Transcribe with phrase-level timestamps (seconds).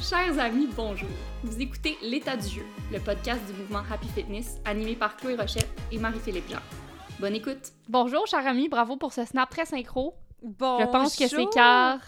[0.00, 1.08] Chers amis, bonjour.
[1.44, 2.62] Vous écoutez L'état du jeu,
[2.92, 6.60] le podcast du mouvement Happy Fitness, animé par Chloé Rochette et Marie-Philippe Jean.
[7.18, 7.72] Bonne écoute.
[7.88, 10.14] Bonjour, chers amis, bravo pour ce snap très synchro.
[10.42, 11.98] Bon, Je pense que c'est car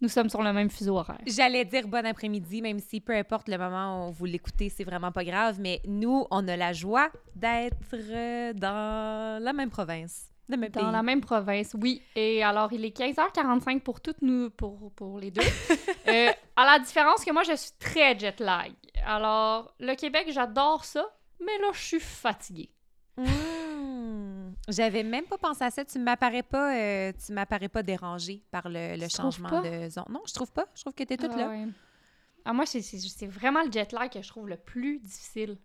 [0.00, 1.18] nous sommes sur le même fuseau horaire.
[1.26, 5.12] J'allais dire bon après-midi, même si peu importe le moment où vous l'écoutez, c'est vraiment
[5.12, 5.56] pas grave.
[5.60, 11.20] Mais nous, on a la joie d'être euh, dans la même province, Dans la même
[11.20, 12.02] province, oui.
[12.16, 15.42] Et alors, il est 15h45 pour toutes nous, pour, pour les deux.
[16.08, 18.72] Euh, à la différence que moi, je suis très jet lag.
[19.06, 21.06] Alors, le Québec, j'adore ça,
[21.38, 22.70] mais là, je suis fatiguée.
[23.16, 23.26] Mmh.
[24.68, 25.84] J'avais même pas pensé à ça.
[25.84, 30.04] Tu m'apparais pas, euh, tu m'apparais pas dérangée par le, le changement de zone.
[30.08, 30.66] Non, je trouve pas.
[30.74, 31.48] Je trouve que t'es toute Ah là.
[31.48, 31.66] ouais.
[32.44, 35.58] Ah, moi, c'est vraiment le jet lag que je trouve le plus difficile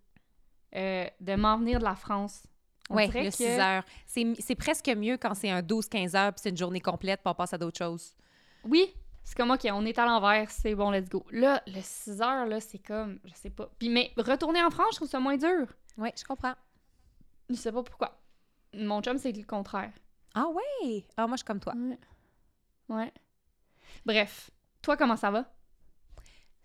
[0.75, 2.43] euh, de m'en venir de la France.
[2.89, 3.83] Dirait le que- 6 heures.
[4.05, 7.31] C'est c'est presque mieux quand c'est un 12-15 heures puis c'est une journée complète puis
[7.31, 8.15] on passe à d'autres choses.
[8.63, 11.25] Oui, c'est comme, OK, on est à l'envers, c'est bon, let's go.
[11.31, 13.69] Là, le 6 heures, là, c'est comme, je sais pas.
[13.79, 15.67] Puis, mais retourner en France, je trouve ça moins dur.
[15.97, 16.53] Oui, je comprends.
[17.49, 18.19] Je sais pas pourquoi.
[18.73, 19.91] Mon chum, c'est le contraire.
[20.35, 21.05] Ah ouais?
[21.17, 21.73] Ah, moi, je suis comme toi.
[21.75, 21.97] Ouais.
[22.89, 23.13] Ouais.
[24.05, 25.45] Bref, toi, comment ça va?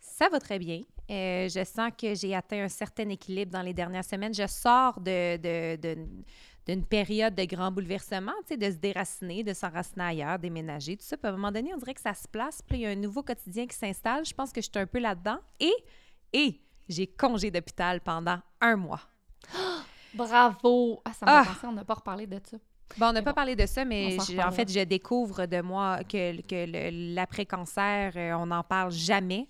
[0.01, 0.83] Ça va très bien.
[1.11, 4.33] Euh, je sens que j'ai atteint un certain équilibre dans les dernières semaines.
[4.33, 6.07] Je sors de, de- de-
[6.67, 11.05] d'une période de grand bouleversement, tu sais, de se déraciner, de s'enraciner ailleurs, déménager, tout
[11.05, 11.17] ça.
[11.17, 12.63] Puis à un moment donné, on dirait que ça se place.
[12.63, 14.25] Puis il y a un nouveau quotidien qui s'installe.
[14.25, 15.39] Je pense que je suis un peu là-dedans.
[15.59, 15.73] Et,
[16.33, 19.01] et j'ai congé d'hôpital pendant un mois.
[20.15, 21.01] Bravo!
[21.05, 21.45] Ah, ça m'a Ah!
[21.45, 22.57] pensé, on n'a pas reparlé de ça.
[22.99, 26.03] Bon, on n'a pas bon, parlé de ça, mais en fait, je découvre de moi
[26.03, 29.49] que, que l'après-cancer, euh, on n'en parle jamais.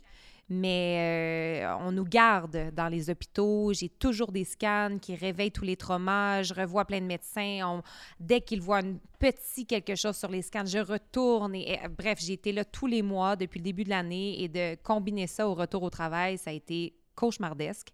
[0.52, 3.72] Mais euh, on nous garde dans les hôpitaux.
[3.72, 6.42] J'ai toujours des scans qui réveillent tous les traumas.
[6.42, 7.60] Je revois plein de médecins.
[7.64, 7.82] On-
[8.18, 11.54] dès qu'ils voient un petit quelque chose sur les scans, je retourne.
[11.54, 14.42] Et, et- bref, j'ai été là tous les mois depuis le début de l'année.
[14.42, 17.90] Et de combiner ça au retour au travail, ça a été cauchemardesque.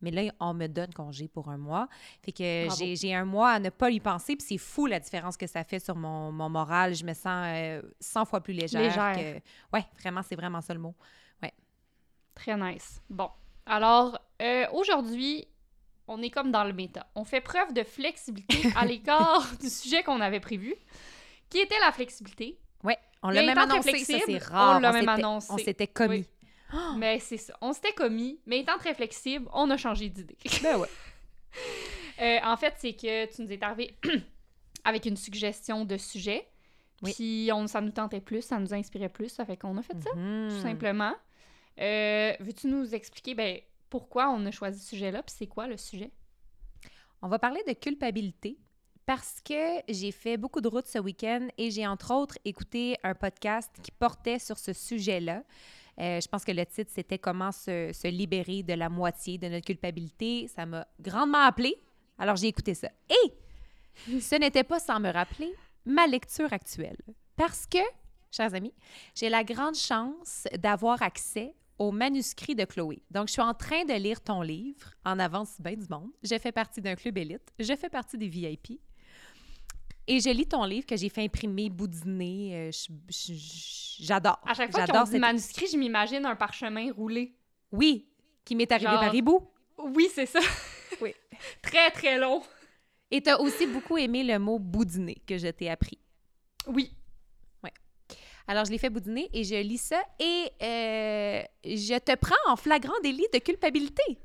[0.00, 1.86] Mais là, on me donne congé pour un mois.
[2.24, 4.34] Fait que j'ai j'ai un mois à ne pas y penser.
[4.34, 6.96] Puis c'est fou la différence que ça fait sur mon, mon moral.
[6.96, 8.80] Je me sens euh, 100 fois plus légère.
[8.82, 9.14] Légère.
[9.14, 9.76] Que...
[9.76, 10.96] Ouais, vraiment, c'est vraiment ça le mot.
[12.34, 13.00] Très nice.
[13.10, 13.30] Bon.
[13.66, 15.46] Alors, euh, aujourd'hui,
[16.08, 17.06] on est comme dans le méta.
[17.14, 20.74] On fait preuve de flexibilité à l'écart du sujet qu'on avait prévu,
[21.48, 22.58] qui était la flexibilité.
[22.82, 23.98] Ouais, on l'a même annoncé.
[23.98, 24.76] Ça, c'est rare.
[24.76, 25.52] on l'a même s'était- annoncé.
[25.52, 26.26] On s'était commis.
[26.96, 27.54] Mais c'est ça.
[27.60, 30.36] On s'était commis, mais étant très flexible, on a changé d'idée.
[30.62, 30.88] Ben ouais.
[32.20, 33.96] Euh, en fait, c'est que tu nous es arrivé
[34.84, 36.46] avec une suggestion de sujet.
[37.02, 37.12] Oui.
[37.14, 39.28] Puis on, ça nous tentait plus, ça nous inspirait plus.
[39.30, 40.48] Ça fait qu'on a fait ça, Mhm.
[40.50, 41.14] tout simplement.
[41.80, 45.22] Euh, Veux-tu nous expliquer ben, pourquoi on a choisi ce sujet-là?
[45.22, 46.10] Puis c'est quoi le sujet?
[47.20, 48.58] On va parler de culpabilité
[49.06, 53.14] parce que j'ai fait beaucoup de routes ce week-end et j'ai entre autres écouté un
[53.14, 55.42] podcast qui portait sur ce sujet-là.
[56.00, 59.48] Euh, je pense que le titre, c'était Comment se, se libérer de la moitié de
[59.48, 60.48] notre culpabilité.
[60.48, 61.76] Ça m'a grandement appelé.
[62.18, 62.88] Alors, j'ai écouté ça.
[63.10, 65.52] Et ce n'était pas sans me rappeler
[65.84, 66.96] ma lecture actuelle.
[67.36, 67.78] Parce que,
[68.30, 68.72] chers amis,
[69.14, 73.02] j'ai la grande chance d'avoir accès au manuscrit de Chloé.
[73.10, 76.10] Donc, je suis en train de lire ton livre en avance bien du monde.
[76.22, 77.52] Je fais partie d'un club élite.
[77.58, 78.80] Je fais partie des VIP.
[80.06, 82.68] Et je lis ton livre que j'ai fait imprimer, boudiner.
[82.68, 82.70] euh,
[84.00, 84.40] J'adore.
[84.46, 87.34] À chaque fois qu'on dit cette- manuscrit, je m'imagine un parchemin roulé.
[87.70, 88.08] Oui,
[88.44, 89.48] qui m'est arrivé Genre- par hibou.
[89.78, 90.40] Oui, c'est ça.
[91.00, 91.14] Oui.
[91.62, 92.42] très, très long.
[93.10, 95.98] Et tu as aussi beaucoup aimé le mot boudiner que je t'ai appris.
[96.66, 96.92] Oui.
[98.48, 102.56] Alors, je l'ai fait boudiner et je lis ça et euh, je te prends en
[102.56, 104.18] flagrant délit de culpabilité.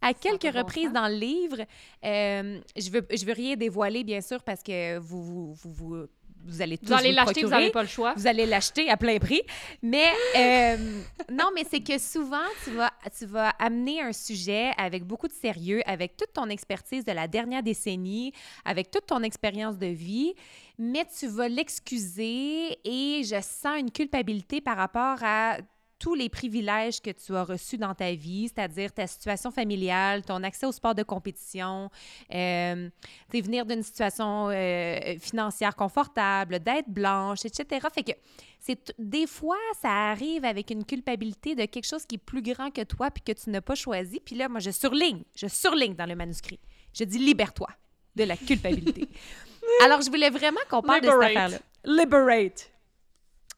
[0.00, 1.58] À quelques bon reprises dans le livre,
[2.04, 6.06] euh, je veux, je veux rien dévoiler, bien sûr, parce que vous, vous, vous, vous,
[6.44, 8.14] vous allez tous Vous allez le l'acheter, vous n'avez pas le choix.
[8.16, 9.42] Vous allez l'acheter à plein prix.
[9.82, 10.76] Mais euh,
[11.30, 15.32] non, mais c'est que souvent, tu vas, tu vas amener un sujet avec beaucoup de
[15.32, 18.32] sérieux, avec toute ton expertise de la dernière décennie,
[18.64, 20.34] avec toute ton expérience de vie,
[20.82, 25.58] mais tu vas l'excuser et je sens une culpabilité par rapport à
[26.00, 30.42] tous les privilèges que tu as reçus dans ta vie, c'est-à-dire ta situation familiale, ton
[30.42, 31.88] accès au sport de compétition,
[32.34, 32.90] euh,
[33.32, 37.86] venir d'une situation euh, financière confortable, d'être blanche, etc.
[37.94, 38.12] Fait que
[38.58, 42.72] c'est des fois, ça arrive avec une culpabilité de quelque chose qui est plus grand
[42.72, 44.18] que toi puis que tu n'as pas choisi.
[44.18, 46.58] Puis là, moi, je surligne, je surligne dans le manuscrit.
[46.92, 47.68] Je dis libère-toi
[48.16, 49.08] de la culpabilité.
[49.82, 51.28] Alors, je voulais vraiment qu'on parle de Liberate.
[51.28, 51.58] cette affaire-là.
[51.84, 52.68] Liberate.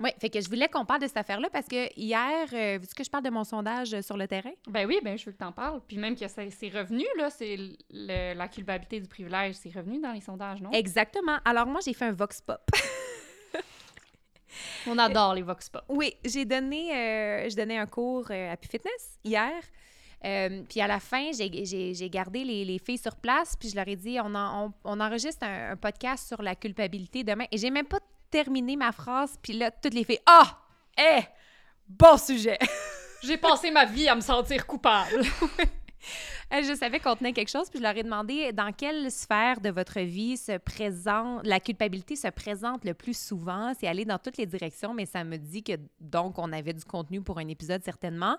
[0.00, 2.94] Oui, fait que je voulais qu'on parle de cette affaire-là parce que hier, euh, veux-tu
[2.94, 4.50] que je parle de mon sondage euh, sur le terrain?
[4.66, 5.80] Ben oui, ben je veux que t'en parles.
[5.86, 7.56] Puis même que c'est revenu, là, c'est
[7.90, 10.72] la culpabilité du privilège, c'est revenu dans les sondages, non?
[10.72, 11.38] Exactement.
[11.44, 12.60] Alors moi, j'ai fait un vox pop.
[14.86, 15.82] On adore les Vox Pop.
[15.88, 19.52] Oui, j'ai donné, euh, je donnais un cours euh, à Pu Fitness hier.
[20.24, 23.86] Euh, puis à la fin, j'ai- gardé les, les filles sur place, puis je leur
[23.88, 27.44] ai dit on, en- on, on enregistre un, un podcast sur la culpabilité demain.
[27.52, 28.00] Et j'ai même pas
[28.30, 30.58] terminé ma phrase, puis là, toutes les filles Ah
[30.98, 31.20] Eh
[31.88, 32.58] Bon sujet
[33.22, 35.22] J'ai passé ma vie à me sentir coupable.
[36.52, 39.62] Euh, Je savais qu'on tenait quelque chose, puis je leur ai demandé dans quelle sphère
[39.62, 43.72] de votre vie se présente, la culpabilité se présente le plus souvent?
[43.80, 46.84] C'est aller dans toutes les directions, mais ça me dit que donc on avait du
[46.84, 48.36] contenu pour un épisode certainement.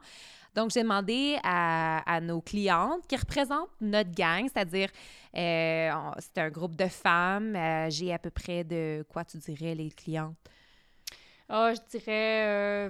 [0.56, 4.90] Donc j'ai demandé à, à nos clientes qui représentent notre gang, c'est-à-dire
[5.36, 7.56] euh, c'est un groupe de femmes.
[7.56, 10.36] euh, j'ai à peu près de quoi tu dirais les clientes?
[11.50, 12.90] Ah, je dirais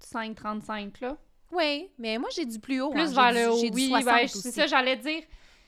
[0.00, 1.16] 25-35, là.
[1.52, 2.90] Oui, mais moi j'ai du plus haut.
[2.90, 3.30] Plus hein.
[3.30, 3.60] vers le haut.
[3.74, 5.22] Oui, 60 ben, c'est ça, j'allais dire.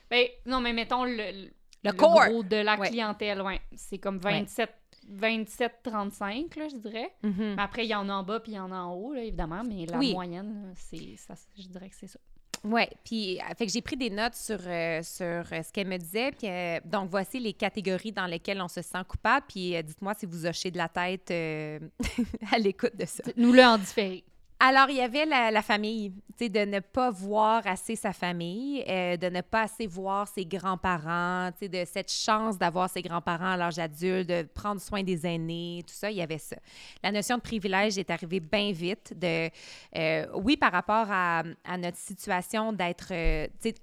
[0.08, 1.50] Ben, non, mais mettons le, le,
[1.84, 2.24] Le corps.
[2.28, 2.88] gros de la Ouais.
[2.88, 3.60] clientèle, ouais.
[3.74, 4.70] C'est comme 27,
[5.10, 7.12] 27-35, là, je dirais.
[7.22, 7.54] Mhm.
[7.56, 9.12] Mais après, il y en a en bas puis il y en a en haut,
[9.12, 9.62] là, évidemment.
[9.66, 10.12] Mais la Oui.
[10.12, 12.18] moyenne, c'est ça, je dirais que c'est ça.
[12.64, 15.88] Oui, puis euh, fait que j'ai pris des notes sur, euh, sur euh, ce qu'elle
[15.88, 16.30] me disait.
[16.30, 19.44] Puis, euh, donc, voici les catégories dans lesquelles on se sent coupable.
[19.48, 21.28] Puis, euh, dites-moi si vous hochez de la tête
[22.52, 23.24] à l'écoute de ça.
[23.36, 24.22] Nous-le en différé.
[24.64, 28.12] Alors, il y avait la, la famille, tu sais, de ne pas voir assez sa
[28.12, 32.88] famille, euh, de ne pas assez voir ses grands-parents, tu sais, de cette chance d'avoir
[32.88, 36.38] ses grands-parents à l'âge adulte, de prendre soin des aînés, tout ça, il y avait
[36.38, 36.54] ça.
[37.02, 39.50] La notion de privilège est arrivée bien vite, de,
[39.96, 43.74] euh, oui, par rapport à, à notre situation d'être, euh, tu sais,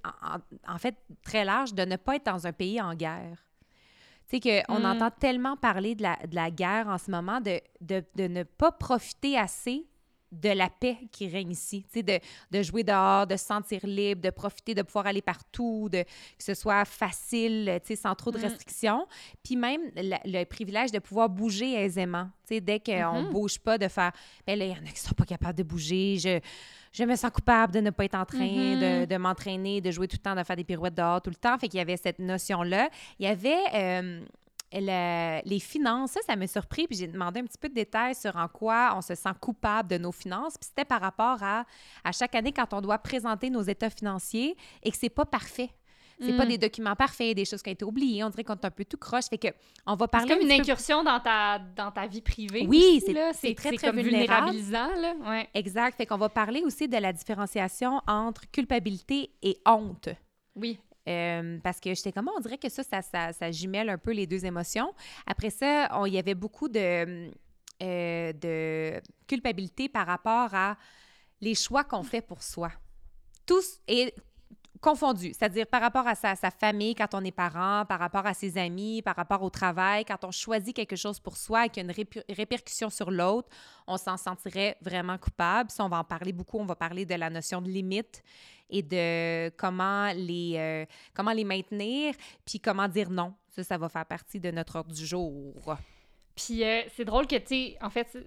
[0.66, 0.96] en, fait,
[1.26, 3.44] très large, de ne pas être dans un pays en guerre.
[4.30, 4.86] Tu sais, qu'on Mm.
[4.86, 8.44] entend tellement parler de la, de la guerre en ce moment, de, de, de ne
[8.44, 9.86] pas profiter assez
[10.32, 12.20] de la paix qui règne ici, de,
[12.52, 16.44] de jouer dehors, de se sentir libre, de profiter de pouvoir aller partout, de, que
[16.44, 18.42] ce soit facile, sans trop de Mm.
[18.44, 19.08] restrictions.
[19.44, 23.30] Puis même le, le privilège de pouvoir bouger aisément, dès qu'on Mhm.
[23.32, 24.12] bouge pas, de faire,
[24.46, 26.40] ben là, il y en a qui sont pas capables de bouger, je,
[26.92, 28.46] je me sens coupable de ne pas être en train
[28.76, 28.80] Mhm.
[28.80, 31.36] de, de m'entraîner, de jouer tout le temps, de faire des pirouettes dehors tout le
[31.36, 31.58] temps.
[31.58, 32.90] Fait qu'il y avait cette notion-là.
[33.20, 34.22] Il y avait euh,
[34.74, 36.12] le- les finances.
[36.12, 36.88] Ça, ça m'a surpris.
[36.88, 39.90] Puis j'ai demandé un petit peu de détails sur en quoi on se sent coupable
[39.90, 40.58] de nos finances.
[40.58, 41.66] Puis c'était par rapport à,
[42.04, 45.70] à chaque année quand on doit présenter nos états financiers et que c'est pas parfait.
[46.22, 46.50] C'est pas Mm.
[46.50, 48.26] des documents parfaits, des choses qui ont été oubliées.
[48.26, 49.28] On dirait qu'on est un peu tout croche.
[49.30, 49.48] Fait que
[49.86, 52.66] on va C'est parler comme un une peu- incursion dans ta, dans ta vie privée.
[52.68, 54.52] Oui, c'est- c'est très, très comme vulnérable.
[54.52, 55.14] vulnérabilisant, là.
[55.30, 55.48] Ouais.
[55.54, 55.96] Exact.
[55.96, 60.10] Fait qu'on va parler aussi de la différenciation entre culpabilité et honte.
[60.56, 60.78] Oui.
[61.10, 64.28] Euh, parce que j'étais comme, on dirait que ça, ça, ça, jumelle un peu les
[64.28, 64.94] deux émotions.
[65.26, 67.32] Après ça, il y avait beaucoup de,
[67.82, 70.78] euh, de culpabilité par rapport à
[71.42, 72.72] les choix qu'on fait pour soi.
[73.46, 74.14] Tous et
[74.82, 78.34] confondus, c'est-à-dire par rapport à sa, sa famille quand on est parent, par rapport à
[78.34, 81.86] ses amis, par rapport au travail, quand on choisit quelque chose pour soi et qu'il
[81.86, 83.50] y a une répercussion sur l'autre,
[83.88, 85.70] on s'en sentirait vraiment coupable.
[85.70, 86.60] Ça, on va en parler beaucoup.
[86.60, 88.24] On va parler de la notion de limite
[88.70, 92.14] et de comment les, euh, comment les maintenir,
[92.46, 93.34] puis comment dire non.
[93.50, 95.76] Ça, ça va faire partie de notre ordre du jour.
[96.36, 98.18] Puis euh, c'est drôle que, tu en fait,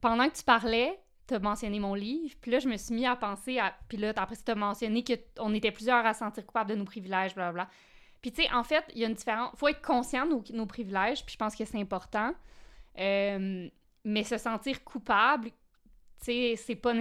[0.00, 3.16] pendant que tu parlais, t'as mentionné mon livre, puis là, je me suis mis à
[3.16, 3.74] penser à...
[3.88, 6.84] Puis là, après, tu as mentionné qu'on était plusieurs à se sentir coupables de nos
[6.84, 7.68] privilèges, blablabla.
[8.22, 9.52] Puis, tu sais, en fait, il y a une différence...
[9.56, 12.32] faut être conscient de nos, privilèges, puis je pense que c'est important.
[12.98, 13.68] Euh,
[14.04, 15.50] mais se sentir coupable,
[16.20, 16.92] tu sais, c'est pas,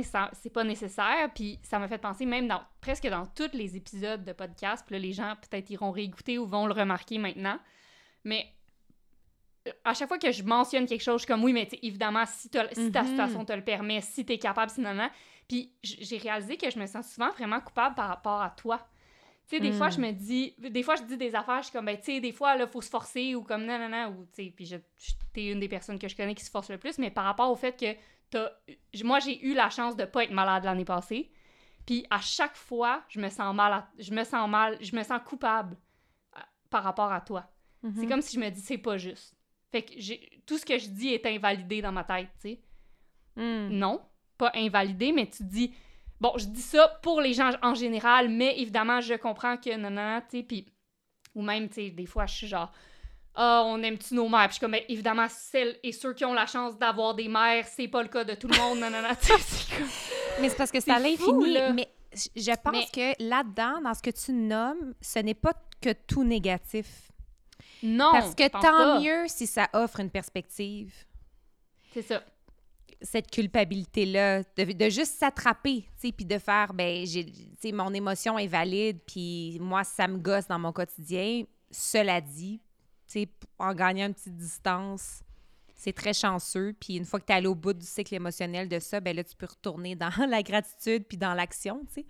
[0.53, 1.29] pas nécessaire.
[1.33, 4.95] Puis ça m'a fait penser, même dans presque dans tous les épisodes de podcast, puis
[4.95, 7.59] là, les gens peut-être iront réécouter ou vont le remarquer maintenant.
[8.23, 8.45] Mais
[9.83, 12.49] à chaque fois que je mentionne quelque chose, je suis comme oui, mais évidemment, si,
[12.73, 13.07] si ta Mhm.
[13.07, 15.09] situation te le permet, si t'es capable, sinon, non.
[15.47, 18.77] Puis j- j'ai réalisé que je me sens souvent vraiment coupable par rapport à toi.
[19.47, 19.73] Tu sais, des Mm.
[19.73, 22.05] fois, je me dis, des fois, je dis des affaires, je suis comme, ben, tu
[22.05, 24.53] sais, des fois, là, faut se forcer ou comme, non, non, non, ou, tu sais,
[24.55, 24.71] puis
[25.33, 27.51] t'es une des personnes que je connais qui se force le plus, mais par rapport
[27.51, 27.95] au fait que
[28.31, 28.49] t'as,
[29.03, 31.31] moi, j'ai eu la chance de pas être malade l'année passée,
[31.85, 35.03] puis à chaque fois, je me sens mal, à- je me sens mal, je me
[35.03, 35.77] sens coupable
[36.35, 36.39] euh,
[36.71, 37.47] par rapport à toi.
[37.83, 37.93] Mhm.
[37.99, 39.34] C'est comme si je me dis, c'est pas juste.
[39.75, 39.91] Fait que
[40.45, 42.59] tout ce que je dis est invalidé dans ma tête, tu sais.
[43.35, 43.67] Mm.
[43.77, 43.99] Non,
[44.37, 45.73] pas invalidé, mais tu dis,
[46.21, 49.89] bon, je dis ça pour les gens en général, mais évidemment, je comprends que non,
[49.89, 50.65] non, tu sais, puis,
[51.33, 52.71] ou même, tu sais, des fois, je suis genre,
[53.33, 54.43] ah, on aime-tu nos mères?
[54.47, 57.27] Puis je suis comme, Ben, évidemment, celles et ceux qui ont la chance d'avoir des
[57.27, 59.75] mères, c'est pas le cas de tout le monde, non, non, non, tu sais, c'est
[59.77, 59.89] comme-
[60.41, 61.57] Mais c'est parce que c'est à l'infini.
[61.73, 65.51] Mais je je pense Mais- que là-dedans, dans ce que tu nommes, ce n'est pas
[65.81, 67.04] que tout négatif.
[67.85, 68.99] Non, Parce que tant pas.
[68.99, 70.93] mieux si ça offre une perspective.
[71.93, 72.23] C'est ça.
[73.01, 77.71] cette culpabilité-là, de, de juste s'attraper, tu sais, puis de faire, ben, j'ai, tu sais,
[77.71, 81.43] mon émotion est valide, puis moi, ça me gosse dans mon quotidien.
[81.71, 82.59] Cela dit,
[83.07, 85.21] tu sais, en gagnant une petite distance,
[85.73, 86.73] c'est très chanceux.
[86.79, 89.15] Puis une fois que tu es allé au bout du cycle émotionnel de ça, ben
[89.15, 92.05] là, tu peux retourner dans la gratitude puis dans l'action, tu sais.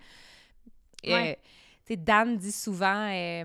[1.04, 1.32] Ouais.
[1.32, 1.34] Euh,
[1.84, 3.44] tu sais, Dan dit souvent, euh,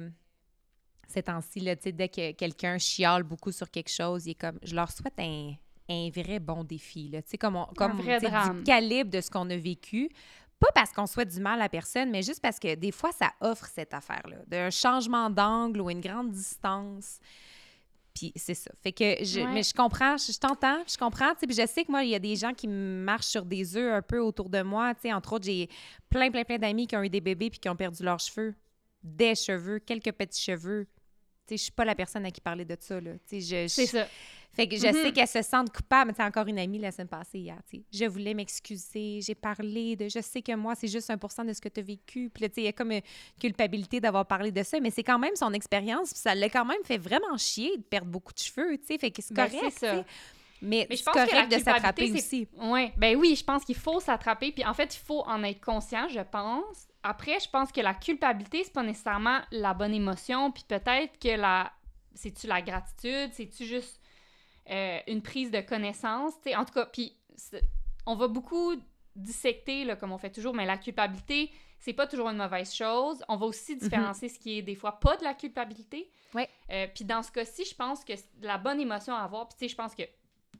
[1.11, 4.35] ces temps-ci, là, tu sais, dès que quelqu'un chiale beaucoup sur quelque chose, il est
[4.35, 5.53] comme, je leur souhaite un,
[5.89, 7.21] un vrai bon défi, là.
[7.21, 8.57] Tu sais, comme, on- comme vrai sais, drame.
[8.59, 10.09] du calibre de ce qu'on a vécu.
[10.59, 13.31] Pas parce qu'on souhaite du mal à personne, mais juste parce que des fois, ça
[13.41, 17.19] offre cette affaire-là, d'un changement d'angle ou une grande distance.
[18.13, 18.69] Puis c'est ça.
[18.83, 19.53] Fait que je, Ouais.
[19.53, 21.33] mais je comprends, je, je t'entends, je comprends.
[21.33, 23.91] Puis je sais que moi, il y a des gens qui marchent sur des œufs
[23.93, 24.93] un peu autour de moi.
[25.05, 25.69] Entre autres, j'ai
[26.09, 28.53] plein, plein, plein d'amis qui ont eu des bébés puis qui ont perdu leurs cheveux.
[29.01, 30.87] Des cheveux, quelques petits cheveux.
[31.57, 32.99] Je suis pas la personne à qui parler de ça.
[32.99, 33.11] Là.
[33.31, 34.07] Je, C'est ça.
[34.53, 34.93] fait que je Mhm.
[34.93, 36.13] sais qu'elle se sent coupable.
[36.15, 37.57] C'est encore une amie la semaine passée hier.
[37.91, 39.19] Je voulais m'excuser.
[39.21, 40.09] J'ai parlé de.
[40.09, 42.29] Je sais que moi, c'est juste 1% de ce que tu as vécu.
[42.33, 43.01] Puis là, il y a comme une
[43.39, 44.79] culpabilité d'avoir parlé de ça.
[44.79, 46.09] Mais c'est quand même son expérience.
[46.11, 48.77] Puis ça l'a quand même fait vraiment chier de perdre beaucoup de cheveux.
[48.77, 48.97] Tu sais.
[48.97, 49.73] Fait que c'est Ben, correct.
[49.79, 50.05] c'est ça.
[50.63, 52.69] Mais, Mais je c'est pense que la correct de s'attraper culpabilité, aussi.
[52.69, 54.51] Ouais, ben oui, je pense qu'il faut s'attraper.
[54.51, 56.87] Puis en fait, il faut en être conscient, je pense.
[57.03, 60.51] Après, je pense que la culpabilité, c'est pas nécessairement la bonne émotion.
[60.51, 61.71] Puis peut-être que la.
[62.13, 63.31] C'est-tu la gratitude?
[63.33, 64.01] C'est-tu juste
[64.69, 66.33] euh, une prise de connaissance?
[66.55, 67.15] En tout cas, puis
[68.05, 68.75] on va beaucoup
[69.15, 73.23] dissecter, là, comme on fait toujours, mais la culpabilité, c'est pas toujours une mauvaise chose.
[73.27, 76.09] On va aussi différencier ce qui est des fois pas de la culpabilité.
[76.33, 76.47] Ouais.
[76.69, 79.47] Euh, puis dans ce cas-ci, je pense que la bonne émotion à avoir.
[79.47, 80.03] Puis tu sais, je pense que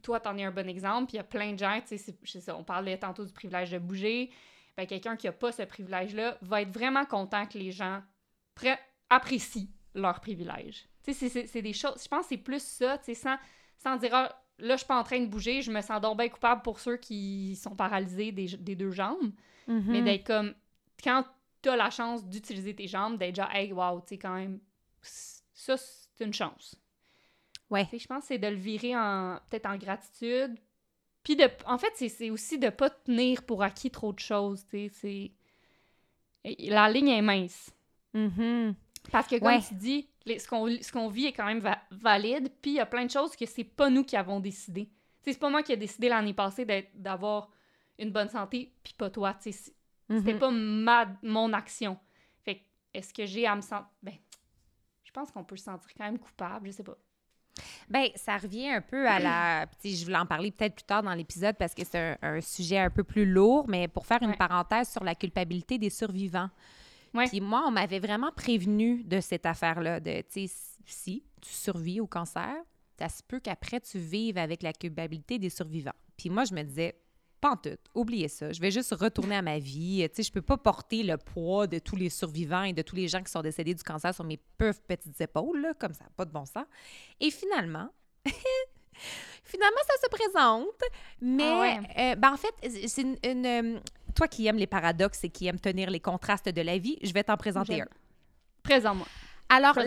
[0.02, 1.08] toi, t'en es un bon exemple.
[1.08, 3.78] Puis il y a plein de gens, tu sais, on parlait tantôt du privilège de
[3.78, 4.32] bouger.
[4.82, 8.02] Ben, quelqu'un qui a pas ce privilège-là va être vraiment content que les gens
[9.12, 10.88] apprécient leur privilège.
[11.04, 12.02] Tu sais, c'est- des choses.
[12.04, 13.38] Je pense que c'est plus ça, tu sais, sans,
[13.78, 16.18] sans dire, Ah, là, je suis pas en train de bouger, je me sens donc
[16.18, 19.32] bien coupable pour ceux qui sont paralysés des, des deux jambes.
[19.68, 20.04] Mais Mhm.
[20.04, 20.56] d'être comme,
[21.04, 21.26] quand
[21.62, 24.60] t'as la chance d'utiliser tes jambes, d'être genre, hey, wow, tu sais, quand même,
[25.02, 26.76] ça, c'est une chance.
[27.70, 27.86] Ouais.
[27.88, 30.58] Tu je pense que c'est de le virer en, peut-être en gratitude.
[31.24, 34.90] Puis de, en fait, c'est- aussi de pas tenir pour acquis trop de choses, tu
[34.90, 35.32] sais,
[36.44, 37.72] La ligne est mince.
[38.14, 38.74] Mhm.
[39.12, 39.62] Parce que, comme Ouais.
[39.62, 40.48] tu dis, les- ce
[40.92, 43.46] qu'on vit est quand même va- valide, puis il y a plein de choses que
[43.46, 44.90] c'est pas nous qui avons décidé.
[45.22, 47.52] C'est pas moi qui ai décidé l'année passée d'avoir
[48.00, 49.74] une bonne santé, puis pas toi, tu sais.
[50.10, 50.40] C'était Mhm.
[50.40, 51.98] pas ma, mon action.
[52.44, 52.64] Fait
[52.94, 53.88] est-ce que j'ai à me sentir...
[54.02, 54.16] Ben,
[55.04, 56.98] je pense qu'on peut se sentir quand même coupable, je sais pas.
[57.90, 59.66] Ben, ça revient un peu à la.
[59.82, 62.42] puis je voulais en parler peut-être plus tard dans l'épisode parce que c'est un, un
[62.42, 64.38] sujet un peu plus lourd, mais pour faire une Ouais.
[64.38, 66.50] parenthèse sur la culpabilité des survivants.
[67.14, 67.28] Ouais.
[67.28, 70.00] Puis moi, on m'avait vraiment prévenu de cette affaire-là.
[70.00, 70.54] De, tu sais,
[70.86, 72.54] si tu survis au cancer,
[72.98, 75.92] ça se peut qu'après, tu vives avec la culpabilité des survivants.
[76.18, 76.96] Puis moi, je me disais,
[77.42, 78.54] pas en tout, oubliez ça.
[78.54, 80.08] Je vais juste retourner à ma vie.
[80.10, 82.96] Tu sais, je peux pas porter le poids de tous les survivants et de tous
[82.96, 86.06] les gens qui sont décédés du cancer sur mes pauvres petites épaules, là, comme ça,
[86.16, 86.66] pas de bon sens.
[87.20, 87.90] Et finalement,
[89.44, 90.68] finalement, ça se présente.
[91.22, 91.80] Mais, Ah ouais.
[91.98, 93.18] euh, ben, en fait, c'est une.
[93.26, 93.80] une, euh,
[94.16, 97.14] toi qui aimes les paradoxes et qui aimes tenir les contrastes de la vie, je
[97.14, 97.88] vais t'en présenter un.
[98.62, 99.08] Présent-moi.
[99.54, 99.78] Alors,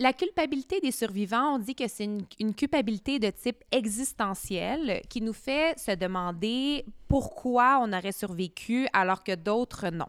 [0.00, 5.20] la, culpabilité des survivants, on dit que c'est une, une culpabilité de type existentiel qui
[5.20, 10.08] nous fait se demander pourquoi on aurait survécu alors que d'autres non.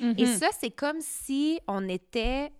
[0.00, 0.26] Et Mhm.
[0.26, 2.50] ça, c'est comme si on était,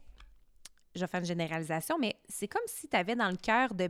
[0.94, 3.88] je vais faire une généralisation, mais c'est comme si tu avais dans le cœur de,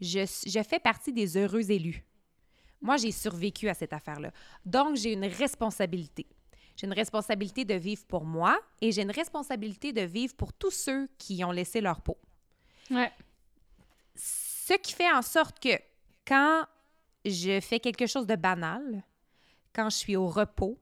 [0.00, 2.02] je, je fais partie des heureux élus.
[2.80, 4.30] Moi, j'ai survécu à cette affaire-là.
[4.64, 6.26] Donc, j'ai une responsabilité.
[6.80, 10.70] J'ai une responsabilité de vivre pour moi et j'ai une responsabilité de vivre pour tous
[10.70, 12.16] ceux qui ont laissé leur peau.
[12.90, 13.12] Ouais.
[14.14, 15.78] Ce qui fait en sorte que
[16.26, 16.64] quand
[17.26, 19.02] je fais quelque chose de banal,
[19.74, 20.78] quand je suis au repos,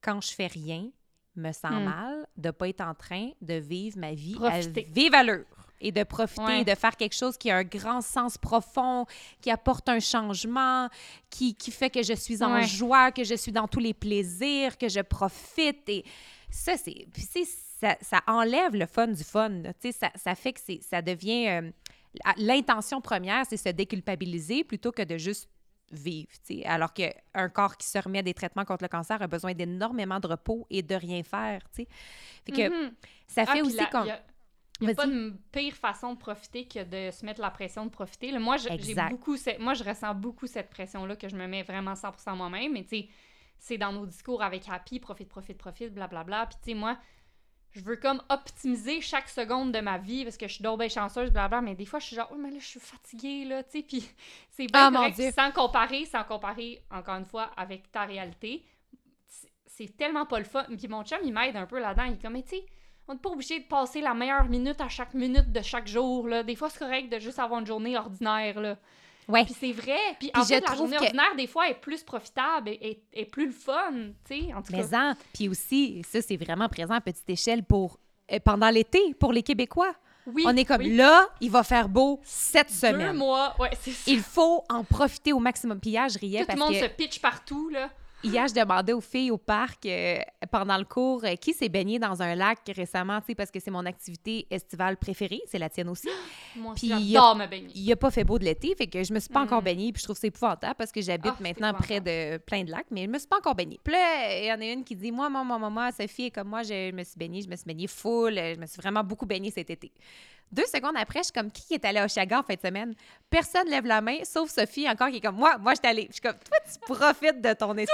[0.00, 0.88] quand je fais rien,
[1.34, 1.84] me sens Hmm.
[1.86, 4.86] mal de pas être en train de vivre ma vie Profiter.
[4.88, 5.46] à vive allure
[5.82, 6.64] et de profiter, Ouais.
[6.64, 9.04] de faire quelque chose qui a un grand sens profond,
[9.40, 10.88] qui apporte un changement,
[11.28, 12.66] qui, qui fait que je suis en Ouais.
[12.66, 15.88] joie, que je suis dans tous les plaisirs, que je profite.
[15.88, 16.04] Et
[16.50, 17.06] ça, c'est...
[17.80, 19.48] Ça, ça enlève le fun du fun.
[19.48, 19.72] là.
[19.74, 21.48] Tu sais, Ça, ça fait que ça devient...
[21.48, 21.70] euh,
[22.24, 25.48] à- L'intention première, c'est se déculpabiliser plutôt que de juste
[25.90, 26.30] vivre.
[26.46, 26.64] tu sais.
[26.64, 30.28] Alors qu'un corps qui se remet des traitements contre le cancer a besoin d'énormément de
[30.28, 31.60] repos et de rien faire.
[31.74, 31.88] tu sais.
[32.46, 32.92] Fait que Mhm.
[33.26, 34.08] ça Ah, fait aussi qu'on...
[34.08, 34.20] a-
[34.82, 37.84] Il n'y a pas de pire façon de profiter que de se mettre la pression
[37.86, 38.30] de profiter.
[38.30, 41.62] Là, moi, je- j'ai beaucoup, moi, je ressens beaucoup cette pression-là que je me mets
[41.62, 42.72] vraiment 100% moi-même.
[42.72, 43.08] Mais tu sais,
[43.58, 46.46] c'est dans nos discours avec Happy, profite, profite, profite, blablabla.
[46.46, 46.98] Puis tu sais, moi,
[47.70, 50.88] je veux comme optimiser chaque seconde de ma vie parce que je suis donc bien
[50.88, 51.62] chanceuse, blablabla.
[51.62, 53.82] Mais des fois, je suis genre, oh, mais là, je suis fatiguée, là, tu sais.
[53.88, 54.06] Puis
[54.50, 58.64] c'est bien Ah, correct, sans comparer, sans comparer, encore une fois, avec ta réalité.
[59.26, 60.64] C'est- C'est tellement pas le fun.
[60.76, 62.04] Puis mon chum, il m'aide un peu là-dedans.
[62.04, 62.66] Il est comme, mais tu sais,
[63.12, 66.26] on n'est pas obligé de passer la meilleure minute à chaque minute de chaque jour.
[66.26, 66.42] Là.
[66.42, 68.58] Des fois, c'est correct de juste avoir une journée ordinaire.
[68.60, 68.76] Là.
[69.28, 69.44] Ouais.
[69.44, 69.98] Puis c'est vrai.
[70.18, 72.78] Puis, Puis en je fait, la journée que- ordinaire, des fois, est plus profitable et,
[73.12, 73.92] et- et plus le fun,
[74.26, 74.78] tu sais, en tout cas.
[74.78, 77.98] Mais en, puis aussi, ça, c'est vraiment présent à petite échelle pour
[78.32, 79.92] euh, pendant l'été, pour les Québécois.
[80.26, 80.94] Oui, On est comme oui.
[80.94, 83.16] là, il va faire beau cette Deux semaine.
[83.16, 84.10] mois, ouais, c'est ça.
[84.10, 85.80] Il faut en profiter au maximum.
[85.80, 87.90] Puis hier, je riais Tout le parce monde que se pitch partout, là.
[88.22, 90.18] Hier, je demandais aux filles au parc euh,
[90.50, 93.60] pendant le cours euh, qui s'est baigné dans un lac récemment, tu sais, parce que
[93.60, 96.08] c'est mon activité estivale préférée, c'est la tienne aussi.
[96.56, 97.72] Moi aussi, il y a- j'adore me baigner.
[97.74, 99.44] Il a pas fait beau de l'été, fait que je me suis pas Mm.
[99.44, 102.36] encore baignée, puis je trouve que c'est épouvantable parce que j'habite Ah, maintenant près de
[102.38, 103.80] plein de lacs, mais je me suis pas encore baignée.
[103.82, 106.48] Puis là, il y en a une qui dit Moi, maman, maman, Sophie est comme
[106.48, 109.26] moi, je me suis baignée, je me suis baignée full, je me suis vraiment beaucoup
[109.26, 109.90] baignée cet été.
[110.50, 112.94] Deux secondes après, je suis comme qui est allé à Oshaga en fin de semaine?
[113.30, 116.06] Personne lève la main, sauf Sophie encore qui est comme moi, moi je suis allée.
[116.08, 117.84] Je suis comme toi, tu profites de ton là!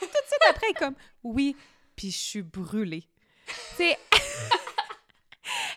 [0.00, 1.56] Tout de suite après, elle est comme oui,
[1.96, 3.08] puis je suis brûlée.
[3.76, 3.92] Sais,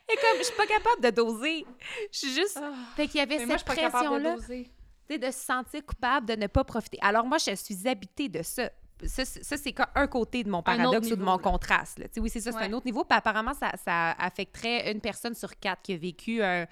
[0.09, 1.65] et comme je suis pas capable de doser.
[2.11, 2.59] Je suis juste.
[2.95, 6.63] Fait qu'il y avait cette de pression-là sais, de se sentir coupable de ne pas
[6.63, 6.97] profiter.
[7.01, 8.69] Alors moi, je suis habitée de ça.
[9.05, 11.99] Ça, c'est- ça, c'est un côté de mon paradoxe ou de mon contraste.
[11.99, 12.05] là.
[12.17, 12.65] Oui, c'est ça, c'est Ouais.
[12.65, 13.03] un autre niveau.
[13.03, 16.65] Puis apparemment, ça, ça affecterait une personne sur quatre qui a vécu un,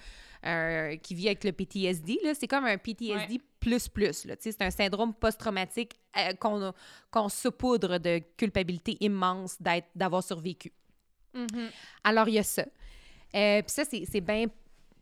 [0.44, 2.20] un- qui vit avec le PTSD.
[2.34, 4.14] C'est comme un PTSD plus plus.
[4.14, 6.74] sais, C'est un syndrome post-traumatique euh, qu'on
[7.12, 9.58] qu'on saupoudre de culpabilité immense
[9.96, 10.72] d'avoir survécu.
[11.34, 11.70] Mhm.
[12.04, 12.64] Alors, il y a ça.
[13.36, 14.46] Euh, Puis ça, c'est bien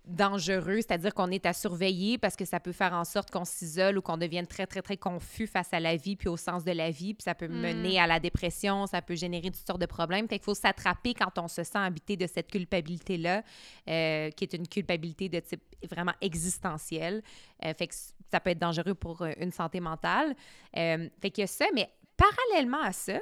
[0.07, 3.97] dangereux, c'est-à-dire qu'on est à surveiller parce que ça peut faire en sorte qu'on s'isole
[3.97, 6.71] ou qu'on devienne très, très, très confus face à la vie puis au sens de
[6.71, 7.61] la vie, puis ça peut Mm.
[7.61, 10.27] mener à la dépression, ça peut générer toutes sortes de problèmes.
[10.27, 13.43] Fait qu'il faut s'attraper quand on se sent habité de cette culpabilité-là,
[13.89, 17.21] euh, qui est une culpabilité de type vraiment existentiel.
[17.65, 17.95] Euh, fait que
[18.31, 20.35] ça peut être dangereux pour euh, une santé mentale.
[20.77, 23.19] Euh, fait qu'il y a ça, mais parallèlement à ça,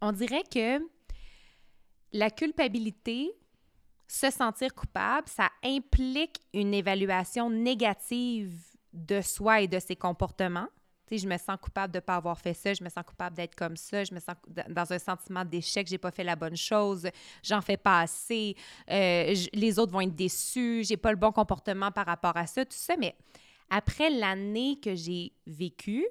[0.00, 0.80] on dirait que
[2.12, 3.32] la culpabilité,
[4.08, 8.52] se sentir coupable, ça implique une évaluation négative
[8.92, 10.68] de soi et de ses comportements.
[11.06, 13.04] Tu sais, je me sens coupable de ne pas avoir fait ça, je me sens
[13.06, 14.34] coupable d'être comme ça, je me sens
[14.68, 17.08] dans un sentiment d'échec, j'ai pas fait la bonne chose,
[17.44, 18.56] j'en fais pas assez,
[18.90, 22.64] euh, les autres vont être déçus, j'ai pas le bon comportement par rapport à ça,
[22.64, 22.96] tout ça.
[22.96, 23.14] Mais
[23.70, 26.06] après l'année que j'ai vécue,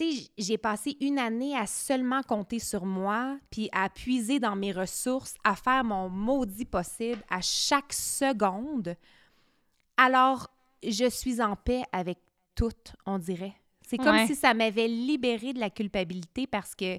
[0.00, 4.56] tu sais, j'ai passé une année à seulement compter sur moi, puis à puiser dans
[4.56, 8.96] mes ressources, à faire mon maudit possible à chaque seconde.
[9.96, 10.48] Alors,
[10.82, 12.18] je suis en paix avec
[12.54, 12.70] tout,
[13.06, 13.54] on dirait.
[13.86, 14.26] C'est comme Ouais.
[14.26, 16.98] si ça m'avait libérée de la culpabilité parce que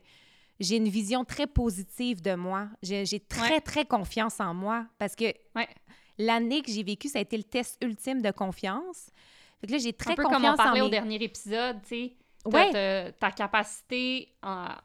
[0.59, 2.67] j'ai une vision très positive de moi.
[2.83, 3.61] J'ai très, Ouais.
[3.61, 5.67] très confiance en moi parce que Ouais.
[6.17, 9.09] l'année que j'ai vécue, ça a été le test ultime de confiance.
[9.61, 10.91] Fait que là, j'ai très un peu confiance comme on parlait en au mes...
[10.91, 12.13] dernier épisode, tu sais.
[12.45, 13.11] Ouais.
[13.19, 14.81] Ta capacité à,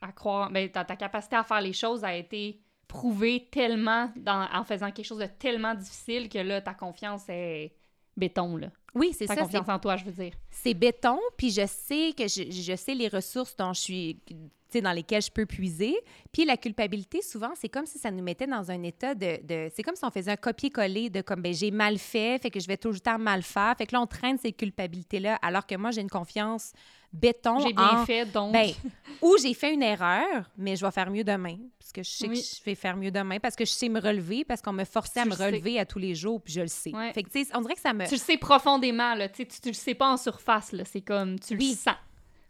[0.00, 4.48] à croire, ben, ta, ta capacité à faire les choses a été prouvée tellement dans,
[4.52, 7.74] en faisant quelque chose de tellement difficile que là, ta confiance est
[8.16, 8.68] béton, là.
[8.94, 9.34] Oui, c'est ça.
[9.34, 10.32] c'est- confiance en toi, je veux dire.
[10.50, 14.34] c'est béton, puis je sais que je, je sais les ressources dont je suis, tu
[14.68, 15.94] sais, dans lesquelles je peux puiser.
[16.30, 19.68] Puis la culpabilité, souvent, c'est comme si ça nous mettait dans un état de, de-
[19.74, 22.60] c'est comme si on faisait un copier-coller de comme, ben j'ai mal fait, fait que
[22.60, 23.74] je vais tout le temps mal faire.
[23.78, 26.72] Fait que là, on traîne ces culpabilités-là, alors que moi, j'ai une confiance
[27.12, 28.52] béton J'ai bien en- fait, donc...
[28.52, 28.70] ben,
[29.22, 31.56] ou j'ai fait une erreur, mais je vais faire mieux demain.
[31.78, 32.40] Parce que je sais Oui.
[32.40, 34.84] que je vais faire mieux demain, parce que je sais me relever, parce qu'on me
[34.84, 35.44] forçait à me sais.
[35.46, 36.94] relever à tous les jours, puis je le sais.
[36.94, 37.12] Ouais.
[37.12, 38.06] Fait que, on dirait que ça me...
[38.06, 39.28] Tu le sais profondément, là.
[39.28, 40.84] Tu, tu, le sais pas en surface, là.
[40.84, 41.70] C'est comme, tu Oui.
[41.70, 41.96] le sens.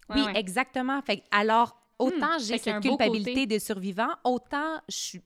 [0.09, 0.39] Ouais, Oui, ouais.
[0.39, 1.01] exactement.
[1.03, 4.97] Fait, alors, autant Hmm, j'ai fait qu'il y a cette culpabilité des survivants, autant je
[4.97, 5.23] suis.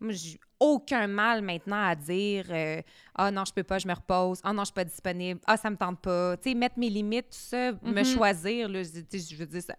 [0.00, 2.80] Moi, j'ai aucun mal maintenant à dire euh,
[3.14, 4.40] Ah non, je peux pas, je me repose.
[4.44, 5.40] Ah non, je suis pas disponible.
[5.46, 6.36] Ah, ça me tente pas.
[6.36, 8.04] Tu sais, mettre mes limites, tout ça, me Mhm.
[8.04, 9.74] choisir, là, je, veux dire, ça,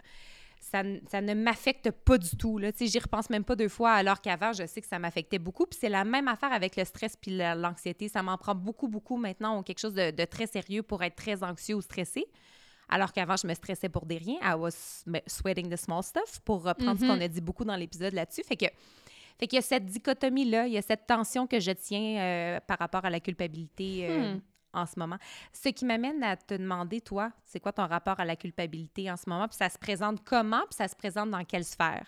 [0.59, 2.57] ça, ça ne m'affecte pas du tout.
[2.57, 2.71] Là.
[2.71, 5.39] Tu sais, J'y repense même pas deux fois, alors qu'avant, je sais que ça m'affectait
[5.39, 5.65] beaucoup.
[5.65, 8.07] Puis c'est la même affaire avec le stress puis la- l'anxiété.
[8.09, 11.15] Ça m'en prend beaucoup, beaucoup maintenant ou quelque chose de, de très sérieux pour être
[11.15, 12.25] très anxieux ou stressé.
[12.91, 14.39] Alors qu'avant, je me stressais pour des riens.
[14.41, 17.09] I was sweating the small stuff, pour reprendre ce Mhm.
[17.15, 18.41] qu'on a dit beaucoup dans l'épisode là-dessus.
[18.43, 18.65] Fait que,
[19.39, 22.59] fait qu'il y a cette dichotomie-là, il y a cette tension que je tiens euh,
[22.67, 24.39] par rapport à la culpabilité euh, Hmm.
[24.73, 25.17] en ce moment.
[25.53, 29.15] Ce qui m'amène à te demander, toi, c'est quoi ton rapport à la culpabilité en
[29.17, 29.47] ce moment?
[29.47, 30.61] Puis ça se présente comment?
[30.69, 32.05] Puis ça se présente dans quelle sphère?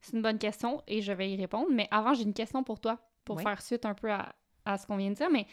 [0.00, 1.66] C'est une bonne question et je vais y répondre.
[1.70, 3.42] Mais avant, j'ai une question pour toi, pour Oui.
[3.42, 4.32] faire suite un peu à,
[4.64, 5.28] à ce qu'on vient de dire.
[5.30, 5.46] Mais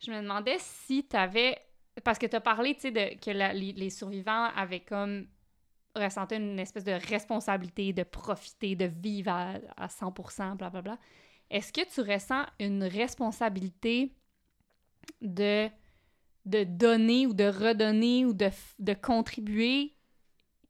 [0.00, 1.56] je me demandais si tu avais.
[2.02, 5.26] Parce que tu as parlé, tu sais, de, que la- les, les survivants avaient comme
[5.94, 10.98] ressenti une espèce de responsabilité de profiter, de vivre à, à 100 blablabla.
[11.50, 14.12] Est-ce que tu ressens une responsabilité
[15.20, 15.68] de,
[16.46, 19.94] de donner ou de redonner ou de, de contribuer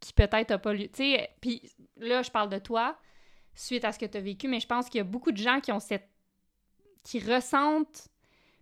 [0.00, 0.88] qui peut-être n'a pas lieu?
[0.88, 2.98] Tu sais, puis là, je parle de toi
[3.54, 5.36] suite à ce que tu as vécu, mais je pense qu'il y a beaucoup de
[5.36, 6.10] gens qui ont cette.
[7.04, 8.08] qui ressentent.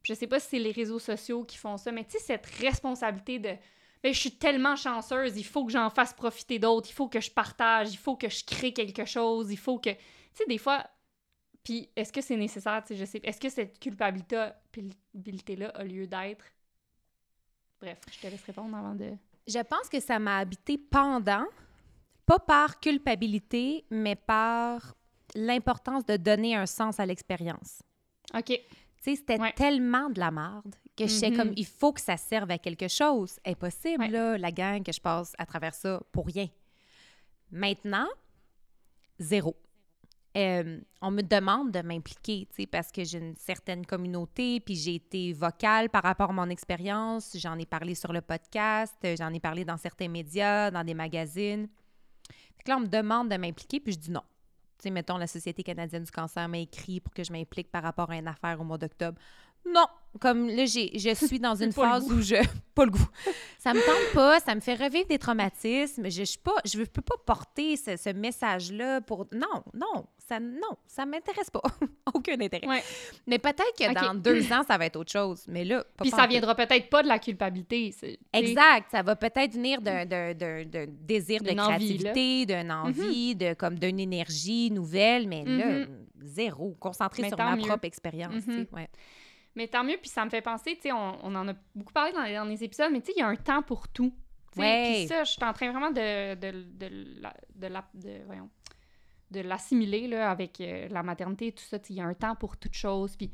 [0.03, 2.47] je sais pas si c'est les réseaux sociaux qui font ça, mais tu sais, cette
[2.47, 3.57] responsabilité de
[4.05, 7.31] je suis tellement chanceuse, il faut que j'en fasse profiter d'autres, il faut que je
[7.31, 9.91] partage, il faut que je crée quelque chose, il faut que.
[9.91, 9.99] Tu
[10.35, 10.85] sais, des fois.
[11.63, 13.21] Puis, est-ce que c'est nécessaire, tu sais, je sais.
[13.23, 16.45] Est-ce que cette culpabilité-là a lieu d'être?
[17.81, 19.13] Bref, je te laisse répondre avant de.
[19.47, 21.47] Je pense que ça m'a habité pendant,
[22.27, 24.95] pas par culpabilité, mais par
[25.37, 27.81] l'importance de donner un sens à l'expérience.
[28.35, 28.47] OK.
[28.47, 28.61] Tu
[29.01, 29.53] sais, c'était Ouais.
[29.53, 31.37] tellement de la merde que je sais Mhm.
[31.37, 33.39] comme, il faut que ça serve à quelque chose.
[33.47, 34.09] Impossible, Ouais.
[34.11, 36.49] là, la gang, que je passe à travers ça pour rien.
[37.51, 38.07] Maintenant,
[39.19, 39.57] zéro.
[40.35, 44.75] Euh, on me demande de m'impliquer, tu sais, parce que j'ai une certaine communauté, puis
[44.75, 47.37] j'ai été vocale par rapport à mon expérience.
[47.37, 50.95] J'en ai parlé sur le podcast, euh, j'en ai parlé dans certains médias, dans des
[50.95, 51.69] magazines.
[52.57, 54.23] Fait que là, on me demande de m'impliquer, puis je dis non.
[54.79, 57.83] Tu sais, mettons, la Société canadienne du cancer m'a écrit pour que je m'implique par
[57.83, 59.21] rapport à une affaire au mois d'octobre.
[59.67, 59.87] Non!
[60.21, 62.35] Comme là, j'ai, je suis dans une phase où je...
[62.75, 63.07] Pas le goût.
[63.59, 66.05] Ça me tente pas, ça me fait revivre des traumatismes.
[66.05, 66.55] Je, je suis pas...
[66.65, 69.27] Je peux pas porter ce, ce message-là pour...
[69.31, 71.61] Non, non, ça, non, ça m'intéresse pas.
[72.15, 72.67] Aucun intérêt.
[72.67, 72.83] Ouais.
[73.27, 75.45] Mais peut-être que dans deux ans, ça va être autre chose.
[75.49, 77.95] Mais là, pas Puis ça viendra peut-être pas de la culpabilité.
[78.33, 78.87] Exact.
[78.91, 80.07] Ça va peut-être venir d'un,
[80.89, 82.11] désir de D'une envie, là.
[82.13, 86.07] créativité, d'une envie, de, comme d'une énergie nouvelle, mais là, Mhm.
[86.23, 86.75] zéro.
[86.81, 87.67] Concentré sur ma mieux.
[87.67, 88.47] propre expérience.
[88.47, 88.67] Mhm.
[88.73, 88.89] ouais.
[89.55, 91.93] Mais tant mieux, puis ça me fait penser, tu sais, on, on en a beaucoup
[91.93, 94.15] parlé dans les derniers épisodes, mais tu sais, il y a un temps pour tout.
[94.57, 94.93] Ouais.
[95.01, 98.51] Puis ça, je suis en train vraiment de, de, de, la- de, la- de- voyons,
[99.31, 101.79] de l'assimiler là, avec euh, la maternité et tout ça.
[101.79, 103.17] Tu sais, Il y a un temps pour toute chose.
[103.17, 103.31] Puis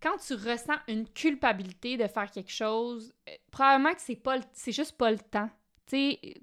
[0.00, 4.44] quand tu ressens une culpabilité de faire quelque chose, euh, probablement que c'est pas le-
[4.52, 5.50] c'est juste pas le temps.
[5.86, 6.34] Tu sais,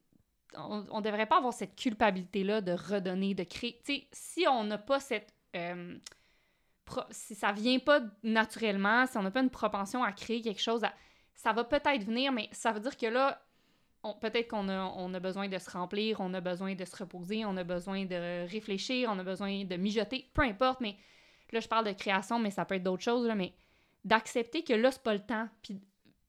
[0.55, 3.79] on, on devrait pas avoir cette culpabilité-là de redonner, de créer.
[3.85, 5.33] Tu sais, si on n'a pas cette...
[5.55, 5.97] euh,
[7.11, 10.83] si ça vient pas naturellement, si on n'a pas une propension à créer quelque chose,
[10.83, 10.93] à-
[11.35, 13.41] ça va peut-être venir, mais ça veut dire que là,
[14.21, 17.45] peut-être qu'on a, on a besoin de se remplir, on a besoin de se reposer,
[17.45, 20.95] on a besoin de réfléchir, on a besoin de mijoter, peu importe, mais
[21.51, 23.53] là, je parle de création, mais ça peut être d'autres choses, là, mais
[24.05, 25.47] d'accepter que là, c'est pas le temps.
[25.61, 25.75] Puis,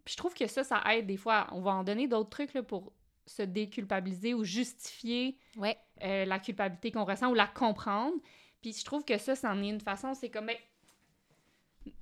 [0.04, 1.46] puis je trouve que ça, ça aide des fois.
[1.52, 2.92] On va en donner d'autres trucs là, pour
[3.26, 5.78] se déculpabiliser ou justifier Ouais.
[6.02, 8.14] euh, la culpabilité qu'on ressent ou la comprendre.
[8.60, 10.56] Puis je trouve que ça, c'en est une façon, c'est comme, ben,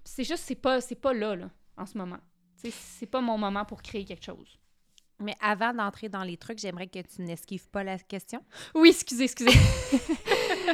[0.05, 2.18] c'est juste, c'est pas, c'est pas là, là, en ce moment.
[2.57, 4.59] C'est pas mon moment pour créer quelque chose.
[5.21, 8.40] Mais avant d'entrer dans les trucs, j'aimerais que tu n'esquives pas la question.
[8.75, 9.51] Oui, excusez, excusez.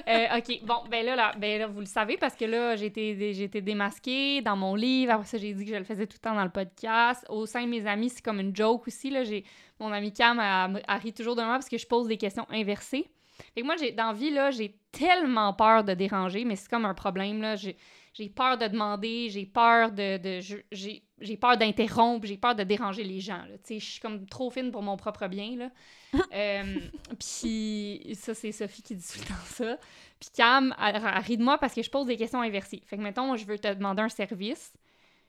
[0.09, 2.87] Euh, OK, bon, ben là, là, ben là, vous le savez, parce que là, j'ai
[2.87, 5.13] été, été démasquée dans mon livre.
[5.13, 7.25] Après ça, j'ai dit que je le faisais tout le temps dans le podcast.
[7.29, 9.09] Au sein de mes amis, c'est comme une joke aussi.
[9.11, 9.45] Là, j'ai,
[9.79, 12.45] mon ami Cam, elle, elle rit toujours de moi parce que je pose des questions
[12.51, 13.09] inversées.
[13.55, 16.85] Fait que moi, j'ai, dans vie, là, j'ai tellement peur de déranger, mais c'est comme
[16.85, 17.57] un problème, là.
[17.57, 17.77] J'ai,
[18.13, 20.19] j'ai peur de demander, j'ai peur de...
[20.19, 23.59] de j'ai, j'ai peur d'interrompre, j'ai peur de déranger les gens, là.
[23.59, 25.71] Tu sais, je suis comme trop fine pour mon propre bien, là.
[26.33, 26.79] Euh,
[27.19, 29.79] puis ça, c'est Sophie qui dit tout le temps ça.
[30.21, 32.81] Puis Cam, elle, elle rit de moi parce que je pose des questions inversées.
[32.87, 34.73] Fait que, mettons, moi, je veux te demander un service.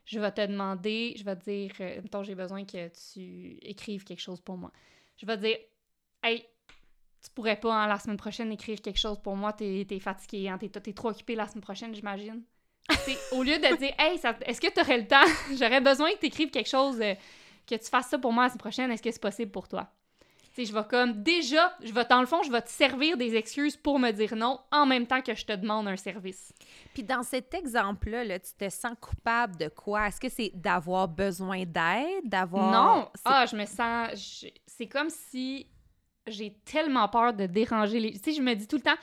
[0.06, 4.04] Je vais te demander, je vais te dire, euh, mettons, j'ai besoin que tu écrives
[4.04, 4.72] quelque chose pour moi.
[5.18, 5.58] Je vais te dire,
[6.24, 6.46] hey,
[7.26, 10.50] tu pourrais pas, hein, la semaine prochaine, écrire quelque chose pour moi, t'es es fatigué,
[10.50, 12.42] hein, t'es trop occupé la semaine prochaine, j'imagine.
[13.32, 15.26] Au lieu de dire, hey, est-ce que tu aurais le temps?
[15.58, 17.16] J'aurais besoin que tu écrives quelque chose, euh,
[17.68, 19.90] que tu fasses ça pour moi la semaine prochaine, est-ce que c'est possible pour toi?
[20.54, 23.36] Tu je vais comme, déjà, je vais, dans le fond, je vais te servir des
[23.36, 26.54] excuses pour me dire non, en même temps que je te demande un service.
[26.94, 30.08] Puis dans cet exemple-là, là, tu te sens coupable de quoi?
[30.08, 32.72] Est-ce que c'est d'avoir besoin d'aide, d'avoir...
[32.72, 33.10] Non!
[33.26, 34.12] Ah, je me sens.
[34.14, 35.68] je- C'est comme si
[36.28, 38.14] j'ai tellement peur de déranger les.
[38.14, 38.96] Tu sais, je me dis tout le temps.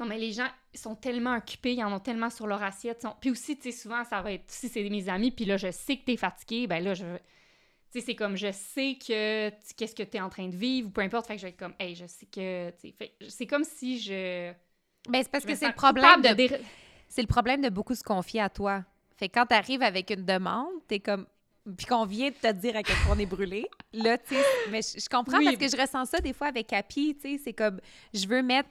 [0.00, 3.02] Non, mais les gens, ils sont tellement occupés, ils en ont tellement sur leur assiette.
[3.02, 4.44] sont- Puis aussi, tu sais, souvent, ça va être.
[4.50, 7.04] Si c'est mes amis, puis là, je sais que t'es fatigué, ben là, je.
[7.92, 9.50] Tu sais, c'est comme, je sais que.
[9.76, 11.26] Qu'est-ce que t'es en train de vivre, ou peu importe.
[11.26, 12.70] Fait que je vais être comme, hey, je sais que.
[12.70, 14.52] tu sais, fait- C'est comme si je.
[15.08, 16.28] Ben, c'est parce je que c'est le problème de...
[16.34, 16.58] de.
[17.08, 18.84] C'est le problème de beaucoup se confier à toi.
[19.16, 21.26] Fait que quand tu arrives avec une demande, t'es comme...
[21.76, 24.42] Puis qu'on vient de te dire à quel point on est brûlé, là, tu sais...
[24.70, 25.44] Mais je, je comprends Oui.
[25.44, 27.80] parce que je ressens ça des fois avec Happy, tu sais, c'est comme...
[28.12, 28.68] Je veux mettre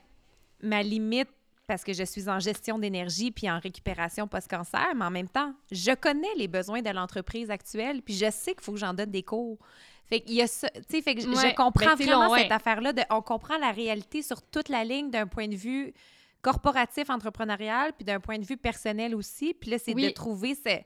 [0.62, 1.28] ma limite
[1.66, 5.54] parce que je suis en gestion d'énergie puis en récupération post-cancer, mais en même temps,
[5.70, 9.10] je connais les besoins de l'entreprise actuelle puis je sais qu'il faut que j'en donne
[9.10, 9.58] des cours.
[10.04, 12.04] Fait qu'il y a ça, tu sais, fait que je- Ouais, je comprends ben, c'est
[12.04, 13.00] vraiment long, cette affaire-là de...
[13.08, 15.94] On comprend la réalité sur toute la ligne d'un point de vue
[16.42, 19.54] corporatif, entrepreneurial, puis d'un point de vue personnel aussi.
[19.54, 20.04] Puis là, c'est Oui.
[20.04, 20.78] de trouver ce...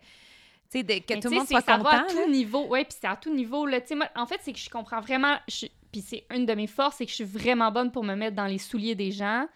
[0.72, 2.12] Tu sais, que Mais tout le monde soit ça va à content.
[2.12, 2.26] tout là.
[2.26, 2.66] niveau.
[2.70, 3.66] Oui, puis c'est à tout niveau.
[3.66, 3.80] Là.
[3.80, 5.36] Tu sais, moi, en fait, c'est que je comprends vraiment.
[5.48, 8.14] je- Puis c'est une de mes forces, c'est que je suis vraiment bonne pour me
[8.14, 9.46] mettre dans les souliers des gens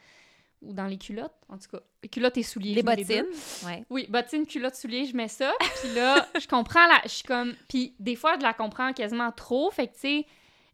[0.62, 1.80] ou dans les culottes, en tout cas.
[2.10, 2.74] culottes et souliers.
[2.74, 3.24] Les bottines.
[3.66, 3.84] Ouais.
[3.90, 5.52] Oui, bottines, culottes, souliers, je mets ça.
[5.80, 7.00] Puis là, je comprends la.
[7.04, 7.54] Je suis comme.
[7.68, 9.70] Puis des fois, je la comprends quasiment trop.
[9.70, 10.26] Fait que, tu sais,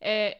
[0.04, 0.30] euh,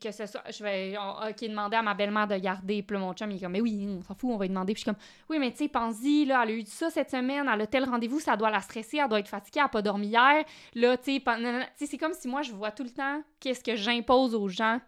[0.00, 0.42] que ce soit.
[0.50, 0.96] Je vais.
[0.98, 2.82] on- ok, demander à ma belle-mère de garder.
[2.82, 4.50] Puis là, mon chum, il est comme, mais oui, on s'en fout, on va lui
[4.50, 4.74] demander.
[4.74, 7.10] Puis je suis comme, oui, mais tu sais, pense-y, là, elle a eu ça cette
[7.10, 9.68] semaine, elle a tel rendez-vous, ça doit la stresser, elle doit être fatiguée, elle n'a
[9.70, 10.44] pas dormi hier.
[10.74, 14.34] Là, tu sais, c'est comme si moi, je vois tout le temps qu'est-ce que j'impose
[14.34, 14.78] aux gens.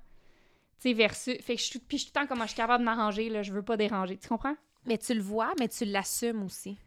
[0.81, 1.37] Tu sais, versus.
[1.43, 1.79] Fait que je suis.
[1.79, 3.63] Puis je suis tout le temps comment je suis capable de m'arranger, là, je veux
[3.63, 4.17] pas déranger.
[4.19, 4.55] Tu comprends?
[4.87, 6.79] Mais tu le vois, mais tu l'assumes aussi.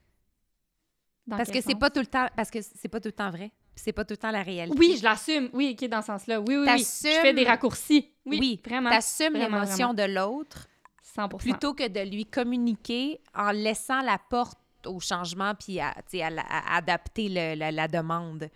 [1.27, 3.29] Dans Parce que c'est pas tout le temps parce que c'est pas tout le temps
[3.29, 3.51] vrai.
[3.75, 4.77] C'est pas tout le temps la réalité.
[4.77, 5.49] Oui, je l'assume.
[5.53, 6.39] Oui, OK, dans ce sens-là.
[6.41, 6.67] Oui, oui, oui.
[7.03, 8.09] Je fais des raccourcis.
[8.25, 8.89] Oui, Oui, vraiment.
[8.89, 10.67] T'assumes l'émotion de l'autre
[11.01, 16.27] 100 plutôt que de lui communiquer en laissant la porte au changement puis à, à,
[16.73, 18.49] à adapter le- la, la demande.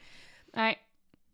[0.56, 0.78] Ouais,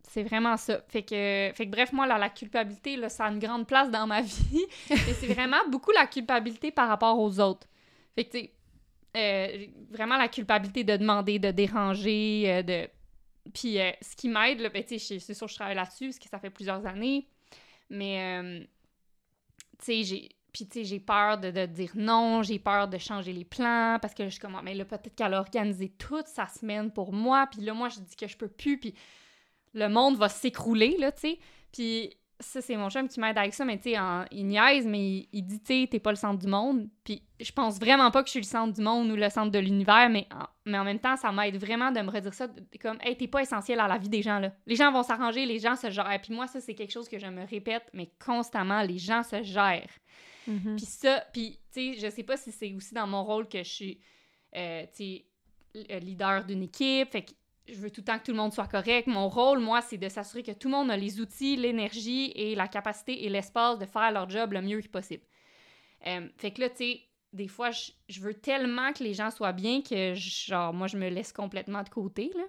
[0.09, 0.81] c'est vraiment ça.
[0.87, 3.89] Fait que, fait que bref, moi, là, la culpabilité, là, ça a une grande place
[3.91, 4.65] dans ma vie.
[4.89, 7.67] Et c'est vraiment beaucoup la culpabilité par rapport aux autres.
[8.15, 8.51] Fait que, tu sais,
[9.17, 12.87] euh, vraiment la culpabilité de demander, de déranger, euh, de...
[13.53, 16.39] Puis euh, ce qui m'aide, ben, c'est sûr que je travaille là-dessus, parce que ça
[16.39, 17.27] fait plusieurs années,
[17.89, 18.59] mais, euh,
[19.79, 20.29] tu sais, j'ai...
[20.53, 24.13] Puis, tu sais, j'ai peur de, dire non, j'ai peur de changer les plans, parce
[24.13, 27.13] que je suis comme, Ah, mais là, peut-être qu'elle a organisé toute sa semaine pour
[27.13, 28.93] moi, puis là, moi, je dis que je peux plus, puis
[29.73, 31.39] le monde va s'écrouler, là, tu sais.
[31.71, 33.97] Puis ça, c'est mon chum qui m'aide avec ça, mais tu sais,
[34.31, 36.87] il niaise, mais il, il dit, tu sais, t'es pas le centre du monde.
[37.03, 39.51] Puis je pense vraiment pas que je suis le centre du monde ou le centre
[39.51, 42.47] de l'univers, mais en, mais en même temps, ça m'aide vraiment de me redire ça,
[42.81, 44.51] comme, hey, t'es pas essentiel à la vie des gens, là.
[44.67, 46.19] Les gens vont s'arranger, les gens se gèrent.
[46.21, 49.43] Puis moi, ça, c'est quelque chose que je me répète, mais constamment, les gens se
[49.43, 49.89] gèrent.
[50.49, 50.75] Mm-hmm.
[50.75, 53.59] Puis ça, puis tu sais, je sais pas si c'est aussi dans mon rôle que
[53.59, 53.99] je suis,
[54.55, 55.25] euh, tu sais,
[55.73, 57.31] le leader d'une équipe, fait que
[57.67, 59.07] je veux tout le temps que tout le monde soit correct.
[59.07, 62.55] Mon rôle, moi, c'est de s'assurer que tout le monde a les outils, l'énergie et
[62.55, 65.23] la capacité et l'espace de faire leur job le mieux possible.
[66.07, 67.01] Euh, fait que là, tu sais,
[67.33, 70.97] des fois, je, je veux tellement que les gens soient bien que, genre, moi, je
[70.97, 72.43] me laisse complètement de côté, là.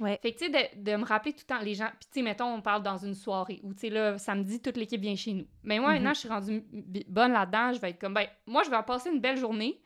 [0.00, 0.18] Ouais.
[0.22, 1.88] Fait que, tu sais, de, de me rappeler tout le temps, les gens...
[2.00, 4.76] Puis, tu sais, mettons, on parle dans une soirée où, tu sais, là, samedi, toute
[4.76, 5.46] l'équipe vient chez nous.
[5.62, 5.94] Mais moi, Mhm.
[5.96, 6.64] maintenant, je suis rendue
[7.08, 7.72] bonne là-dedans.
[7.74, 9.80] Je vais être comme, ben, moi, je vais passer une belle journée.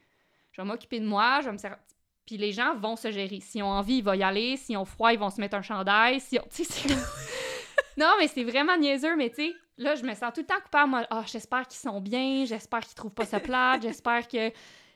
[0.52, 1.40] Je vais m'occuper de moi.
[1.40, 1.78] Je vais me servir...
[2.26, 3.40] Puis les gens vont se gérer.
[3.40, 4.56] S'ils ont envie, ils vont y aller.
[4.56, 6.20] S'ils ont froid, ils vont se mettre un chandail.
[6.20, 6.36] Si
[6.88, 6.96] comme-
[7.96, 10.60] non, mais c'est vraiment niaiseux, mais tu sais, là, je me sens tout le temps
[10.62, 10.90] coupable.
[10.90, 12.44] Moi, ah, j'espère qu'ils sont bien.
[12.44, 13.82] J'espère qu'ils trouvent pas ça plate.
[13.82, 14.50] J'espère que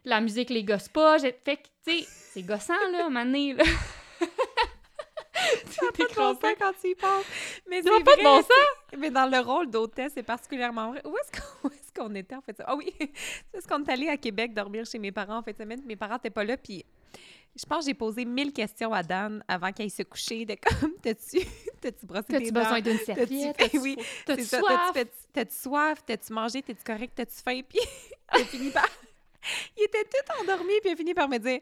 [0.05, 1.19] la musique les gosse pas.
[1.19, 3.65] J'ai- Fait que, tu sais, c'est gossant, là, donné, là.
[5.71, 7.25] Ça pas de bon sens quand tu y penses.
[7.69, 8.99] Mais c'est pas de bon sens.
[8.99, 11.03] Mais dans le rôle d'hôtesse, c'est particulièrement vrai.
[11.07, 12.61] Où est-ce qu'on est-ce qu'on était en fait?
[12.67, 12.93] Ah oui,
[13.53, 15.81] c'est ce qu'on est allé à Québec dormir chez mes parents en fait semaine?
[15.87, 16.85] Mes parents n'étaient pas là, puis
[17.57, 20.55] je pense que j'ai posé mille questions à Dan avant qu'il aille se coucher de
[20.55, 21.41] comme, t'as-tu
[21.81, 22.61] t'as-tu brossé T'as-tu tes dents?
[22.63, 23.57] besoin d'une T'as-tu serviette?
[23.57, 24.91] fait- T'as-tu oui, t'as-tu soif?
[24.95, 25.99] T'as-tu T'as-tu soif?
[26.07, 26.63] T'as-tu mangé?
[26.63, 27.13] T'es-tu correct?
[27.17, 27.61] T'as-tu faim?
[27.69, 27.79] Puis
[28.37, 28.89] il a fini par...
[29.77, 31.61] Il était tout endormi, puis il a fini par me dire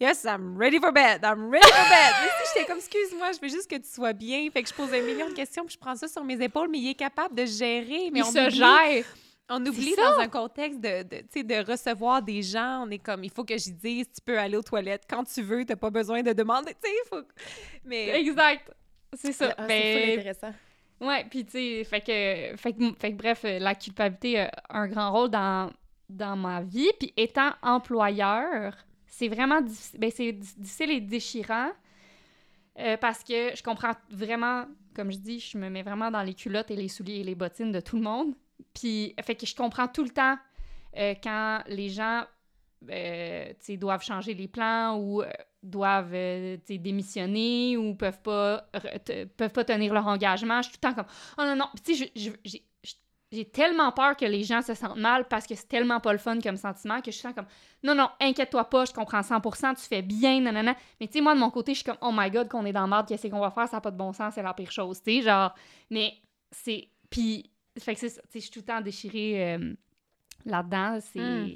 [0.00, 1.20] Yes, I'm ready for bed.
[1.22, 2.12] I'm ready for bed.
[2.22, 4.48] Mais si j'étais comme, excuse-moi, je veux juste que tu sois bien.
[4.50, 6.68] Fait que je pose un million de questions, puis je prends ça sur mes épaules,
[6.70, 8.08] mais il est capable de gérer.
[8.10, 9.04] Mais Il on se oublie, gère.
[9.50, 12.84] On oublie dans un contexte de, de, tu sais, de recevoir des gens.
[12.86, 15.42] On est comme, il faut que j'y dise, tu peux aller aux toilettes quand tu
[15.42, 16.72] veux, t'as pas besoin de demander.
[16.74, 17.22] Tu sais, il faut.
[17.84, 18.20] Mais.
[18.20, 18.70] Exact.
[19.14, 19.52] C'est ça.
[19.58, 20.54] Ah, c'est Ben, intéressant.
[21.00, 24.86] Ouais, puis tu sais, fait que, fait, que, fait que bref, la culpabilité a un
[24.86, 25.70] grand rôle dans,
[26.08, 26.90] dans ma vie.
[26.98, 31.70] Puis étant employeur, c'est vraiment difficile, ben, c'est di- difficile et déchirant
[32.78, 36.34] euh, parce que je comprends vraiment, comme je dis, je me mets vraiment dans les
[36.34, 38.34] culottes et les souliers et les bottines de tout le monde.
[38.74, 40.36] Puis, fait que je comprends tout le temps
[40.96, 42.24] euh, quand les gens
[42.90, 45.30] euh, doivent changer les plans ou euh,
[45.62, 48.66] doivent euh, démissionner ou peuvent pas,
[49.36, 50.62] peuvent pas tenir leur engagement.
[50.62, 51.66] Je suis tout le temps comme Oh non, non.
[51.84, 52.12] Tu sais,
[52.44, 52.66] j'ai-
[53.52, 56.40] tellement peur que les gens se sentent mal parce que c'est tellement pas le fun
[56.40, 57.46] comme sentiment que je sens comme
[57.84, 60.74] non, non, inquiète-toi pas, je comprends 100%, tu fais bien, nanana.
[61.00, 62.72] Mais tu sais, moi, de mon côté, je suis comme oh my god, qu'on est
[62.72, 64.52] dans le marde, qu'est-ce qu'on va faire, ça n'a pas de bon sens, c'est la
[64.52, 65.54] pire chose, tu sais, genre.
[65.90, 66.14] Mais
[66.50, 66.88] c'est.
[67.08, 69.74] Puis, fait que c'est ça, je suis tout le temps déchirée euh,
[70.44, 70.98] là-dedans.
[71.12, 71.20] C'est.
[71.20, 71.46] Mm.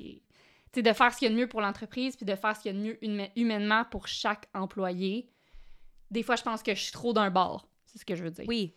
[0.72, 2.56] Tu sais, de faire ce qu'il y a de mieux pour l'entreprise, puis de faire
[2.56, 5.28] ce qu'il y a de mieux huma- humainement pour chaque employé.
[6.10, 7.68] Des fois, je pense que je suis trop d'un bord.
[7.86, 8.44] C'est ce que je veux dire.
[8.48, 8.74] Oui.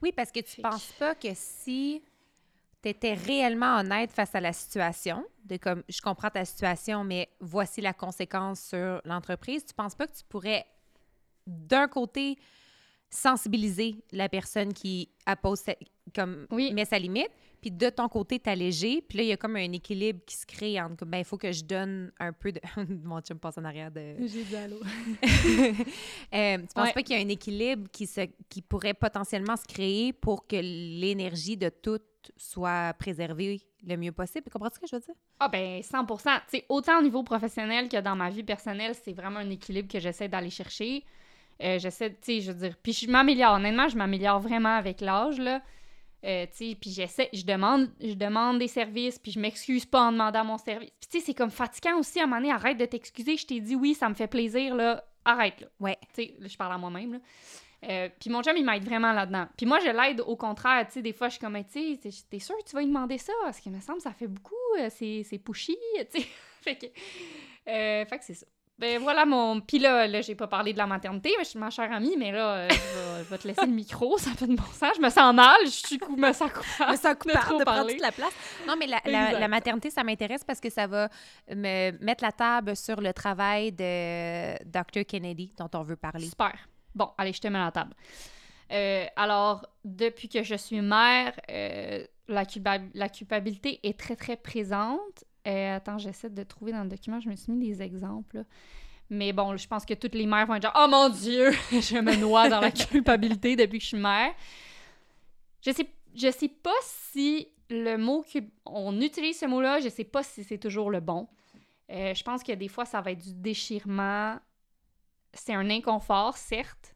[0.00, 2.02] Oui, parce que tu que- penses pas que si
[2.82, 7.28] tu étais réellement honnête face à la situation, de comme je comprends ta situation, mais
[7.40, 10.64] voici la conséquence sur l'entreprise, tu penses pas que tu pourrais
[11.46, 12.38] d'un côté
[13.08, 15.74] sensibiliser la personne qui appose sa-
[16.14, 16.72] comme Oui.
[16.72, 19.72] met sa limite, puis de ton côté t'alléger, puis là il y a comme un
[19.72, 22.60] équilibre qui se crée entre ben il faut que je donne un peu de
[23.04, 24.80] mon chum passe en arrière de J'ai dit allô.
[26.34, 26.92] euh, tu penses Ouais.
[26.92, 30.56] pas qu'il y a un équilibre qui, se, qui pourrait potentiellement se créer pour que
[30.56, 31.98] l'énergie de tout
[32.36, 34.44] soit préservée le mieux possible?
[34.44, 35.14] Tu comprends ce que je veux dire?
[35.38, 36.16] Ah ben 100 Tu
[36.48, 39.98] sais, autant au niveau professionnel que dans ma vie personnelle, c'est vraiment un équilibre que
[40.00, 41.04] j'essaie d'aller chercher.
[41.62, 43.54] Euh, j'essaie, tu sais, je veux dire, puis je m'améliore.
[43.54, 45.62] Honnêtement, je m'améliore vraiment avec l'âge, là.
[46.24, 50.44] Euh, puis j'essaie, je demande, je demande des services, puis je m'excuse pas en demandant
[50.44, 50.90] mon service.
[51.00, 53.46] Puis tu sais, c'est comme fatigant aussi à un moment donné, arrête de t'excuser, je
[53.46, 55.66] t'ai dit oui, ça me fait plaisir, là, arrête, là.
[55.80, 55.98] Ouais.
[56.14, 57.18] Tu sais, je parle à moi-même, là.
[57.88, 59.46] Euh, puis mon chum, il m'aide vraiment là-dedans.
[59.56, 60.86] Puis moi, je l'aide au contraire.
[60.86, 62.88] Tu sais, des fois, je suis comme, tu sais, t'es sûr que tu vas lui
[62.88, 63.32] demander ça?
[63.42, 65.78] Parce qu'il me semble que ça fait beaucoup, euh, c'est, c'est pushy,
[66.12, 66.26] tu sais.
[66.60, 68.46] fait que, euh, fait que c'est ça.
[68.80, 69.60] Ben voilà mon.
[69.60, 72.16] Puis là, là j'ai pas parlé de la maternité, mais je suis ma chère amie,
[72.16, 74.62] mais là, euh, je, vais, je vais te laisser le micro, ça fait de bon
[74.72, 74.92] sens.
[74.96, 76.92] Je me sens mal, je suis cou- me sens coupable.
[76.92, 78.32] me sens coupable trop de, prendre toute la place.
[78.66, 79.40] Non, mais la, la- Exact.
[79.40, 81.10] la maternité, ça m'intéresse parce que ça va
[81.54, 85.04] me mettre la table sur le travail de Dr.
[85.06, 86.26] Kennedy dont on veut parler.
[86.26, 86.54] Super.
[86.94, 87.92] Bon, allez, je te mets à la table.
[88.72, 94.36] Euh, alors, depuis que je suis mère, euh, la, culpa- la culpabilité est très, très
[94.36, 95.24] présente.
[95.46, 98.44] Euh, attends, j'essaie de trouver dans le document, je me suis mis des exemples.
[99.08, 101.98] Mais bon, je pense que toutes les mères vont être genre Oh mon Dieu, je
[101.98, 104.32] me noie dans la culpabilité depuis que je suis mère.
[105.62, 110.04] Je sais, je sais pas si le mot que on utilise ce mot-là, je sais
[110.04, 111.28] pas si c'est toujours le bon.
[111.90, 114.38] Euh, je pense que des fois, ça va être du déchirement.
[115.32, 116.94] C'est un inconfort, certes,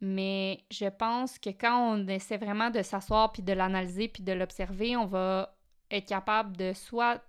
[0.00, 4.32] mais je pense que quand on essaie vraiment de s'asseoir puis de l'analyser puis de
[4.32, 5.54] l'observer, on va
[5.90, 7.22] être capable de soit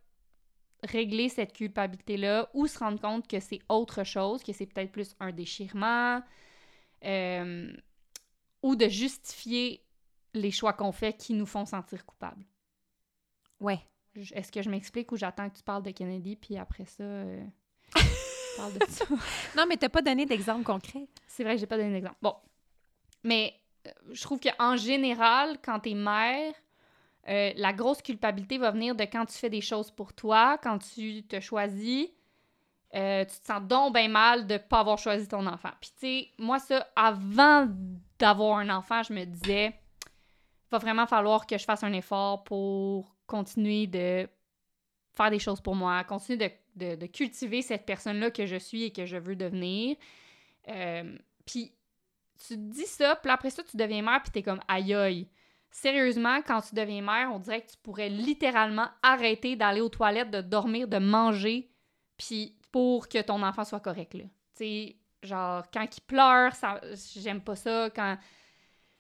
[0.87, 5.15] régler cette culpabilité-là ou se rendre compte que c'est autre chose, que c'est peut-être plus
[5.19, 6.21] un déchirement,
[7.03, 7.71] euh,
[8.63, 9.83] ou de justifier
[10.33, 12.45] les choix qu'on fait qui nous font sentir coupables.
[13.59, 13.79] Ouais.
[14.33, 17.45] Est-ce que je m'explique ou j'attends que tu parles de Kennedy, puis après ça, euh,
[17.95, 19.05] je parle de ça?
[19.55, 21.07] Non, mais t'as pas donné d'exemple concret.
[21.27, 22.17] C'est vrai que j'ai pas donné d'exemple.
[22.21, 22.35] Bon.
[23.23, 23.53] Mais
[23.85, 26.53] euh, je trouve qu'en général, quand t'es mère,
[27.29, 30.79] euh, la grosse culpabilité va venir de quand tu fais des choses pour toi, quand
[30.79, 32.07] tu te choisis.
[32.95, 35.71] euh, tu te sens donc bien mal de pas avoir choisi ton enfant.
[35.81, 37.67] Puis tu sais, moi ça, avant
[38.17, 39.77] d'avoir un enfant, je me disais,
[40.71, 44.27] va vraiment falloir que je fasse un effort pour continuer de
[45.13, 49.05] faire des choses pour moi, continuer de, cultiver cette personne-là que je suis et que
[49.05, 49.97] je veux devenir.
[50.69, 51.73] Euh, puis
[52.47, 55.27] tu dis ça, puis après ça, tu deviens mère, puis t'es comme aïe aïe.
[55.71, 60.31] Sérieusement, quand tu deviens mère, on dirait que tu pourrais littéralement arrêter d'aller aux toilettes,
[60.31, 61.69] de dormir, de manger,
[62.17, 64.23] puis pour que ton enfant soit correct, là.
[64.23, 64.29] Tu
[64.63, 66.81] sais, genre, quand il pleure, ça,
[67.15, 68.17] j'aime pas ça, quand...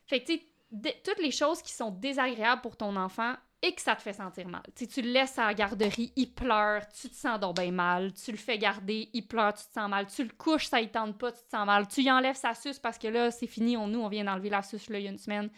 [0.05, 3.81] Fait que, tu sais, toutes les choses qui sont désagréables pour ton enfant et que
[3.81, 4.61] ça te fait sentir mal.
[4.75, 8.13] Tu tu le laisses à la garderie, il pleure, tu te sens donc bien mal.
[8.13, 10.05] Tu le fais garder, il pleure, tu te sens mal.
[10.07, 11.87] Tu le couches, ça ne tente pas, tu te sens mal.
[11.87, 14.49] Tu y enlèves sa suce parce que là, c'est fini, on, nous, on vient d'enlever
[14.49, 15.49] la suce là, il y a une semaine.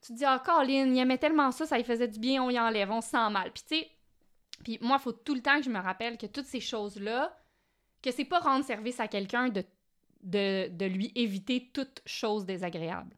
[0.00, 2.50] Tu te dis, ah, Colin, il aimait tellement ça, ça lui faisait du bien, on
[2.50, 3.50] y enlève, on se sent mal.
[3.52, 3.88] Puis tu sais,
[4.64, 7.36] puis moi, il faut tout le temps que je me rappelle que toutes ces choses-là,
[8.02, 9.64] que c'est pas rendre service à quelqu'un de,
[10.22, 13.16] de, de lui éviter toute chose désagréable.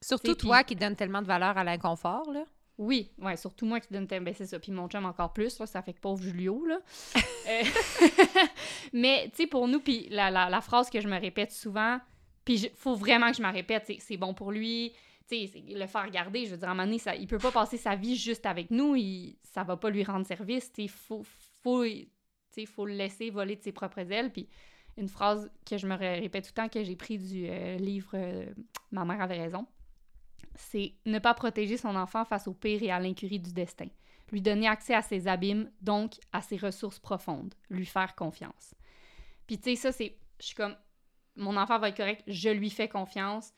[0.00, 2.44] Surtout T'sais, toi qui donne tellement de valeur à l'inconfort, là.
[2.76, 5.66] Oui, ouais, surtout moi qui donne ben c'est ça, puis mon chum encore plus, là,
[5.66, 6.78] ça fait que pauvre Julio, là.
[7.46, 7.62] Euh,
[8.94, 12.00] Mais, tu sais, pour nous, puis la, la, la phrase que je me répète souvent,
[12.42, 14.94] puis il faut vraiment que je me répète, c'est bon pour lui,
[15.30, 17.76] le faire garder, je veux dire, à un moment donné, ça, il peut pas passer
[17.76, 21.22] sa vie juste avec nous, il, ça va pas lui rendre service, tu sais, faut,
[21.62, 21.84] faut,
[22.66, 24.48] faut le laisser voler de ses propres ailes, puis
[24.96, 27.76] une phrase que je me ré- répète tout le temps, que j'ai pris du euh,
[27.76, 28.46] livre euh,
[28.92, 29.66] Ma mère avait raison,
[30.54, 33.88] c'est ne pas protéger son enfant face au pire et à l'incurie du destin.
[34.30, 37.54] Lui donner accès à ses abîmes, donc à ses ressources profondes.
[37.70, 38.74] Lui faire confiance.
[39.46, 40.16] Puis tu sais, ça, c'est...
[40.40, 40.76] Je suis comme...
[41.36, 43.52] Mon enfant va être correct, je lui fais confiance.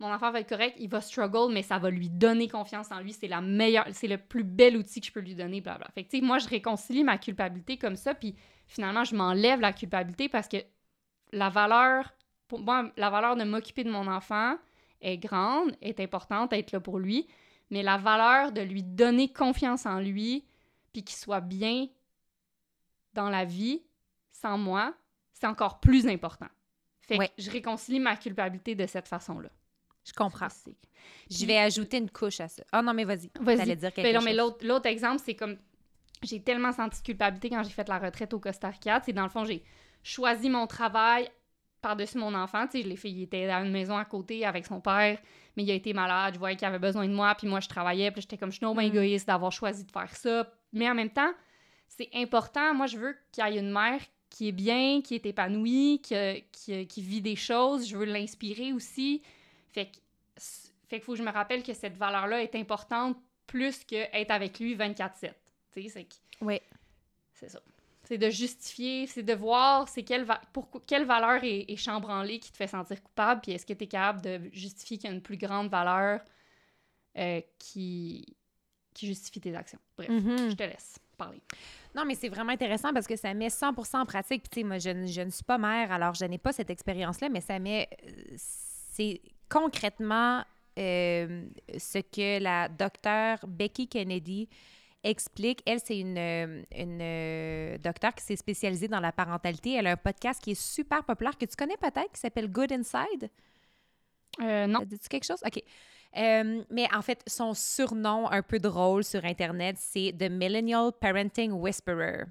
[0.00, 3.00] Mon enfant va être correct, il va struggle, mais ça va lui donner confiance en
[3.00, 3.12] lui.
[3.12, 3.86] C'est la meilleure...
[3.92, 5.90] C'est le plus bel outil que je peux lui donner, blablabla.
[5.92, 8.36] Fait que moi, je réconcilie ma culpabilité comme ça, puis
[8.68, 10.58] finalement, je m'enlève la culpabilité parce que
[11.32, 12.14] la valeur...
[12.46, 14.56] Pour moi, la valeur de m'occuper de mon enfant
[15.02, 17.26] est grande, est importante, être là pour lui,
[17.70, 20.46] mais la valeur de lui donner confiance en lui,
[20.92, 21.88] puis qu'il soit bien
[23.12, 23.82] dans la vie,
[24.30, 24.94] sans moi,
[25.34, 26.48] c'est encore plus important.
[27.02, 27.28] Fait Ouais.
[27.28, 29.50] que je réconcilie ma culpabilité de cette façon-là.
[30.08, 30.48] Je comprends.
[31.30, 32.62] Je vais ajouter une couche à ça.
[32.72, 33.30] Ah non, mais vas-y.
[33.40, 33.76] Vas-y.
[33.76, 34.38] Dire quelque Ben non, mais chose.
[34.38, 35.56] l'autre, l'autre exemple, c'est comme
[36.22, 39.00] j'ai tellement senti de culpabilité quand j'ai fait la retraite au Costa Rica.
[39.04, 39.62] C'est dans le fond, j'ai
[40.02, 41.28] choisi mon travail
[41.80, 42.66] par-dessus mon enfant.
[42.66, 45.18] Tu sais, je l'ai fait, il était dans une maison à côté avec son père,
[45.56, 46.34] mais il a été malade.
[46.34, 48.10] Je voyais qu'il avait besoin de moi, puis moi, je travaillais.
[48.10, 48.80] Puis j'étais comme, je suis non Mm.
[48.80, 50.50] égoïste d'avoir choisi de faire ça.
[50.72, 51.32] Mais en même temps,
[51.86, 52.74] c'est important.
[52.74, 54.00] Moi, je veux qu'il y ait une mère
[54.30, 57.88] qui est bien, qui est épanouie, qui, qui vit des choses.
[57.88, 59.22] Je veux l'inspirer aussi.
[59.72, 59.96] Fait que,
[60.88, 63.16] fait qu'il faut que je me rappelle que cette valeur-là est importante
[63.46, 65.32] plus que être avec lui 24-7.
[65.72, 66.60] Tu sais, c'est que- Oui.
[67.34, 67.60] c'est ça.
[68.04, 70.40] C'est de justifier, c'est de voir c'est quelle, va-
[70.86, 73.86] quelle valeur est, est chambranlée qui te fait sentir coupable, puis est-ce que tu es
[73.86, 76.20] capable de justifier qu'il y a une plus grande valeur
[77.18, 78.24] euh, qui,
[78.94, 79.78] qui justifie tes actions.
[79.96, 80.50] Bref, Mhm.
[80.50, 81.42] je te laisse parler.
[81.94, 84.42] Non, mais c'est vraiment intéressant parce que ça met 100 en pratique.
[84.44, 86.52] Puis, tu sais, moi, je, ne- je ne suis pas mère, alors je n'ai pas
[86.52, 87.88] cette expérience-là, mais ça met.
[88.04, 90.44] euh, C'est concrètement
[90.78, 91.44] euh,
[91.76, 94.48] ce que la docteure Becky Kennedy
[95.04, 95.62] explique.
[95.66, 99.74] Elle, c'est une, euh, une euh, docteure qui s'est spécialisée dans la parentalité.
[99.74, 102.72] Elle a un podcast qui est super populaire, que tu connais peut-être, qui s'appelle Good
[102.72, 103.30] Inside.
[104.40, 104.80] Euh, non.
[104.84, 105.42] Dit quelque chose?
[105.44, 105.62] OK.
[106.16, 111.52] Euh, mais en fait, son surnom un peu drôle sur Internet, c'est The Millennial Parenting
[111.52, 112.24] Whisperer.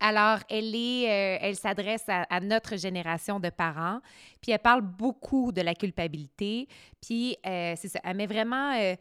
[0.00, 4.00] Alors, elle euh, elle s'adresse à, à notre génération de parents,
[4.40, 6.68] puis elle parle beaucoup de la culpabilité,
[7.02, 8.96] puis euh, c'est ça, elle met vraiment euh,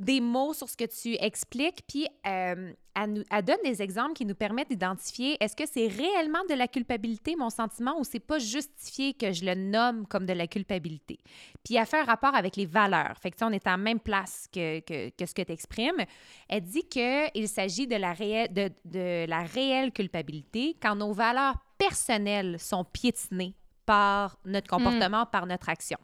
[0.00, 4.14] des mots sur ce que tu expliques, puis euh, elle, nous, elle donne des exemples
[4.14, 8.20] qui nous permettent d'identifier est-ce que c'est réellement de la culpabilité, mon sentiment, ou c'est
[8.20, 11.18] pas justifié que je le nomme comme de la culpabilité?
[11.64, 13.16] Puis elle fait un rapport avec les valeurs.
[13.20, 16.04] Fait que on est en même place que, que, que ce que tu exprimes.
[16.48, 21.56] Elle dit qu'il s'agit de la, réelle, de, de la réelle culpabilité quand nos valeurs
[21.78, 25.98] personnelles sont piétinées par notre comportement, par notre action.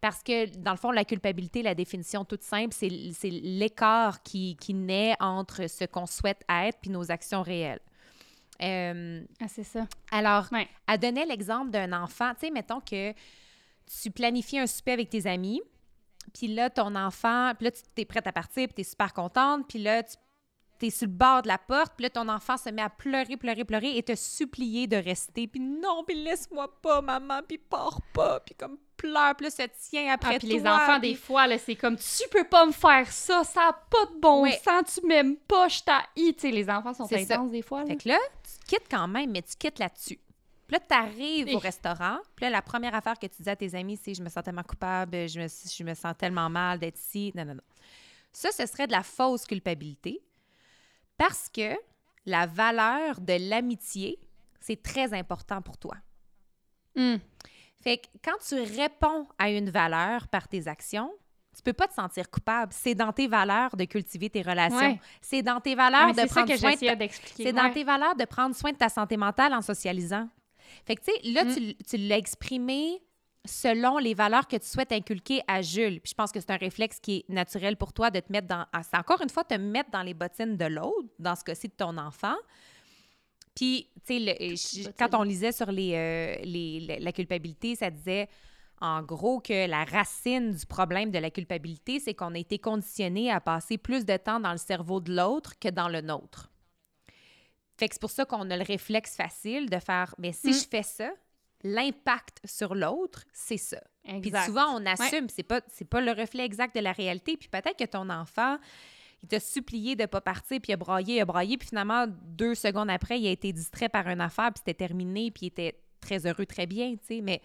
[0.00, 2.88] Parce que, dans le fond, la culpabilité, la définition toute simple, c'est
[3.30, 7.80] l'écart qui, qui naît entre ce qu'on souhaite être puis nos actions réelles.
[8.62, 9.86] Euh, Ah, c'est ça.
[10.10, 10.68] alors, Ouais.
[10.88, 12.32] elle donnait l'exemple d'un enfant.
[12.34, 13.12] Tu sais, mettons que
[14.02, 15.62] tu planifies un souper avec tes amis,
[16.34, 19.12] puis là, ton enfant, puis là, tu es prête à partir, puis tu es super
[19.14, 22.56] contente, puis là, tu es sur le bord de la porte, puis là, ton enfant
[22.56, 26.80] se met à pleurer, pleurer, pleurer et te supplier de rester, puis non, puis laisse-moi
[26.82, 30.48] pas, maman, puis pars pas, puis comme pleure, puis là, se tient après Ah, puis
[30.48, 30.58] toi.
[30.58, 33.68] les enfants, puis- des fois, là, c'est comme tu peux pas me faire ça, ça
[33.68, 34.60] a pas de bon Ouais.
[34.62, 36.34] sens, tu m'aimes pas, je t'haïs.
[36.34, 37.34] Tu sais, les enfants sont C'est ça.
[37.36, 37.80] intenses des fois.
[37.80, 37.86] Là.
[37.86, 40.18] Fait que là, tu quittes quand même, mais tu quittes là-dessus.
[40.66, 42.18] Puis là, tu arrives au restaurant.
[42.36, 44.44] Puis là, la première affaire que tu dis à tes amis, c'est Je me sens
[44.44, 47.32] tellement coupable, je me, je me sens tellement mal d'être ici.
[47.34, 47.62] Non, non, non.
[48.32, 50.20] Ça, ce serait de la fausse culpabilité
[51.16, 51.74] parce que
[52.26, 54.18] la valeur de l'amitié,
[54.60, 55.94] c'est très important pour toi.
[56.96, 57.18] Hum.
[57.82, 61.12] Fait que quand tu réponds à une valeur par tes actions,
[61.56, 62.72] tu peux pas te sentir coupable.
[62.72, 64.76] C'est dans tes valeurs de cultiver tes relations.
[64.78, 65.00] Ouais.
[65.20, 67.72] C'est dans tes valeurs de prendre soin de ta- c'est dans Ouais.
[67.72, 70.28] tes valeurs de prendre soin de ta santé mentale en socialisant.
[70.86, 71.54] Fait que, tu sais, là, Mm.
[71.54, 73.00] tu, tu l'as exprimé
[73.44, 76.00] selon les valeurs que tu souhaites inculquer à Jules.
[76.00, 78.46] Puis je pense que c'est un réflexe qui est naturel pour toi de te mettre
[78.48, 78.66] dans...
[78.82, 81.72] C'est encore une fois te mettre dans les bottines de l'autre, dans ce cas-ci de
[81.72, 82.34] ton enfant.
[83.58, 84.24] Puis, tu
[84.56, 88.28] sais, quand on lisait sur les, euh, les- la- culpabilité, ça disait
[88.80, 93.32] en gros que la racine du problème de la culpabilité, c'est qu'on a été conditionné
[93.32, 96.50] à passer plus de temps dans le cerveau de l'autre que dans le nôtre.
[97.76, 100.52] Fait que c'est pour ça qu'on a le réflexe facile de faire, mais si Mm.
[100.52, 101.10] je fais ça,
[101.64, 103.80] l'impact sur l'autre, c'est ça.
[104.04, 104.46] Puis Exact.
[104.46, 107.36] souvent, on assume, puis c'est pas, c'est pas le reflet exact de la réalité.
[107.36, 108.58] Puis peut-être que ton enfant,
[109.22, 112.06] il t'a supplié de pas partir, puis il a braillé, il a braillé, puis finalement,
[112.08, 115.48] deux secondes après, il a été distrait par une affaire, puis c'était terminé, puis il
[115.48, 117.20] était très heureux, très bien, tu sais.
[117.20, 117.42] Mais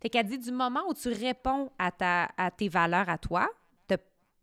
[0.00, 3.48] fait qu'elle dit, du moment où tu réponds à, ta, à tes valeurs à toi,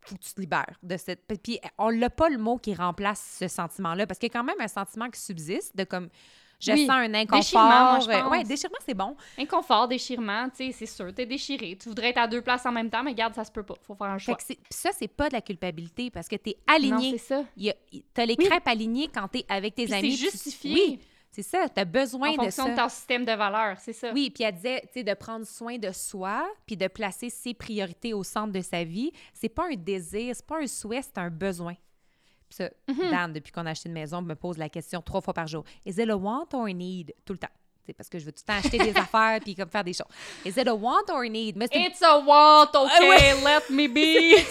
[0.03, 1.25] tu te libères de cette...
[1.43, 4.43] Puis on l'a pas le mot qui remplace ce sentiment-là, parce qu'il y a quand
[4.43, 6.09] même un sentiment qui subsiste de comme...
[6.61, 6.81] Je Oui.
[6.85, 7.39] sens un inconfort.
[7.39, 8.31] Déchirement, moi, je Euh, pense.
[8.31, 9.15] ouais, déchirement, c'est bon.
[9.37, 11.75] Inconfort, déchirement, tu sais, c'est sûr, t'es déchiré.
[11.81, 13.73] Tu voudrais être à deux places en même temps, mais garde, ça se peut pas.
[13.81, 14.35] Faut faire un Fait choix.
[14.35, 17.17] que c'est- puis ça, c'est pas de la culpabilité parce que tu es Non, aligné.
[17.17, 17.43] c'est ça.
[17.57, 17.67] Tu
[18.21, 18.45] as les Oui.
[18.45, 20.11] crêpes alignées quand tu es avec tes Puis amis.
[20.15, 20.99] c'est puis justifié Oui,
[21.31, 21.67] c'est ça.
[21.67, 22.69] Tu as besoin en de fonction ça.
[22.71, 24.11] de ton système de valeurs, c'est ça.
[24.13, 27.53] Oui, puis elle disait, tu sais, de prendre soin de soi, puis de placer ses
[27.55, 29.11] priorités au centre de sa vie.
[29.33, 31.73] C'est pas un désir, c'est pas un souhait, c'est un besoin.
[32.51, 33.09] Ça, Mhm.
[33.11, 35.63] Dan, depuis qu'on a acheté une maison, me pose la question trois fois par jour.
[35.85, 37.13] Is it a want or a need?
[37.25, 37.47] Tout le temps.
[37.85, 39.93] C'est parce que je veux tout le temps acheter des affaires puis comme faire des
[39.93, 40.05] choses.
[40.45, 41.55] Is it a want or a need?
[41.57, 43.33] Mais It's a want, okay, Ah ouais.
[43.43, 43.87] let me
[44.41, 44.45] be.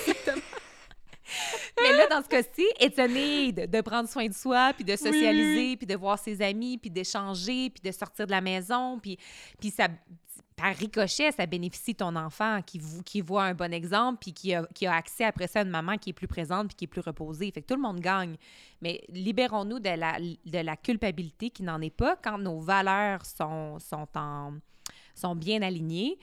[1.81, 4.97] Mais là, dans ce cas-ci, it's a need de prendre soin de soi, puis de
[4.97, 9.17] socialiser, puis de voir ses amis, puis d'échanger, puis de sortir de la maison, puis,
[9.61, 9.87] puis ça,
[10.61, 14.55] par ricochet, ça bénéficie ton enfant qui, vo- qui voit un bon exemple, puis qui
[14.55, 16.85] a, qui a accès après ça à une maman qui est plus présente, puis qui
[16.85, 17.51] est plus reposée.
[17.51, 18.37] Fait que tout le monde gagne.
[18.83, 23.79] Mais libérons-nous de la, de la culpabilité qui n'en est pas quand nos valeurs sont,
[23.79, 24.55] sont, en,
[25.15, 26.19] sont bien alignées.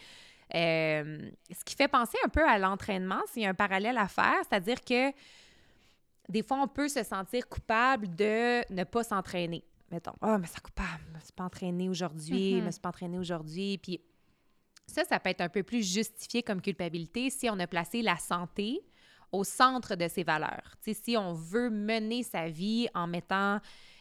[0.56, 4.08] Euh, ce qui fait penser un peu à l'entraînement, s'il y a un parallèle à
[4.08, 5.12] faire, c'est-à-dire que
[6.30, 9.64] des fois, on peut se sentir coupable de ne pas s'entraîner.
[9.92, 12.66] Mettons, ah, mais c'est coupable, je ne me suis pas entraînée aujourd'hui, je Mhm.
[12.66, 13.78] me suis pas entraînée aujourd'hui.
[13.78, 14.02] Puis
[14.88, 18.18] ça, ça peut être un peu plus justifié comme culpabilité si on a placé la
[18.18, 18.82] santé
[19.32, 20.76] au centre de ses valeurs.
[20.82, 23.60] Si on veut mener sa vie en mettant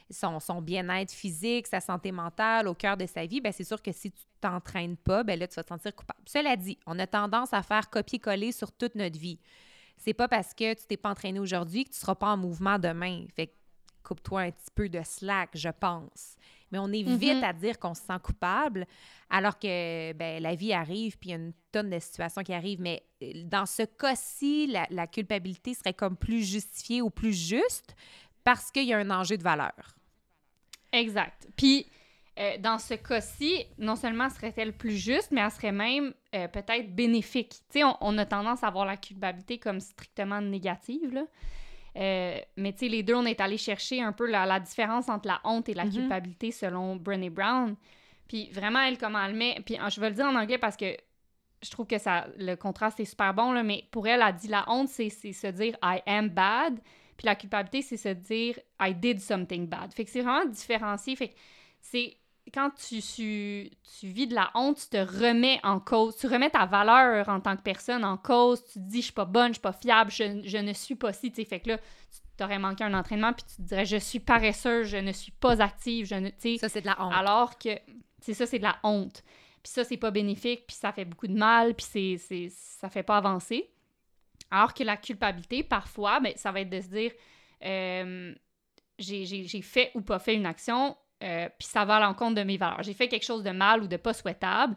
[0.09, 3.91] son, bien-être physique, sa santé mentale au cœur de sa vie, ben c'est sûr que
[3.91, 6.21] si tu t'entraînes pas, ben là, tu vas te sentir coupable.
[6.25, 9.39] Cela dit, on a tendance à faire copier-coller sur toute notre vie.
[9.97, 12.79] C'est pas parce que tu t'es pas entraîné aujourd'hui que tu seras pas en mouvement
[12.79, 13.25] demain.
[13.35, 13.53] Fait
[14.03, 16.37] coupe-toi un petit peu de slack, je pense.
[16.71, 17.43] Mais on est vite Mhm.
[17.43, 18.85] à dire qu'on se sent coupable,
[19.29, 22.53] alors que ben, la vie arrive, puis il y a une tonne de situations qui
[22.53, 22.81] arrivent.
[22.81, 27.95] Mais euh, dans ce cas-ci, la, la culpabilité serait comme plus justifiée ou plus juste
[28.43, 29.95] parce qu'il y a un enjeu de valeur.
[30.91, 31.47] Exact.
[31.55, 31.85] Puis,
[32.39, 36.93] euh, dans ce cas-ci, non seulement serait-elle plus juste, mais elle serait même euh, peut-être
[36.95, 37.49] bénéfique.
[37.69, 41.23] Tu sais, on, on a tendance à voir la culpabilité comme strictement négative, là.
[41.97, 45.09] Euh, mais tu sais, les deux, on est allé chercher un peu la, la différence
[45.09, 45.93] entre la honte et la Mhm.
[45.93, 47.75] culpabilité selon Brené Brown.
[48.27, 49.59] Puis vraiment, elle, comment elle met...
[49.65, 50.95] Puis je vais le dire en anglais parce que
[51.63, 54.47] je trouve que ça, le contraste est super bon, là, mais pour elle, elle dit
[54.47, 56.79] la honte, c'est c'est se dire «I am bad»,
[57.17, 59.91] puis la culpabilité, c'est se dire «I did something bad».
[59.95, 61.15] Fait que c'est vraiment différencié.
[61.15, 61.33] Fait que
[61.81, 62.15] c'est
[62.53, 63.69] quand tu, tu,
[63.99, 67.39] tu vis de la honte, tu te remets en cause, tu remets ta valeur en
[67.39, 69.73] tant que personne en cause, tu te dis «je suis pas bonne, je suis pas
[69.73, 72.83] fiable, je, je ne suis pas si», tu sais, fait que là, tu t'aurais manqué
[72.83, 76.15] un entraînement, puis tu te dirais «je suis paresseuse, je ne suis pas active, je
[76.15, 77.13] ne...» tu sais, Ça, c'est de la honte.
[77.13, 77.69] alors que,
[78.21, 79.23] c'est ça, c'est de la honte.
[79.63, 82.89] Puis ça, c'est pas bénéfique, puis ça fait beaucoup de mal, puis c'est, c'est, ça
[82.89, 83.69] fait pas avancer.
[84.49, 87.11] Alors que la culpabilité, parfois, ben, ça va être de se dire
[87.65, 88.33] euh,
[88.97, 92.35] j'ai, j'ai- j'ai fait ou pas fait une action, euh, puis ça va à l'encontre
[92.35, 92.83] de mes valeurs.
[92.83, 94.75] J'ai fait quelque chose de mal ou de pas souhaitable,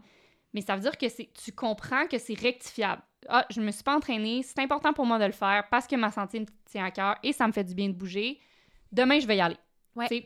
[0.55, 3.03] mais ça veut dire que c'est, tu comprends que c'est rectifiable.
[3.28, 5.95] Ah, je me suis pas entraînée, c'est important pour moi de le faire parce que
[5.97, 8.38] ma santé me tient à cœur et ça me fait du bien de bouger.
[8.93, 9.57] Demain, je vais y aller.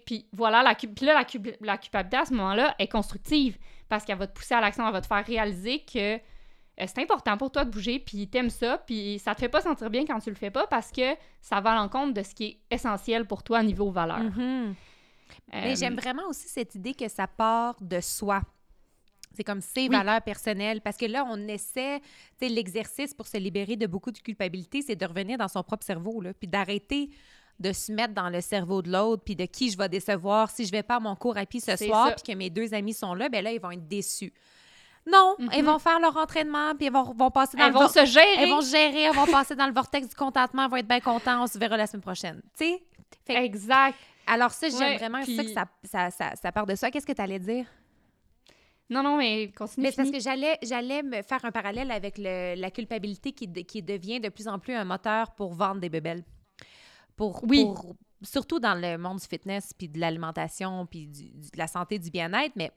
[0.07, 3.59] Puis voilà, la, cu- là, la, cu- la culpabilité à ce moment-là est constructive
[3.89, 6.19] parce qu'elle va te pousser à l'action, elle va te faire réaliser que euh,
[6.87, 9.91] c'est important pour toi de bouger, puis t'aimes ça, puis ça te fait pas sentir
[9.91, 12.45] bien quand tu le fais pas parce que ça va à l'encontre de ce qui
[12.45, 14.19] est essentiel pour toi niveau valeur.
[14.21, 14.75] Mhm.
[15.53, 18.43] Mais Euh, j'aime vraiment aussi cette idée que ça part de soi.
[19.37, 19.97] C'est comme ses Oui.
[19.97, 20.81] valeurs personnelles.
[20.81, 22.01] Parce que là, on essaie,
[22.39, 25.63] tu sais, l'exercice pour se libérer de beaucoup de culpabilité, c'est de revenir dans son
[25.65, 27.11] propre cerveau, là, puis d'arrêter
[27.61, 30.51] de se mettre dans le cerveau de l'autre, puis de qui je vais décevoir.
[30.51, 32.75] Si je vais pas à mon cours à pied ce soir, puis que mes deux
[32.75, 34.33] amis sont là, ben là, ils vont être déçus.
[35.07, 35.51] Non, Mhm.
[35.57, 38.05] ils vont faire leur entraînement, puis ils vont, vont passer dans Elles le vont se
[38.07, 38.27] gérer.
[38.39, 40.99] elles vont gérer, elles vont passer dans le vortex du contentement, elles vont être bien
[41.01, 42.41] contents, on se verra la semaine prochaine.
[42.59, 42.83] Tu sais?
[43.29, 43.97] Exact.
[44.27, 46.91] Alors ça, j'aime Ouais, vraiment ça que puis- ça, ça, ça, ça part de ça.
[46.91, 47.67] Qu'est-ce que tu allais dire?
[48.91, 49.87] Non, non, mais continue.
[49.87, 53.83] Mais parce que j'allais, j'allais me faire un parallèle avec le- la culpabilité qui, qui
[53.83, 56.23] devient de plus en plus un moteur pour vendre des bébelles.
[57.17, 57.65] Pour, Oui.
[57.65, 61.99] pour- surtout dans le monde du fitness, puis de l'alimentation, puis du- de la santé,
[61.99, 62.71] du bien-être, mais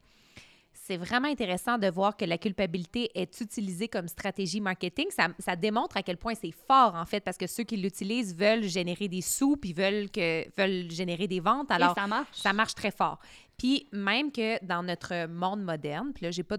[0.87, 5.07] c'est vraiment intéressant de voir que la culpabilité est utilisée comme stratégie marketing.
[5.09, 8.33] Ça, ça démontre à quel point c'est fort, en fait, parce que ceux qui l'utilisent
[8.33, 11.69] veulent générer des sous, puis veulent, que, veulent générer des ventes.
[11.71, 12.37] Alors, Et ça marche.
[12.37, 13.19] ça marche très fort.
[13.57, 16.57] Puis même que dans notre monde moderne, puis là, j'ai pas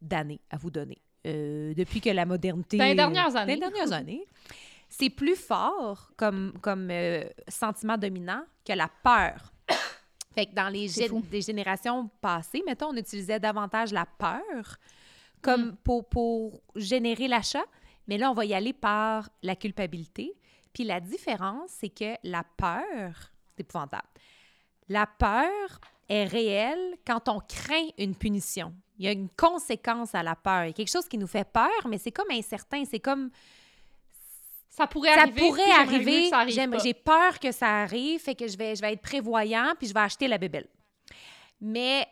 [0.00, 1.02] d'années à vous donner.
[1.26, 2.76] Euh, depuis que la modernité...
[2.76, 3.56] Dans les dernières années.
[3.56, 4.24] Dans les dernières années.
[4.88, 9.53] C'est plus fort comme, comme euh, sentiment dominant que la peur.
[10.34, 14.76] Fait que dans les gé- des générations passées, mettons, on utilisait davantage la peur
[15.42, 15.76] comme Mm.
[15.84, 17.64] pour, pour générer l'achat,
[18.08, 20.32] mais là, on va y aller par la culpabilité.
[20.72, 24.08] Puis la différence, c'est que la peur, c'est épouvantable.
[24.88, 28.74] La peur est réelle quand on craint une punition.
[28.98, 30.64] Il y a une conséquence à la peur.
[30.64, 32.84] Il y a quelque chose qui nous fait peur, mais c'est comme incertain.
[32.84, 33.30] C'est comme
[34.76, 35.40] Ça pourrait ça arriver.
[35.40, 36.28] pourrait arriver.
[36.30, 36.80] ça arrive.
[36.82, 39.94] J'ai peur que ça arrive, fait que je vais, je vais être prévoyant, puis je
[39.94, 40.66] vais acheter la bébelle.
[41.60, 42.04] Mais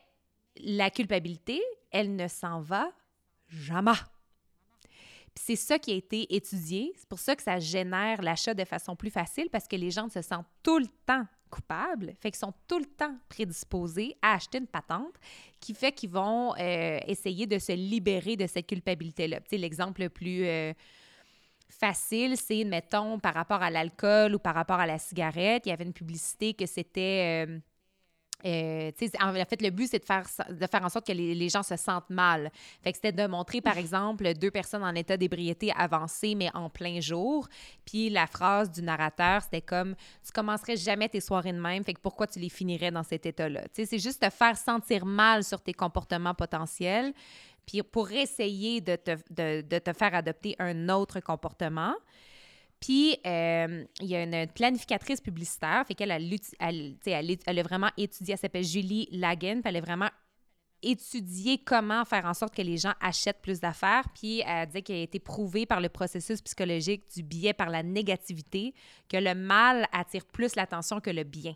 [0.59, 1.61] la culpabilité,
[1.91, 2.93] elle ne s'en va
[3.49, 3.91] jamais.
[5.35, 6.93] C'est ça qui a été étudié.
[6.97, 10.09] C'est pour ça que ça génère l'achat de façon plus facile parce que les gens
[10.09, 14.57] se sentent tout le temps coupables, fait qu'ils sont tout le temps prédisposés à acheter
[14.57, 15.15] une patente
[15.61, 19.41] qui fait qu'ils vont euh, essayer de se libérer de cette culpabilité-là.
[19.41, 20.73] Tu sais, l'exemple le plus euh,
[21.79, 25.73] facile, c'est, mettons, par rapport à l'alcool ou par rapport à la cigarette, il y
[25.73, 27.47] avait une publicité que c'était...
[27.49, 27.59] euh,
[28.45, 31.49] euh, en fait, le but, c'est de faire, de faire en sorte que les, les
[31.49, 32.51] gens se sentent mal.
[32.83, 36.69] Fait que c'était de montrer, par exemple, deux personnes en état d'ébriété avancé, mais en
[36.69, 37.49] plein jour.
[37.85, 39.95] Puis la phrase du narrateur, c'était comme
[40.25, 43.27] Tu commencerais jamais tes soirées de même, fait que pourquoi tu les finirais dans cet
[43.27, 43.63] état-là?
[43.73, 47.13] C'est juste te faire sentir mal sur tes comportements potentiels,
[47.67, 51.95] puis pour essayer de te, de, de te faire adopter un autre comportement.
[52.81, 56.97] Puis, euh, il y a une planificatrice publicitaire, fait qu'elle, elle, elle,
[57.47, 60.11] elle, a vraiment étudié, elle s'appelle Julie Lagen, puis elle a vraiment
[60.83, 64.97] étudié comment faire en sorte que les gens achètent plus d'affaires, puis elle disait qu'il
[64.97, 68.75] a été prouvé par le processus psychologique du biais par la négativité
[69.09, 71.55] que le mal attire plus l'attention que le bien.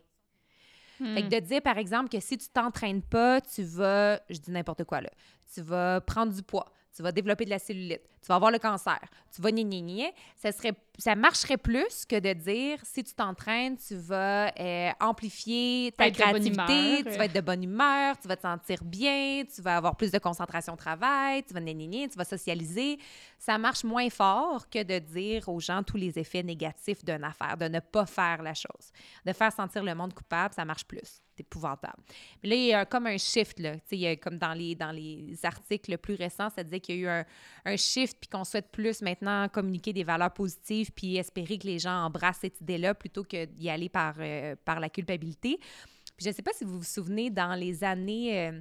[0.98, 1.28] Fait que Hmm.
[1.28, 5.00] de dire, par exemple, que si tu t'entraînes pas, tu vas, je dis n'importe quoi
[5.02, 5.10] là,
[5.52, 8.58] tu vas prendre du poids, tu vas développer de la cellulite, tu vas avoir le
[8.58, 8.98] cancer,
[9.32, 13.94] tu vas gna, ça, serait, ça marcherait plus que de dire, si tu t'entraînes, tu
[13.94, 18.82] vas euh, amplifier ta créativité, tu vas être de bonne humeur, tu vas te sentir
[18.82, 22.98] bien, tu vas avoir plus de concentration au travail, tu vas gna, tu vas socialiser.
[23.38, 27.56] Ça marche moins fort que de dire aux gens tous les effets négatifs d'une affaire,
[27.56, 28.90] de ne pas faire la chose.
[29.24, 31.22] De faire sentir le monde coupable, ça marche plus.
[31.36, 32.02] C'est épouvantable.
[32.42, 33.74] Mais là, il y a comme un shift, là.
[33.90, 36.98] Il y a comme dans les, dans les articles plus récents, ça disait qu'il y
[36.98, 37.24] a eu un,
[37.66, 41.78] un shift, puis qu'on souhaite plus maintenant communiquer des valeurs positives, puis espérer que les
[41.78, 45.58] gens embrassent cette idée-là plutôt que d'y aller par, euh, par la culpabilité.
[45.58, 48.48] Puis je ne sais pas si vous vous souvenez, dans les années...
[48.48, 48.60] euh,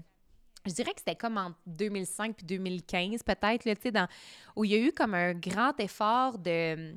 [0.68, 4.08] je dirais que c'était comme en 2005 puis 2015, peut-être, là, dans-
[4.56, 6.96] où il y a eu comme un grand effort de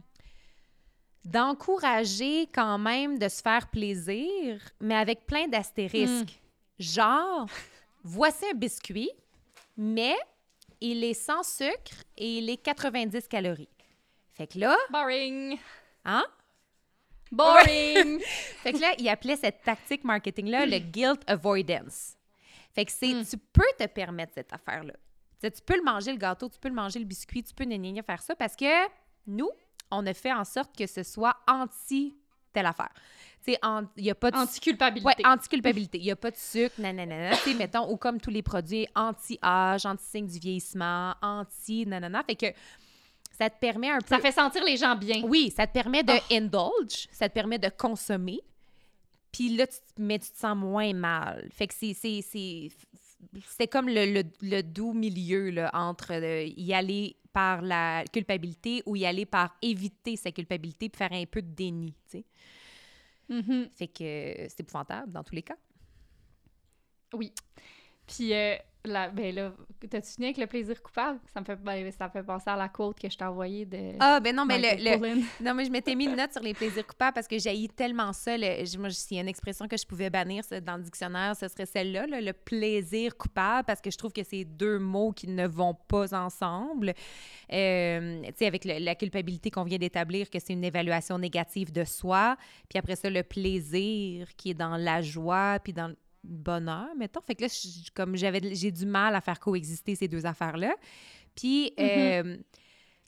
[1.24, 6.40] d'encourager quand même de se faire plaisir, mais avec plein d'astérisques.
[6.78, 7.46] Genre,
[8.02, 9.10] voici un biscuit,
[9.76, 10.14] mais
[10.80, 13.68] il est sans sucre et il est 90 calories.
[14.34, 15.58] Fait que là, Boring.
[16.04, 16.24] hein?
[17.30, 18.20] Boring.
[18.62, 22.14] Fait que là, il appelait cette tactique marketing-là le guilt avoidance.
[22.74, 23.24] Fait que c'est, Mm.
[23.26, 24.94] tu peux te permettre cette affaire-là.
[25.40, 28.02] Tu peux le manger, le gâteau, tu peux le manger, le biscuit, tu peux gna,
[28.02, 28.86] faire ça parce que
[29.26, 29.50] nous,
[29.90, 32.16] on a fait en sorte que ce soit anti
[32.52, 32.92] telle affaire.
[33.44, 33.58] Tu sais,
[33.96, 34.36] il n'y a pas de...
[34.36, 35.06] Anti-culpabilité.
[35.06, 35.98] Ouais, anti-culpabilité.
[35.98, 37.30] Il n'y a pas de sucre, nanana.
[37.36, 42.22] Tu sais, mettons, ou comme tous les produits anti-âge, anti-signe du vieillissement, anti nanana.
[42.24, 42.46] Fait que
[43.38, 44.08] ça te permet un peu...
[44.08, 45.22] Ça fait sentir les gens bien.
[45.24, 46.34] Oui, ça te permet de Oh.
[46.34, 48.40] indulge, ça te permet de consommer.
[49.32, 51.48] Puis là, tu, te- mais tu te sens moins mal.
[51.52, 57.16] Fait que c'est, c'est, comme le, le- le doux milieu là, entre euh, y aller
[57.32, 61.54] par la culpabilité ou y aller par éviter sa culpabilité puis faire un peu de
[61.54, 62.24] déni, tu
[63.28, 63.68] Mhm.
[63.74, 64.02] Fait que
[64.48, 65.56] c'est épouvantable dans tous les cas.
[67.14, 67.32] Oui.
[68.08, 68.54] Puis euh,
[68.84, 69.52] la, ben là,
[69.90, 71.18] t'as-tu fini avec le plaisir coupable?
[71.34, 73.66] Ça me fait, ben, ça me fait penser à la quote que je t'ai envoyée
[73.66, 75.22] de Ah, ben non, mais le.
[75.44, 78.12] Non, mais je m'étais mis une note sur les plaisirs coupables parce que j'ai tellement
[78.12, 78.36] ça.
[78.38, 81.36] Le, je- moi, s'il y a une expression que je pouvais bannir dans le dictionnaire,
[81.36, 85.12] ce serait celle-là, là, le plaisir coupable, parce que je trouve que c'est deux mots
[85.12, 86.94] qui ne vont pas ensemble.
[87.52, 91.72] Euh, tu sais, avec le- la culpabilité qu'on vient d'établir, que c'est une évaluation négative
[91.72, 92.36] de soi.
[92.68, 95.92] Puis après ça, le plaisir qui est dans la joie, puis dans
[96.28, 97.20] bonheur, mettons.
[97.20, 100.74] Fait que là, je- comme j'avais, j'ai du mal à faire coexister ces deux affaires-là.
[101.34, 101.72] Puis...
[101.80, 102.36] euh,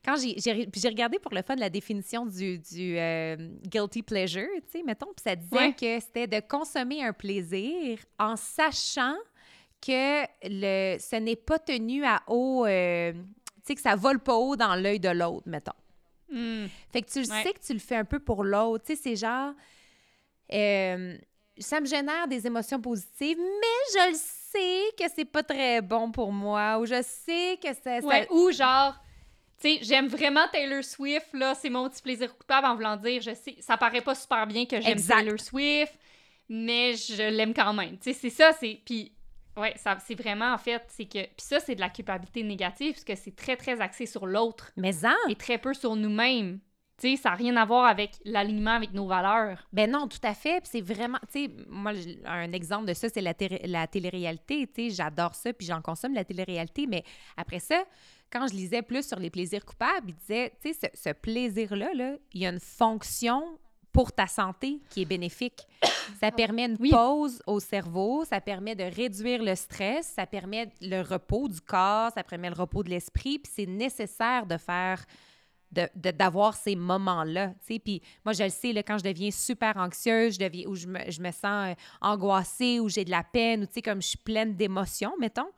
[0.03, 4.03] quand j'ai, j'ai, puis j'ai regardé pour le fun la définition du, du euh, guilty
[4.03, 5.75] pleasure, tu sais, mettons, puis ça disait Ouais.
[5.75, 9.15] que c'était de consommer un plaisir en sachant
[9.79, 13.19] que le, ce n'est pas tenu à haut, euh, tu
[13.67, 15.73] sais, que ça vole pas haut dans l'œil de l'autre, mettons.
[16.33, 16.65] Hmm.
[16.91, 17.43] Fait que tu le Ouais.
[17.43, 18.87] sais que tu le fais un peu pour l'autre.
[18.87, 19.53] Tu sais, c'est genre.
[20.55, 21.19] euh,
[21.61, 26.11] ça me génère des émotions positives, mais je le sais que c'est pas très bon
[26.11, 28.01] pour moi, ou je sais que ça.
[28.01, 28.95] ça- Ouais, ou genre,
[29.61, 33.21] tu sais, j'aime vraiment Taylor Swift, là, c'est mon petit plaisir coupable en voulant dire,
[33.23, 34.99] je sais, ça paraît pas super bien que j'aime.
[35.17, 35.95] Taylor Swift,
[36.49, 37.97] mais je l'aime quand même.
[37.99, 38.81] Tu sais, c'est ça, c'est.
[38.85, 39.13] Puis,
[39.57, 41.23] ouais, ça, c'est vraiment, en fait, c'est que.
[41.23, 44.73] Puis ça, c'est de la culpabilité négative, parce que c'est très, très axé sur l'autre
[44.77, 46.59] Mais en, et très peu sur nous-mêmes.
[47.01, 49.67] Tu sais, ça n'a rien à voir avec l'alignement avec nos valeurs.
[49.73, 50.61] Ben non, tout à fait.
[50.61, 51.93] Puis c'est vraiment, tu sais, moi,
[52.27, 53.33] un exemple de ça, c'est la,
[53.65, 54.67] la télé-réalité.
[54.67, 56.87] Tu sais, j'adore ça, puis j'en consomme la télé-réalité.
[56.87, 57.03] Mais
[57.37, 57.83] après ça,
[58.31, 61.89] quand je lisais plus sur les plaisirs coupables, il disait, tu sais, ce, ce plaisir-là,
[61.95, 63.43] là, il y a une fonction
[63.93, 65.67] pour ta santé qui est bénéfique.
[66.21, 66.91] Ça permet une Oui.
[66.91, 72.11] pause au cerveau, ça permet de réduire le stress, ça permet le repos du corps,
[72.15, 75.05] ça permet le repos de l'esprit, puis c'est nécessaire de faire
[75.73, 77.55] de- de- d'avoir ces moments-là.
[77.67, 80.87] Puis moi, je le sais, là, quand je deviens super anxieuse, je deviens, ou je
[80.87, 84.03] me, je me sens euh, angoissée, ou j'ai de la peine, ou tu sais, comme
[84.03, 85.51] je suis pleine d'émotions, mettons,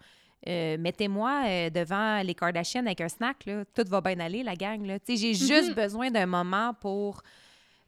[0.48, 4.54] euh, mettez-moi euh, devant les Kardashians avec un snack, là, tout va bien aller, la
[4.56, 4.98] gang, là.
[4.98, 7.22] Tu sais, j'ai juste besoin d'un moment pour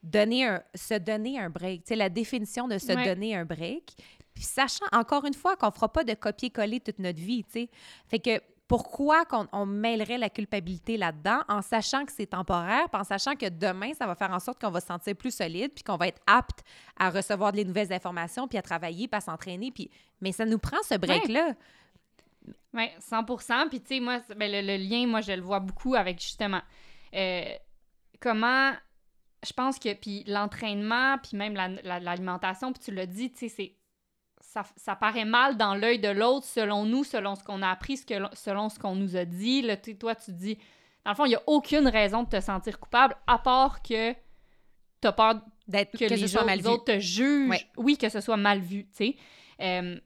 [0.03, 3.05] donner un, se donner un break, tu sais, la définition de se Ouais.
[3.05, 3.95] donner un break.
[4.35, 7.71] Puis sachant, encore une fois, qu'on fera pas de copier-coller toute notre vie, tu sais.
[8.09, 8.41] Fait que
[8.77, 13.49] pourquoi qu'on on mêlerait la culpabilité là-dedans en sachant que c'est temporaire, en sachant que
[13.49, 16.09] demain, ça va faire en sorte qu'on va se sentir plus solide, puis qu'on va
[16.09, 16.65] être apte
[16.99, 19.71] à recevoir des nouvelles informations, puis à travailler, puis à s'entraîner.
[19.71, 19.93] Puis...
[20.21, 21.55] Mais ça nous prend ce break-là.
[22.73, 26.21] Oui, 100 Puis, tu sais, moi, ben, le, lien, moi, je le vois beaucoup avec
[26.21, 26.61] justement
[27.15, 27.45] euh,
[28.19, 28.73] comment
[29.47, 33.49] je pense que, puis l'entraînement, puis même la- la- l'alimentation, puis tu l'as dit, tu
[33.49, 33.77] sais.
[34.55, 37.97] Ça, ça paraît mal dans l'œil de l'autre selon nous, selon ce qu'on a appris,
[37.97, 39.63] ce que, selon ce qu'on nous a dit.
[39.63, 40.57] Là, toi, tu dis,
[41.05, 44.13] dans le fond, il n'y a aucune raison de te sentir coupable, à part que
[44.13, 47.49] tu as peur D'être que, que, les autres, te jugent.
[47.49, 47.67] Ouais.
[47.79, 49.17] Oui, que ce soit mal vu, tu sais.
[49.63, 49.99] Euh,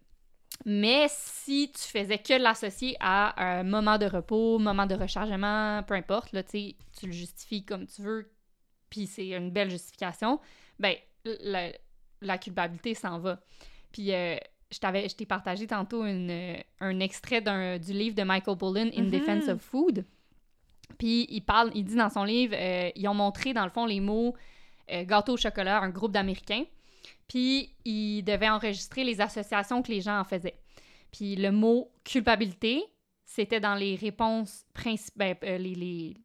[0.64, 5.94] mais si tu faisais que l'associer à un moment de repos, moment de rechargement, peu
[5.94, 8.30] importe, là, tu le justifies comme tu veux,
[8.88, 10.38] puis c'est une belle justification,
[10.78, 10.94] ben,
[11.24, 11.72] la,
[12.20, 13.40] la culpabilité s'en va.
[13.92, 14.36] Puis euh,
[14.70, 18.56] je t'avais, je t'ai partagé tantôt une, euh, un extrait d'un, du livre de Michael
[18.56, 19.10] Pollan, In Mhm.
[19.10, 20.04] Defense of Food.
[20.98, 23.86] Puis il parle, il dit dans son livre, euh, ils ont montré dans le fond
[23.86, 24.34] les mots
[24.90, 26.64] euh, gâteau au chocolat, un groupe d'Américains.
[27.28, 30.58] Puis ils devaient enregistrer les associations que les gens en faisaient.
[31.12, 32.82] Puis le mot culpabilité,
[33.24, 36.16] c'était dans les réponses principales, les, les,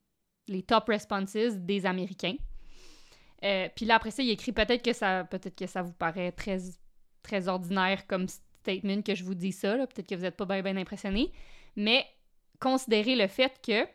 [0.47, 2.35] les top responses des Américains.
[3.75, 6.57] Puis là, après ça, il écrit peut-être que ça peut-être que ça vous paraît très,
[7.23, 9.75] très ordinaire comme statement que je vous dis ça.
[9.75, 11.31] Peut-être que vous n'êtes pas bien bien impressionné.
[11.75, 12.05] Mais
[12.59, 13.87] considérez le fait que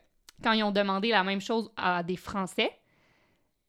[0.43, 2.71] quand ils ont demandé la même chose à des Français,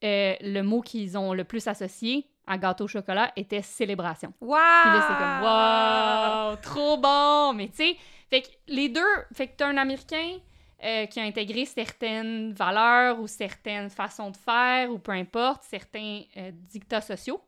[0.03, 4.33] euh, le mot qu'ils ont le plus associé à gâteau au chocolat était célébration.
[4.41, 4.57] Wow!
[4.83, 7.53] Puis là, c'est comme, wow, trop bon!
[7.55, 7.97] Mais tu sais,
[8.29, 9.03] fait que les deux,
[9.33, 10.39] fait que t'as un Américain
[10.83, 16.23] euh, qui a intégré certaines valeurs ou certaines façons de faire ou peu importe, certains
[16.37, 17.41] euh, dictats sociaux.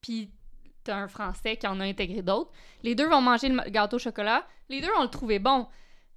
[0.00, 0.30] Puis
[0.84, 2.50] t'as un Français qui en a intégré d'autres.
[2.82, 4.46] Les deux vont manger le gâteau au chocolat.
[4.68, 5.66] Les deux vont le trouver bon.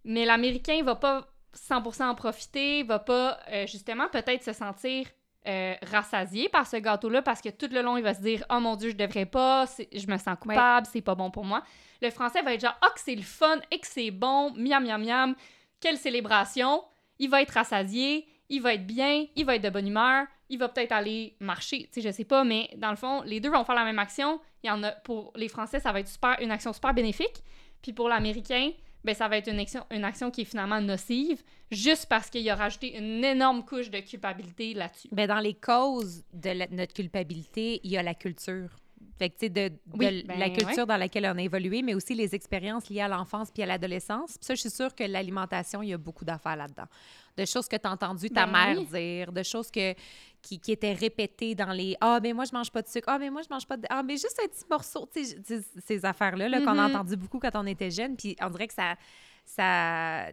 [0.05, 5.07] Mais l'Américain va pas 100% en profiter, va pas euh, justement peut-être se sentir
[5.45, 8.59] euh, rassasié par ce gâteau-là parce que tout le long, il va se dire Oh
[8.59, 11.63] mon Dieu, je devrais pas, je me sens coupable, c'est pas bon pour moi.
[12.01, 14.85] Le français va être genre Ah, que c'est le fun et que c'est bon, miam,
[14.85, 15.35] miam, miam,
[15.79, 16.83] quelle célébration.
[17.19, 20.59] Il va être rassasié, il va être bien, il va être de bonne humeur, il
[20.59, 23.49] va peut-être aller marcher, tu sais, je sais pas, mais dans le fond, les deux
[23.49, 24.39] vont faire la même action.
[24.63, 27.43] Il y en a pour les Français, ça va être super, une action super bénéfique,
[27.81, 28.71] puis pour l'Américain,
[29.03, 32.47] ben ça va être une action, une action qui est finalement nocive, juste parce qu'il
[32.49, 35.09] a rajouté une énorme couche de culpabilité là-dessus.
[35.11, 38.69] Ben, dans les causes de la- notre culpabilité, il y a la culture.
[39.19, 41.81] Fait que, tu sais, de, de Oui, ben, la culture dans laquelle on a évolué,
[41.81, 44.37] mais aussi les expériences liées à l'enfance puis à l'adolescence.
[44.37, 46.85] Puis ça, je suis sûre que l'alimentation, il y a beaucoup d'affaires là-dedans.
[47.35, 48.85] De choses que tu as entendu ta Ben mère oui.
[48.85, 49.93] dire, de choses que,
[50.41, 53.07] qui, qui étaient répétées dans les «Ah, mais moi, je mange pas de sucre.
[53.09, 53.87] Ah, mais moi, je mange pas de...
[53.89, 56.95] Ah, mais juste un petit morceau.» Tu sais, je- ces- affaires-là là, qu'on a Mhm.
[56.95, 58.15] entendu beaucoup quand on était jeune.
[58.15, 58.95] Puis on dirait que ça,
[59.45, 60.31] ça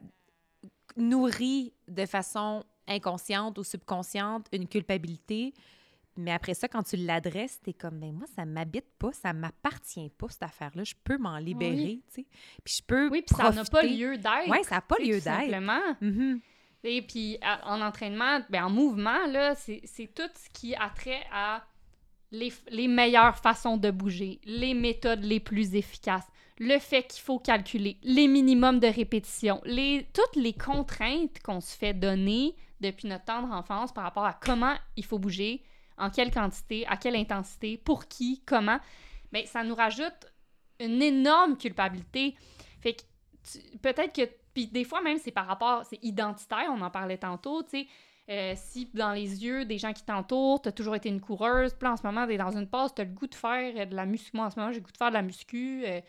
[0.97, 5.55] nourrit de façon inconsciente ou subconsciente une culpabilité.
[6.17, 10.11] Mais après ça, quand tu l'adresses, t'es comme, mais moi, ça m'habite pas, ça m'appartient
[10.19, 10.83] pas, cette affaire-là.
[10.85, 12.27] Je peux m'en libérer, tu sais.
[12.65, 14.49] Puis je peux Oui, puis ça n'a pas lieu d'être.
[14.49, 15.23] Ouais, ça n'a pas lieu d'être.
[15.25, 15.81] Simplement.
[16.01, 16.41] Mhm.
[16.85, 21.63] Et puis en entraînement, ben, en mouvement, là, c'est tout ce qui a trait à
[22.33, 26.27] les, les meilleures façons de bouger, les méthodes les plus efficaces,
[26.59, 31.77] le fait qu'il faut calculer, les minimums de répétition, les, toutes les contraintes qu'on se
[31.77, 35.63] fait donner depuis notre tendre enfance par rapport à comment il faut bouger,
[35.99, 38.79] en quelle quantité, à quelle intensité, pour qui, comment,
[39.33, 40.27] ben, ça nous rajoute
[40.79, 42.35] une énorme culpabilité.
[42.81, 43.03] Fait que
[43.83, 44.31] peut-être que
[44.67, 47.87] des fois même c'est par rapport c'est identitaire on en parlait tantôt tu sais.
[48.31, 51.89] Euh, si dans les yeux des gens qui t'entourent t'as toujours été une coureuse puis
[51.89, 54.07] en ce moment t'es dans une passe t'as le goût de faire euh, de la
[54.07, 56.01] muscu moi en ce moment j'ai le goût de faire de la muscu euh,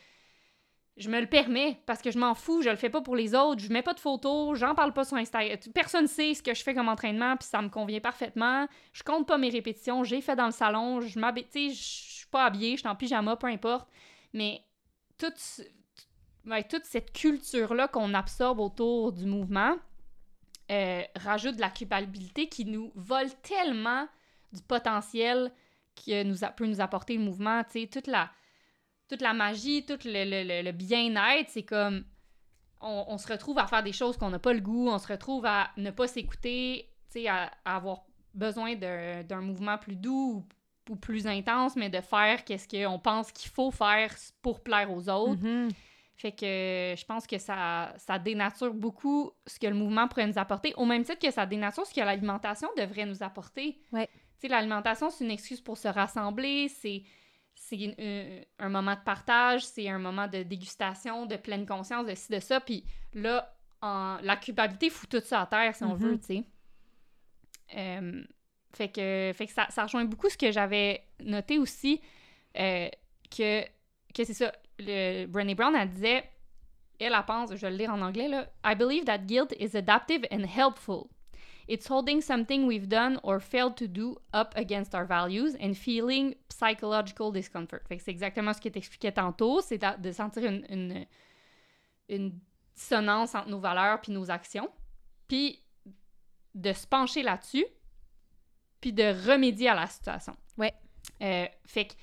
[0.98, 3.34] je me le permets parce que je m'en fous je le fais pas pour les
[3.34, 6.54] autres je mets pas de photos j'en parle pas sur Instagram personne sait ce que
[6.54, 10.22] je fais comme entraînement puis ça me convient parfaitement je compte pas mes répétitions j'ai
[10.22, 12.96] fait dans le salon je m'habille tu sais je suis pas habillée je suis en
[12.96, 13.90] pyjama peu importe
[14.34, 14.62] mais
[15.18, 15.34] tout
[16.44, 19.76] ce- ouais, toute cette culture-là qu'on absorbe autour du mouvement
[20.72, 24.08] euh, rajoute de la culpabilité qui nous vole tellement
[24.54, 25.52] du potentiel
[25.96, 27.62] que nous peut nous apporter le mouvement.
[27.92, 28.30] Toute la,
[29.10, 32.06] toute la magie, tout le, le- le- bien-être, c'est comme
[32.80, 35.46] on, se retrouve à faire des choses qu'on n'a pas le goût, on se retrouve
[35.46, 36.90] à ne pas s'écouter,
[37.28, 40.46] à, à avoir besoin d'un mouvement plus doux
[40.90, 45.10] ou, plus intense, mais de faire qu'est-ce qu'on pense qu'il faut faire pour plaire aux
[45.10, 45.42] autres.
[45.44, 45.70] Mhm.
[46.22, 50.28] Fait que euh, je pense que ça, ça dénature beaucoup ce que le mouvement pourrait
[50.28, 53.80] nous apporter, au même titre que ça dénature ce que l'alimentation devrait nous apporter.
[53.92, 54.08] Ouais.
[54.08, 57.04] Tu sais, l'alimentation, c'est une excuse pour se rassembler, c'est
[57.72, 62.32] une- un moment de partage, c'est un moment de dégustation, de pleine conscience, de ci,
[62.32, 62.60] de ça.
[62.60, 63.52] Puis là,
[63.82, 65.98] en, la culpabilité fout tout ça à terre, si on Mhm.
[65.98, 66.44] veut, tu sais.
[67.78, 68.24] Euh,
[68.74, 72.00] fait que, fait que ça, ça rejoint beaucoup ce que j'avais noté aussi,
[72.60, 72.90] euh,
[73.36, 73.64] que,
[74.14, 74.52] que c'est ça.
[74.86, 76.24] Le, Brené Brown, elle disait,
[77.00, 79.76] elle, elle pense, je vais le lire en anglais, là, I believe that guilt is
[79.76, 81.10] adaptive and helpful.
[81.68, 86.36] It's holding something we've done or failed to do up against our values and feeling
[86.50, 87.82] psychological discomfort.
[87.88, 91.06] Fait que c'est exactement ce que t'expliquais tantôt, c'est de, sentir une, une,
[92.10, 92.40] une
[92.76, 94.70] dissonance entre nos valeurs puis nos actions,
[95.28, 95.62] puis
[96.56, 97.66] de se pencher là-dessus,
[98.82, 100.36] puis de remédier à la situation.
[100.58, 100.74] Ouais.
[101.22, 101.94] Euh, fait que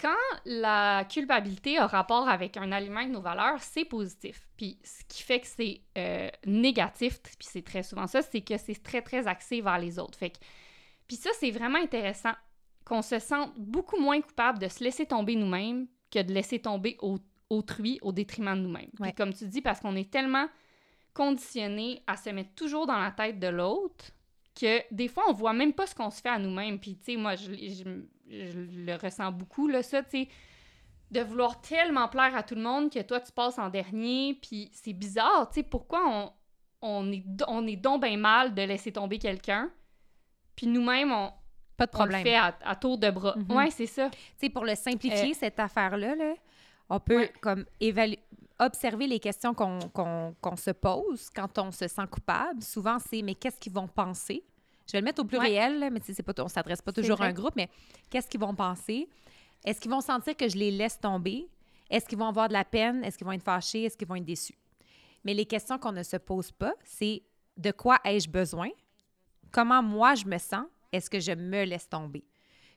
[0.00, 4.48] quand la culpabilité a rapport avec un aliment de nos valeurs, c'est positif.
[4.56, 8.56] Puis ce qui fait que c'est euh, négatif, puis c'est très souvent ça, c'est que
[8.56, 10.18] c'est très, très axé vers les autres.
[10.18, 10.38] Fait que...
[11.06, 12.32] Puis ça, c'est vraiment intéressant
[12.84, 16.96] qu'on se sente beaucoup moins coupable de se laisser tomber nous-mêmes que de laisser tomber
[17.00, 17.18] au-
[17.50, 18.90] autrui au détriment de nous-mêmes.
[19.00, 19.08] Ouais.
[19.08, 20.48] Puis comme tu dis, parce qu'on est tellement
[21.12, 24.06] conditionné à se mettre toujours dans la tête de l'autre
[24.58, 26.78] que des fois, on voit même pas ce qu'on se fait à nous-mêmes.
[26.78, 30.28] Puis, tu sais, moi, je, je- je le ressens beaucoup, là, ça, tu sais,
[31.10, 34.38] de vouloir tellement plaire à tout le monde que toi, tu passes en dernier.
[34.40, 36.32] Puis, c'est bizarre, tu sais, pourquoi on,
[36.82, 39.70] on, est, do- on est donc bien mal de laisser tomber quelqu'un,
[40.54, 41.32] puis nous-mêmes, on,
[41.76, 42.22] Pas de on le problème.
[42.22, 43.34] fait à, à tour de bras.
[43.36, 43.56] Mhm.
[43.56, 44.08] Ouais, c'est ça.
[44.10, 46.34] Tu sais, pour le simplifier, Euh, cette affaire-là, là,
[46.88, 47.32] on peut Ouais.
[47.40, 48.18] comme évaluer,
[48.58, 52.62] observer les questions qu'on se pose quand on se sent coupable.
[52.62, 54.44] Souvent, c'est mais qu'est-ce qu'ils vont penser?
[54.90, 57.24] Je vais le mettre au pluriel, là, mais c'est pas, on s'adresse pas toujours à
[57.24, 57.68] un groupe, mais
[58.10, 59.08] qu'est-ce qu'ils vont penser?
[59.64, 61.48] Est-ce qu'ils vont sentir que je les laisse tomber?
[61.90, 63.04] Est-ce qu'ils vont avoir de la peine?
[63.04, 63.84] Est-ce qu'ils vont être fâchés?
[63.84, 64.54] Est-ce qu'ils vont être déçus?
[65.24, 67.22] Mais les questions qu'on ne se pose pas, c'est
[67.56, 68.68] de quoi ai-je besoin?
[69.50, 70.64] Comment moi je me sens?
[70.92, 72.24] Est-ce que je me laisse tomber?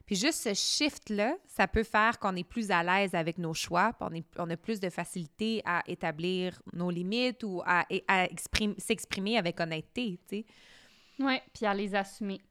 [0.05, 3.93] Puis juste ce shift-là, ça peut faire qu'on est plus à l'aise avec nos choix,
[4.01, 8.77] on, est- on a plus de facilité à établir nos limites ou à, à exprim-
[8.77, 10.19] s'exprimer avec honnêteté,
[11.19, 12.41] Ouais, puis à les assumer.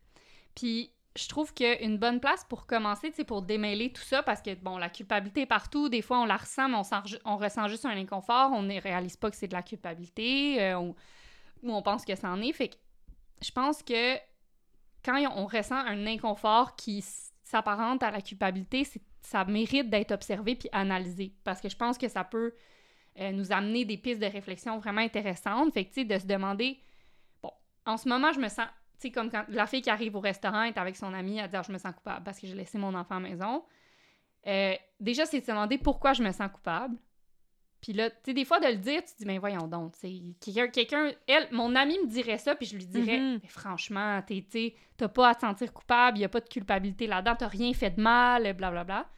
[0.55, 4.55] Puis je trouve qu'une bonne place pour commencer, sais, pour démêler tout ça, parce que,
[4.55, 6.83] bon, la culpabilité est partout, des fois on la ressent, mais on,
[7.27, 10.79] on ressent juste un inconfort, on ne réalise pas que c'est de la culpabilité, euh,
[10.79, 10.95] ou
[11.65, 12.53] on pense que c'en est.
[12.53, 12.77] Fait que
[13.43, 14.17] je pense que
[15.05, 17.05] quand on ressent un inconfort qui
[17.43, 21.99] s'apparente à la culpabilité, c'est- ça mérite d'être observé puis analysé, parce que je pense
[21.99, 22.55] que ça peut
[23.21, 25.75] euh, nous amener des pistes de réflexion vraiment intéressantes.
[25.75, 26.79] Fait que, tu sais, de se demander,
[27.87, 28.67] en ce moment, je me sens,
[29.01, 31.49] tu sais, comme quand la fille qui arrive au restaurant est avec son amie à
[31.49, 33.65] dire je me sens coupable parce que j'ai laissé mon enfant à la maison.
[34.47, 36.97] Euh, déjà, c'est de se demander pourquoi je me sens coupable.
[37.81, 39.95] Puis là, tu sais, des fois, de le dire, tu te dis, mais voyons donc,
[39.95, 43.41] tu sais, quelqu'un, quelqu'un, elle, mon amie me dirait ça, puis je lui dirais, Mhm.
[43.43, 46.39] mais franchement, t'es, tu sais, t'as pas à te sentir coupable, il y a pas
[46.41, 49.09] de culpabilité là-dedans, t'as rien fait de mal, blablabla.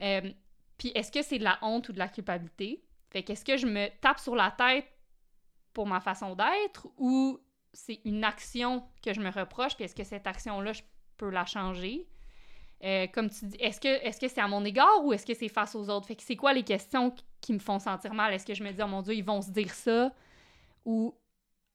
[0.00, 0.32] Euh,
[0.78, 2.82] puis est-ce que c'est de la honte ou de la culpabilité?
[3.10, 4.86] Fait qu'est-ce que je me tape sur la tête
[5.74, 7.38] pour ma façon d'être ou
[7.74, 10.82] c'est une action que je me reproche, puis est-ce que cette action-là, je
[11.16, 12.06] peux la changer?
[12.82, 15.34] Euh, comme tu dis, est-ce que est-ce que c'est à mon égard ou est-ce que
[15.34, 16.06] c'est face aux autres?
[16.06, 18.32] Fait que c'est quoi les questions qui- me font sentir mal?
[18.32, 20.12] Est-ce que je me dis, oh mon Dieu, ils vont se dire ça?
[20.84, 21.14] Ou,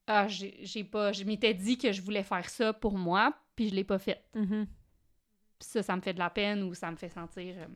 [0.06, 3.74] ah, j'ai pas, je m'étais dit que je voulais faire ça pour moi, puis je
[3.74, 4.24] l'ai pas fait.
[4.34, 4.66] Mhm.
[5.58, 7.66] Puis ça, ça me fait de la peine ou ça me fait sentir euh,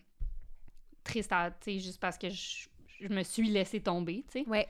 [1.03, 2.67] triste, tu sais, juste parce que je,
[3.01, 4.49] je me suis laissée tomber, tu sais.
[4.49, 4.69] Ouais.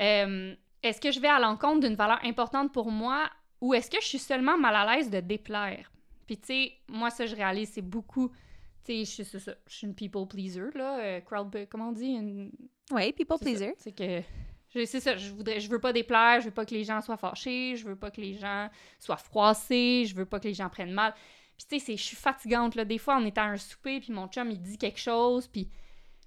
[0.00, 3.28] Euh, est-ce que je vais à l'encontre d'une valeur importante pour moi
[3.60, 5.90] ou est-ce que je suis seulement mal à l'aise de déplaire?
[6.26, 8.28] Puis, tu sais, moi, ça, je réalise, c'est beaucoup.
[8.84, 10.98] Tu sais, je suis je une people pleaser, là.
[11.00, 12.06] euh, crowd, comment on dit?
[12.10, 12.52] Une-
[12.90, 13.74] Ouais, people pleaser.
[13.78, 14.22] C'est que.
[14.74, 17.00] je- C'est ça, je voudrais, je veux pas déplaire, je veux pas que les gens
[17.00, 18.68] soient fâchés, je veux pas que les gens
[18.98, 21.14] soient froissés, je veux pas que les gens prennent mal.
[21.56, 22.84] Puis tu sais, c'est- je suis fatigante, là.
[22.84, 25.68] Des fois, on est à un souper, puis mon chum, il dit quelque chose, puis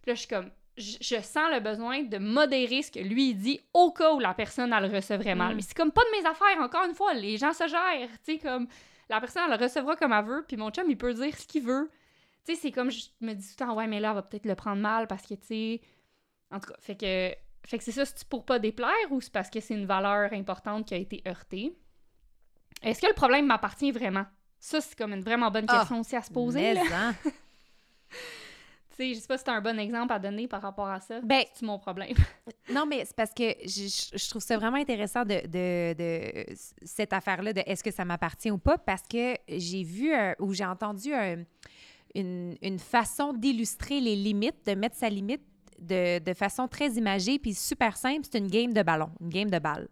[0.06, 0.49] là, je suis comme...
[0.78, 4.74] Je, sens le besoin de modérer ce que lui, dit, au cas où la personne,
[4.74, 5.54] elle le recevrait mal.
[5.54, 5.56] Mm.
[5.56, 8.34] Mais c'est comme pas de mes affaires, encore une fois, les gens se gèrent, tu
[8.34, 8.68] sais, comme...
[9.10, 11.46] La personne, elle le recevra comme elle veut, puis mon chum, il peut dire ce
[11.46, 11.92] qu'il veut.
[12.46, 14.22] Tu sais, c'est comme, je me dis tout le temps, ouais, mais là, elle va
[14.22, 15.82] peut-être le prendre mal, parce que, tu sais...
[16.50, 17.36] En tout cas, fait que...
[17.68, 20.34] Fait que c'est ça, c'est pour pas déplaire ou c'est parce que c'est une valeur
[20.34, 21.78] importante qui a été heurtée?
[22.82, 24.26] Est-ce que le problème m'appartient vraiment?
[24.60, 26.74] Ça, c'est comme une vraiment bonne Ah, question aussi à se poser.
[26.74, 27.10] Mais, là.
[27.10, 27.16] hein.
[29.02, 31.20] Sais, je sais pas si c'est un bon exemple à donner par rapport à ça.
[31.22, 32.14] Ben, C'est mon problème?
[32.72, 36.45] Non, mais c'est parce que je, trouve ça vraiment intéressant de, de- de
[36.84, 40.54] cette affaire-là de est-ce que ça m'appartient ou pas, parce que j'ai vu un- ou
[40.54, 41.43] j'ai entendu un-
[42.14, 45.41] une, une façon d'illustrer les limites, de mettre sa limite
[45.80, 48.22] de, de façon très imagée, puis super simple.
[48.32, 49.88] C'est une game de ballon, une game de balle.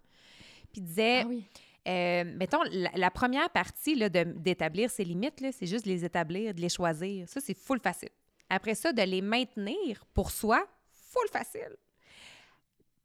[0.71, 1.43] Puis il disait, Ah oui.
[1.87, 6.05] euh, mettons, la, la première partie là, d'établir ses limites, là, c'est juste de les
[6.05, 7.27] établir, de les choisir.
[7.27, 8.09] Ça, c'est full facile.
[8.49, 11.75] Après ça, de les maintenir pour soi, full facile.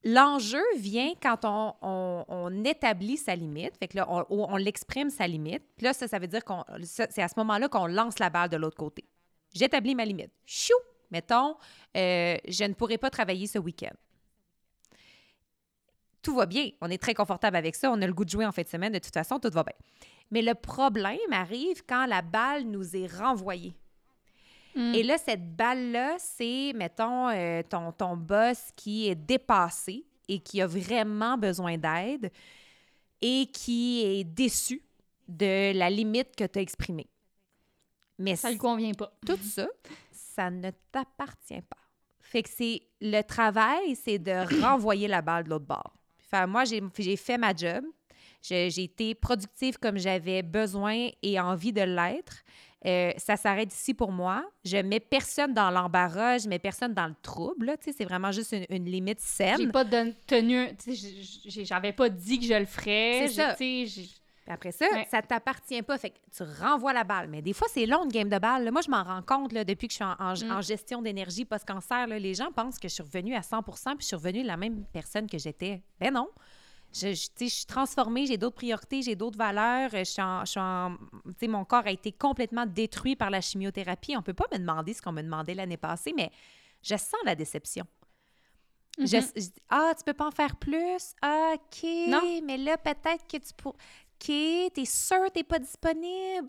[0.05, 3.77] L'enjeu vient quand on, établit sa limite.
[3.79, 5.63] Fait que là, on, l'exprime sa limite.
[5.77, 8.51] Puis là, ça, ça veut dire qu'on c'est à ce moment-là qu'on lance la balle
[8.51, 9.05] de l'autre côté.
[9.55, 10.33] J'établis ma limite.
[10.45, 10.75] Chou!
[11.11, 11.57] Mettons,
[11.97, 13.95] euh, je ne pourrai pas travailler ce week-end.
[16.23, 16.71] tout va bien.
[16.81, 17.91] On est très confortable avec ça.
[17.91, 18.93] On a le goût de jouer en fin de semaine.
[18.93, 19.75] De toute façon, tout va bien.
[20.31, 23.75] Mais le problème arrive quand la balle nous est renvoyée.
[24.75, 24.95] Mm.
[24.95, 30.61] Et là, cette balle-là, c'est, mettons, euh, ton, ton boss qui est dépassé et qui
[30.61, 32.31] a vraiment besoin d'aide
[33.21, 34.83] et qui est déçu
[35.29, 37.09] de la limite que tu as exprimée.
[38.19, 39.13] Mais Ça lui convient pas.
[39.27, 39.67] tout ça,
[40.11, 41.77] ça ne t'appartient pas.
[42.21, 45.95] Fait que c'est le travail, c'est de renvoyer la balle de l'autre bord.
[46.19, 47.85] Fait, moi, j'ai fait ma job.
[48.43, 52.43] J'ai j'ai été productive comme j'avais besoin et envie de l'être.
[52.87, 54.45] Euh, ça s'arrête ici pour moi.
[54.65, 57.67] Je mets personne dans l'embarras, je mets personne dans le trouble.
[57.67, 57.77] là.
[57.81, 59.73] C'est vraiment juste une, une limite J'ai saine.
[59.73, 60.69] pas don- tenu.
[60.77, 63.27] tu sais, j'ai- j'ai- J'avais pas dit que je le ferais.
[63.27, 63.57] C'est J'ai- ça.
[63.59, 64.09] j'ai-
[64.47, 65.07] après ça, Ouais.
[65.11, 65.97] ça t'appartient pas.
[65.97, 67.29] Fait que tu renvoies la balle.
[67.29, 68.65] Mais des fois, c'est long, une game de balle.
[68.65, 68.71] là.
[68.71, 70.53] Moi, je m'en rends compte là, depuis que je suis en, en- Mm.
[70.53, 72.07] en gestion d'énergie post-cancer.
[72.09, 74.85] Les gens pensent que je suis revenue à 100% puis je suis revenue la même
[74.93, 75.83] personne que j'étais.
[75.99, 76.29] Ben non.
[76.95, 79.91] Je, je, suis transformée, j'ai d'autres priorités, j'ai d'autres valeurs.
[79.93, 80.97] Je suis en, je suis en-
[81.49, 84.17] mon corps a été complètement détruit par la chimiothérapie.
[84.17, 86.31] On peut pas me demander ce qu'on me demandait l'année passée, mais
[86.83, 87.85] je sens la déception.
[88.99, 89.23] Je- Mhm.
[89.35, 91.15] je dis, ah, tu peux pas en faire plus?
[91.21, 91.89] Ah, OK.
[92.07, 92.41] Non.
[92.45, 93.75] Mais là, peut-être que tu pourrais.
[93.77, 94.27] OK,
[94.73, 96.49] t'es sûr t'es pas disponible?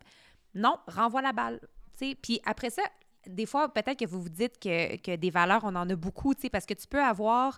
[0.53, 1.59] Non, renvoie la balle.
[1.97, 2.83] Tu sais, Puis après ça,
[3.25, 6.33] des fois, peut-être que vous vous dites que, que des valeurs, on en a beaucoup,
[6.51, 7.57] parce que tu peux avoir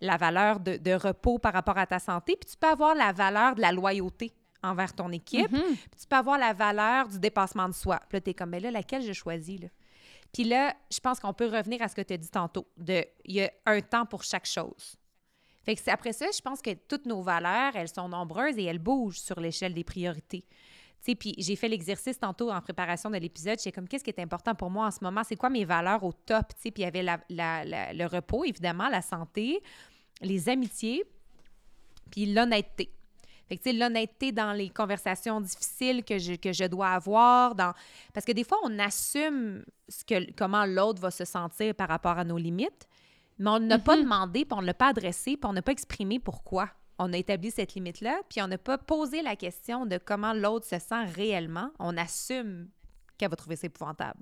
[0.00, 3.12] la valeur de, de repos par rapport à ta santé, puis tu peux avoir la
[3.12, 4.32] valeur de la loyauté
[4.62, 5.60] envers ton équipe, Mhm.
[5.62, 8.00] puis tu peux avoir la valeur du dépassement de soi.
[8.08, 9.68] Puis là, t'es comme, mais là, laquelle je choisis, là?
[10.32, 13.04] Puis là, je pense qu'on peut revenir à ce que tu as dit tantôt, de
[13.24, 14.96] il y a un temps pour chaque chose.
[15.64, 18.64] Fait que c'est- après ça, je pense que toutes nos valeurs, elles sont nombreuses et
[18.64, 20.44] elles bougent sur l'échelle des priorités.
[21.14, 23.58] Puis j'ai fait l'exercice tantôt en préparation de l'épisode.
[23.58, 25.22] J'étais comme, qu'est-ce qui est important pour moi en ce moment?
[25.24, 26.46] C'est quoi mes valeurs au top?
[26.60, 29.62] Puis il y avait la- la- la- le repos, évidemment, la santé,
[30.20, 31.04] les amitiés,
[32.10, 32.90] puis l'honnêteté.
[33.48, 37.72] Fait que, l'honnêteté dans les conversations difficiles que je, que je dois avoir, dans...
[38.12, 42.18] parce que des fois, on assume ce que, comment l'autre va se sentir par rapport
[42.18, 42.86] à nos limites,
[43.38, 44.02] mais on n'a pas Mhm.
[44.02, 46.68] demandé, puis on ne l'a pas adressé, puis on n'a pas exprimé pourquoi
[46.98, 50.66] on a établi cette limite-là, puis on n'a pas posé la question de comment l'autre
[50.66, 51.70] se sent réellement.
[51.78, 52.68] On assume
[53.16, 54.20] qu'elle va trouver ça épouvantable.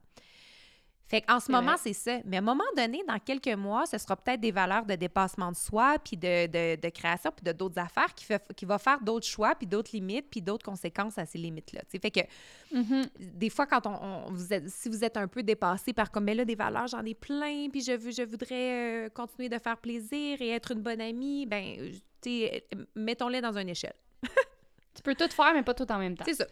[1.09, 2.19] Fait qu'en ce moment, c'est ça.
[2.25, 5.53] Mais à un moment donné, dans quelques mois, ce sera peut-être des valeurs de dépassement
[5.53, 8.79] de soi, puis de, de, de création, puis de d'autres affaires qui, fait, qui va
[8.79, 11.83] faire d'autres choix, puis d'autres limites, puis d'autres conséquences à ces limites-là.
[11.89, 12.21] Fait que
[12.73, 13.07] Mhm.
[13.21, 16.25] des fois, quand on, on- vous êtes, si vous êtes un peu dépassé par comme,
[16.25, 19.59] mais là, des valeurs, j'en ai plein, puis je, veux, je voudrais euh, continuer de
[19.61, 21.77] faire plaisir et être une bonne amie, ben,
[22.21, 23.95] tu sais, mettons-les dans une échelle.
[24.95, 26.25] Tu peux tout faire, mais pas tout en même temps.
[26.27, 26.47] C'est ça.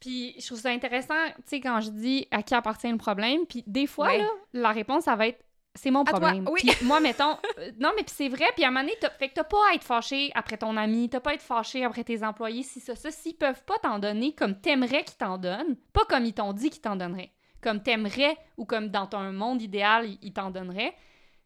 [0.00, 3.46] Puis je trouve ça intéressant, tu sais, quand je dis à qui appartient le problème.
[3.48, 4.18] Puis des fois, Ouais.
[4.18, 5.44] là, la réponse, ça va être
[5.74, 6.48] c'est mon toi, problème.
[6.50, 6.60] oui.
[6.64, 9.10] Puis moi, mettons, euh, non, mais puis c'est vrai, puis à un moment donné, t'as-
[9.10, 11.84] fait que t'as pas à être fâché après ton ami, t'as pas à être fâché
[11.84, 15.38] après tes employés, si ça, ça, s'ils peuvent pas t'en donner comme t'aimerais qu'ils t'en
[15.38, 17.30] donnent, pas comme ils t'ont dit qu'ils t'en donneraient,
[17.60, 20.94] comme t'aimerais ou comme dans ton monde idéal, ils- t'en donneraient,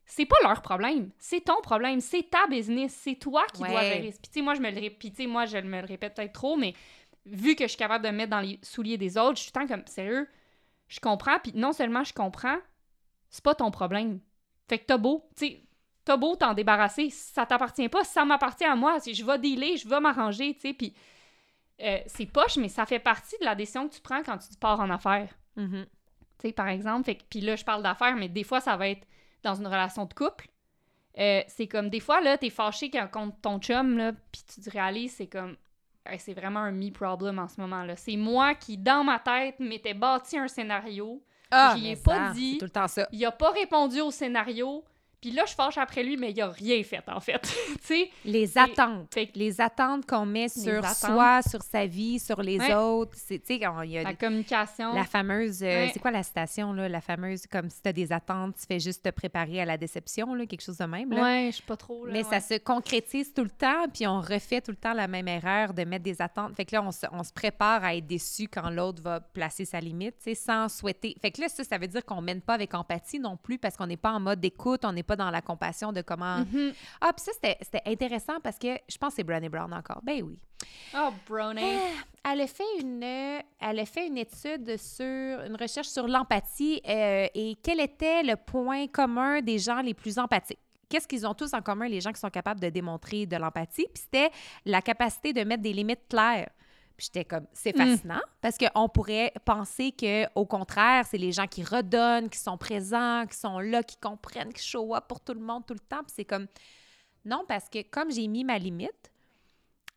[0.07, 4.00] c'est pas leur problème, c'est ton problème, c'est ta business, c'est toi qui dois gérer.
[4.22, 5.86] Puis tu sais, moi, je me le répète, puis tu sais, moi, je me le
[5.86, 6.72] répète peut-être trop, mais
[7.26, 9.52] vu que je suis capable de me mettre dans les souliers des autres, je suis
[9.52, 10.28] tout le temps comme, sérieux,
[10.88, 12.58] je comprends, puis non seulement je comprends,
[13.30, 14.20] c'est pas ton problème.
[14.68, 15.62] Fait que t'as beau, tu sais,
[16.04, 19.88] t'as beau t'en débarrasser, ça t'appartient pas, ça m'appartient à moi, je vais dealer, je
[19.88, 20.94] vais m'arranger, tu sais, puis
[21.80, 24.56] euh, c'est poche, mais ça fait partie de la décision que tu prends quand tu
[24.58, 25.34] pars en affaires.
[25.56, 25.86] Mhm.
[26.38, 28.76] Tu sais, par exemple, fait que, puis là, je parle d'affaires, mais des fois, ça
[28.76, 29.06] va être
[29.42, 30.48] dans une relation de couple.
[31.18, 34.70] Euh, c'est comme, des fois, là, t'es fâché contre ton chum, là, puis tu te
[34.70, 35.56] réalises, c'est comme,
[36.05, 37.94] Hey, c'est vraiment un me problem en ce moment-là.
[37.96, 41.22] C'est moi qui, dans ma tête, m'étais bâti un scénario.
[41.50, 42.53] Ah, J'y ai pas ça, dit.
[42.55, 43.09] C'est tout le temps ça.
[43.12, 44.82] Il a pas répondu au scénario.
[45.22, 47.40] Puis là, je fâche après lui, mais il a rien fait, en fait.
[47.40, 48.10] tu sais?
[48.24, 49.06] Les attentes.
[49.14, 52.74] fait Les attentes qu'on met sur soi, sur sa vie, sur les Ouais.
[52.74, 53.12] autres.
[53.16, 54.92] C'est, tu sais, quand il y a La communication.
[54.92, 55.62] la fameuse...
[55.62, 55.90] euh, Ouais.
[55.94, 56.88] C'est quoi la citation, là?
[56.88, 59.76] La fameuse, comme si tu as des attentes, tu fais juste te préparer à la
[59.78, 61.22] déception, là, quelque chose de même, là.
[61.22, 62.04] Ouais, je sais pas trop.
[62.04, 62.30] Là, Mais ouais.
[62.30, 65.72] ça se concrétise tout le temps, puis on refait tout le temps la même erreur
[65.72, 66.56] de mettre des attentes.
[66.56, 69.64] Fait que là, on se, on se prépare à être déçu quand l'autre va placer
[69.64, 71.14] sa limite, tu sais, sans souhaiter.
[71.22, 73.76] Fait que là, ça, ça veut dire qu'on mène pas avec empathie non plus parce
[73.76, 76.38] qu'on n'est pas en mode d'écoute, on n'est pas dans la compassion de comment.
[76.38, 76.72] Mhm.
[77.00, 80.00] Ah, puis ça, c'était intéressant parce que je pense que c'est Brené Brown encore.
[80.02, 80.38] Ben oui.
[80.96, 81.78] Oh, Brownie.
[82.24, 85.04] Elle a fait une, elle a fait une étude sur,
[85.44, 90.18] une recherche sur l'empathie euh, et quel était le point commun des gens les plus
[90.18, 90.60] empathiques?
[90.88, 93.86] Qu'est-ce qu'ils ont tous en commun, les gens qui sont capables de démontrer de l'empathie?
[93.92, 94.30] Puis c'était
[94.66, 96.50] la capacité de mettre des limites claires.
[96.97, 97.78] Puis j'étais comme, c'est Mm.
[97.88, 102.59] fascinant parce qu'on pourrait penser que au contraire, c'est les gens qui redonnent, qui sont
[102.59, 105.80] présents, qui sont là, qui comprennent, qui show up pour tout le monde tout le
[105.80, 106.03] temps.
[106.05, 106.47] Puis c'est comme,
[107.24, 109.12] Non, parce que comme j'ai mis ma limite,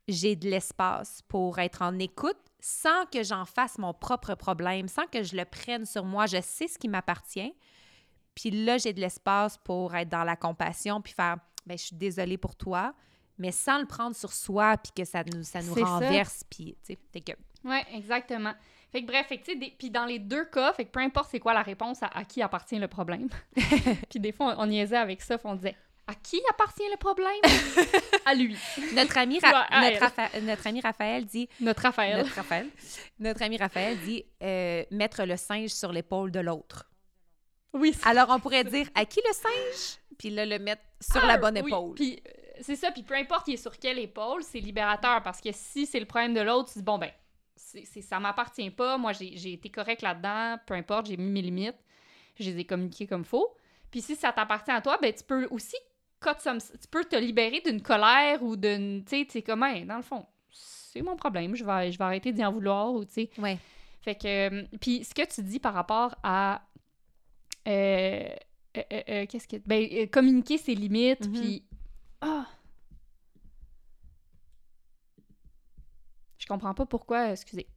[0.08, 5.06] j'ai de l'espace pour être en écoute sans que j'en fasse mon propre problème, sans
[5.08, 6.26] que je le prenne sur moi.
[6.28, 7.54] Je sais ce qui m'appartient.
[8.36, 11.96] Puis là, j'ai de l'espace pour être dans la compassion, puis faire ben, je suis
[11.96, 12.93] désolée pour toi,
[13.38, 16.97] mais sans le prendre sur soi, puis que ça nous, ça nous renverse, puis tu
[17.13, 17.31] sais, que
[17.63, 18.53] Oui, exactement.
[18.91, 20.91] Fait que bref, fait que, tu sais, des- puis dans les deux cas, fait que
[20.91, 23.27] peu importe c'est quoi la réponse à, à qui appartient le problème.
[24.09, 25.75] puis des fois, on, on niaisait avec ça, on disait
[26.07, 27.41] à qui appartient le problème?
[28.27, 28.57] À lui,
[28.95, 29.91] notre ami, Toi, Ra- à
[30.41, 32.17] notre, ami Raphaël dit notre Raphaël.
[32.17, 32.67] Notre Raphaël.
[33.19, 36.89] Notre ami Raphaël dit euh, mettre le singe sur l'épaule de l'autre.
[37.73, 39.99] Oui, Alors, on pourrait dire à qui le singe?
[40.17, 41.93] Puis là, le mettre sur la bonne Oui, épaule.
[41.93, 42.19] Puis
[42.62, 45.86] c'est ça, puis peu importe il est sur quelle épaule, c'est libérateur parce que si
[45.86, 47.12] c'est le problème de l'autre, tu dis bon ben,
[47.56, 51.30] c'est, c'est- ça m'appartient pas, moi j'ai, j'ai été correct là-dedans, peu importe, j'ai mis
[51.32, 51.78] mes limites,
[52.39, 53.56] je les ai communiquées comme faut.
[53.91, 55.78] Puis si ça t'appartient à toi, ben tu peux aussi
[56.22, 60.01] tu peux te libérer d'une colère ou d'une tu sais, tu sais comment dans le
[60.01, 63.30] fond, c'est mon problème, je vais je vais arrêter d'y en vouloir ou tu sais.
[63.38, 63.58] Ouais.
[64.01, 66.62] Fait que, euh, puis ce que tu dis par rapport à,
[67.68, 68.28] euh,
[68.78, 71.34] euh, euh, qu'est-ce que, ben, communiquer ses limites, Mhm.
[71.34, 71.64] puis,
[72.26, 72.47] ah,
[76.38, 77.67] je comprends pas pourquoi, excusez.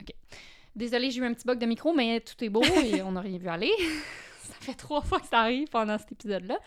[0.00, 0.14] Ok.
[0.74, 3.20] Désolée, j'ai eu un petit bug de micro, mais tout est beau et on n'a
[3.20, 3.72] rien vu aller.
[4.42, 6.58] ça fait trois fois que ça arrive pendant cet épisode-là.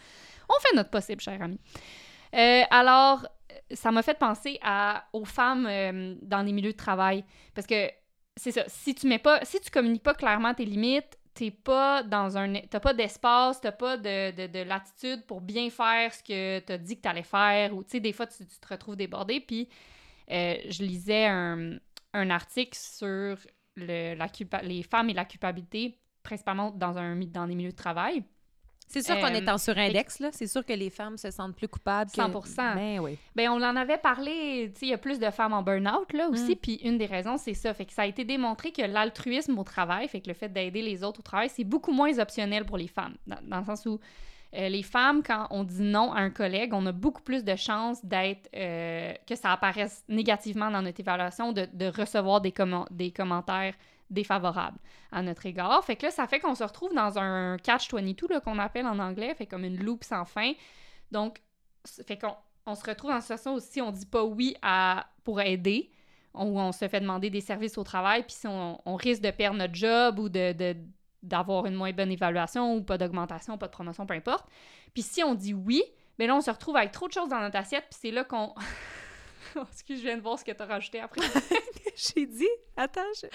[0.50, 1.60] On fait notre possible, cher ami.
[2.36, 3.28] Euh, alors,
[3.72, 7.24] ça m'a fait penser à, aux femmes euh, dans les milieux de travail.
[7.54, 7.90] Parce que
[8.36, 12.04] c'est ça, si tu mets pas, si tu communiques pas clairement tes limites, t'es pas
[12.04, 16.24] dans un, t'as pas d'espace, t'as pas de, de, de latitude pour bien faire ce
[16.24, 19.40] que t'as dit que t'allais faire, ou tu sais, des fois, tu, te retrouves débordé,
[19.40, 19.70] puis
[20.32, 21.78] euh, je lisais un,
[22.14, 23.38] un article sur
[23.76, 27.76] le, la culpa- les femmes et la culpabilité, principalement dans, un, dans les milieux de
[27.76, 28.24] travail.
[28.94, 31.56] C'est sûr qu'en Euh, étant sur index, là, c'est sûr que les femmes se sentent
[31.56, 32.10] plus coupables.
[32.12, 32.76] que- 100%.
[32.76, 33.18] Ben oui.
[33.36, 36.12] Ben, on en avait parlé, tu sais, il y a plus de femmes en burn-out,
[36.14, 36.60] là, aussi, Mm.
[36.62, 37.74] puis une des raisons, c'est ça.
[37.74, 40.82] Fait que ça a été démontré que l'altruisme au travail, fait que le fait d'aider
[40.82, 43.16] les autres au travail, c'est beaucoup moins optionnel pour les femmes.
[43.28, 44.00] Dans, dans le sens où
[44.56, 47.56] euh, les femmes, quand on dit non à un collègue, on a beaucoup plus de
[47.56, 52.86] chances d'être, euh, que ça apparaisse négativement dans notre évaluation, de, de recevoir des, commen-
[52.92, 53.74] des commentaires
[54.10, 54.78] défavorables
[55.12, 55.84] à notre égard.
[55.84, 59.00] Fait que là, ça fait qu'on se retrouve dans un catch-22, là, qu'on appelle en
[59.00, 60.54] anglais, fait comme une loupe sans fin.
[61.12, 61.42] Donc,
[61.86, 62.36] fait qu'on
[62.66, 64.56] on se retrouve dans une situation où si on dit pas oui
[65.24, 65.92] pour aider,
[66.34, 69.58] où on se fait demander des services au travail, puis si on, risque de perdre
[69.58, 70.76] notre job ou de,
[71.22, 74.46] d'avoir une moins bonne évaluation ou pas d'augmentation, pas de promotion, peu importe.
[74.94, 75.84] Puis si on dit oui,
[76.18, 78.24] ben là, on se retrouve avec trop de choses dans notre assiette, puis c'est là
[78.24, 78.54] qu'on...
[79.56, 81.22] Oh, Excuse, je viens de voir ce que t'as rajouté après.
[81.96, 83.28] J'ai dit, attends, je-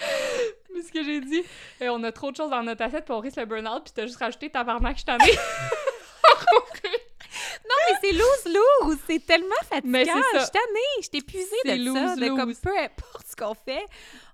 [0.75, 1.41] Mais ce que j'ai dit,
[1.81, 3.93] euh, on a trop de choses dans notre assiette, puis on risque le burn-out, puis
[3.95, 5.31] t'as juste rajouté tabarnak, je t'en ai.
[7.91, 9.89] mais c'est loose lourd, c'est tellement fatigant.
[9.91, 10.13] Mais ça.
[10.33, 13.53] Je suis tannée, je suis épuisée de ça, loose, de comme peu importe ce qu'on
[13.53, 13.85] fait,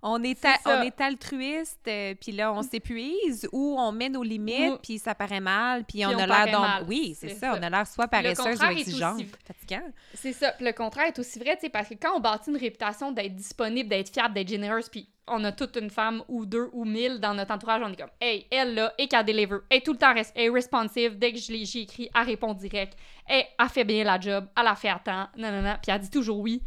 [0.01, 0.55] on est, ça.
[0.65, 5.15] on est altruiste, euh, puis là, on s'épuise ou on met nos limites, puis ça
[5.15, 6.87] paraît mal, puis, Puis on on a l'air donc...
[6.87, 7.57] Oui, c'est ça, ça.
[7.59, 9.15] on a l'air soit paresseuse ou exigeante.
[9.15, 9.83] aussi- Fatigant.
[10.13, 10.51] C'est ça.
[10.51, 13.11] Puis le contraire est aussi vrai, tu sais, parce que quand on bâtit une réputation
[13.11, 16.85] d'être disponible, d'être fiable, d'être généreuse, puis on a toute une femme ou deux ou
[16.85, 19.93] mille dans notre entourage, on est comme, hey, elle là, et qu'elle deliver, est tout
[19.93, 22.95] le temps est responsive, dès que je l'ai- j'ai écrit, elle répond direct,
[23.27, 26.09] elle, elle fait bien la job, elle a fait à temps, non, puis elle dit
[26.09, 26.61] toujours oui.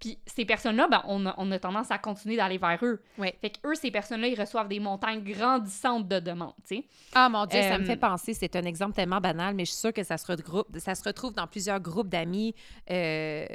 [0.00, 3.00] Puis ces personnes-là, ben, on, a, on a tendance à continuer d'aller vers eux.
[3.18, 3.38] Ouais.
[3.40, 6.84] Fait que eux, ces personnes-là, ils reçoivent des montagnes grandissantes de demandes, tu sais.
[7.14, 9.70] Ah mon Dieu, ça me Euh, fait penser, c'est un exemple tellement banal, mais je
[9.70, 12.52] suis sûre que ça se, regroupe, ça se retrouve dans plusieurs groupes d'amis,
[12.90, 13.46] euh,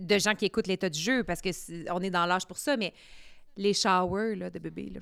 [0.00, 2.58] de gens qui écoutent l'état du jeu, parce que c'est- on est dans l'âge pour
[2.58, 2.92] ça, mais
[3.56, 5.00] les showers là, de bébés, là.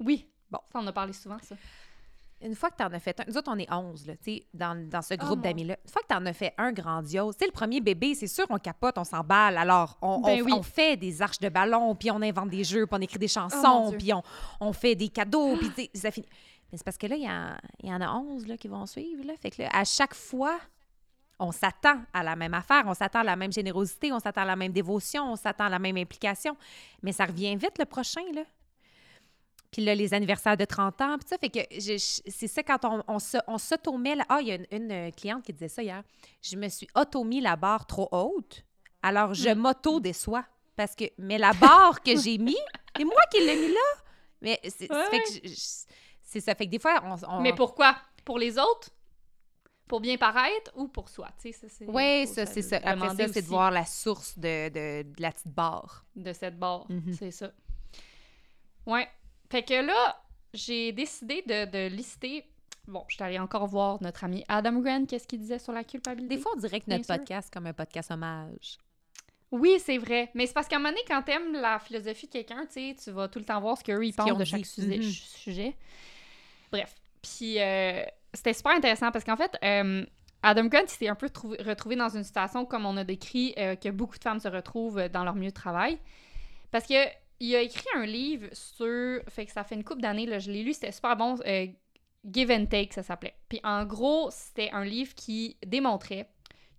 [0.00, 0.26] Oui.
[0.50, 0.58] Bon.
[0.72, 1.54] Ça, on a parlé souvent, ça.
[2.42, 4.22] Une fois que tu en as fait un, nous autres, on est 11, là, tu
[4.36, 5.76] sais, dans, dans ce Oh, groupe d'amis-là.
[5.84, 8.26] Une fois que tu en as fait un grandiose, tu sais, le premier bébé, c'est
[8.26, 9.58] sûr, on capote, on s'emballe.
[9.58, 10.52] Alors, on, Ben on- oui.
[10.56, 13.26] on fait des arches de ballon, puis on invente des jeux, puis on écrit des
[13.26, 14.22] Oh, chansons, puis on,
[14.60, 16.26] on fait des cadeaux, puis ça finit.
[16.72, 18.68] Mais c'est parce que là, il y, en- il y en a 11 là, qui
[18.68, 19.34] vont suivre, là.
[19.42, 20.58] Fait que là, à chaque fois,
[21.38, 24.46] on s'attend à la même affaire, on s'attend à la même générosité, on s'attend à
[24.46, 26.56] la même dévotion, on s'attend à la même implication.
[27.02, 28.42] Mais ça revient vite, le prochain, là.
[29.70, 33.04] Puis là, les anniversaires de 30 ans, puis ça, fait que c'est ça quand on,
[33.06, 34.16] on, se- on s'auto-met...
[34.28, 36.02] Ah, il y a une, une, euh, cliente qui disait ça hier.
[36.42, 38.64] Je me suis auto-mis la barre trop haute,
[39.02, 40.44] alors je m'auto-déçois.
[40.74, 41.04] Parce que...
[41.18, 42.56] Mais la barre que j'ai mis,
[42.96, 43.80] c'est moi qui l'ai mis là.
[44.42, 45.04] Mais c'est Ouais.
[45.04, 45.48] ça fait que
[46.22, 46.54] c'est ça.
[46.54, 47.16] Fait que des fois, on...
[47.36, 47.96] on- Mais pourquoi?
[48.24, 48.90] Pour les autres?
[49.86, 51.28] Pour bien paraître ou pour soi?
[51.40, 51.84] Tu sais, ça.
[51.86, 52.76] Oui, ça, c'est ça.
[52.82, 56.04] Après ça, c'est de voir la source de, de- de la petite barre.
[56.16, 57.12] De cette barre, Mhm.
[57.18, 57.50] c'est ça.
[58.86, 59.08] Ouais.
[59.50, 60.22] Fait que là,
[60.54, 62.44] j'ai décidé de, de lister
[62.86, 65.84] bon, je suis allée encore voir notre ami Adam Grant, qu'est-ce qu'il disait sur la
[65.84, 66.36] culpabilité.
[66.36, 68.78] Des fois, on dirait que notre podcast, comme un podcast hommage.
[69.52, 70.30] Oui, c'est vrai.
[70.34, 73.10] Mais c'est parce qu'à un moment donné, quand t'aimes la philosophie de quelqu'un, tu tu
[73.10, 74.60] vas tout le temps voir ce qu'eux, ils Ce qu'ils pensent de chaque.
[74.78, 75.02] Mhm.
[75.02, 75.76] sujet.
[76.72, 76.94] Bref.
[77.22, 78.02] Puis, euh,
[78.32, 80.04] c'était super intéressant parce qu'en fait, euh,
[80.42, 83.54] Adam Grant, il s'est un peu trouvé- retrouvé dans une situation, comme on a décrit,
[83.58, 85.98] euh, que beaucoup de femmes se retrouvent dans leur milieu de travail.
[86.70, 86.94] Parce que
[87.40, 89.20] il a écrit un livre sur...
[89.28, 91.36] Fait que ça fait une couple d'années, là, je l'ai lu, c'était super bon.
[91.46, 91.66] euh,
[92.30, 93.34] Give and Take, ça s'appelait.
[93.48, 96.28] Puis en gros, c'était un livre qui démontrait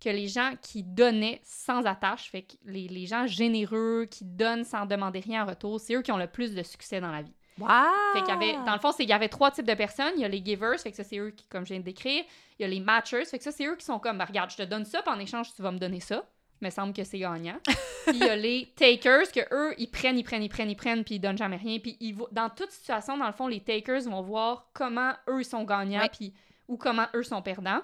[0.00, 4.64] que les gens qui donnaient sans attache, fait que les, les gens généreux, qui donnent
[4.64, 7.22] sans demander rien en retour, c'est eux qui ont le plus de succès dans la
[7.22, 7.34] vie.
[7.58, 7.68] Wow!
[8.14, 10.12] Fait qu'il y avait, dans le fond, c'est- il y avait trois types de personnes.
[10.16, 11.84] Il y a les givers, fait que ça, c'est eux qui, comme je viens de
[11.84, 12.24] décrire.
[12.58, 14.50] Il y a les matchers, fait que ça, c'est eux qui sont comme, bah, regarde,
[14.50, 16.24] je te donne ça, puis en échange, tu vas me donner ça.
[16.62, 17.58] Me semble que c'est gagnant.
[18.06, 20.76] puis il y a les takers, que eux, ils prennent, ils prennent, ils prennent, ils
[20.76, 21.78] prennent, puis ils donnent jamais rien.
[21.80, 25.64] Puis ils dans toute situation, dans le fond, les takers vont voir comment eux, sont
[25.64, 26.32] gagnants, puis
[26.68, 27.82] ou comment eux sont perdants.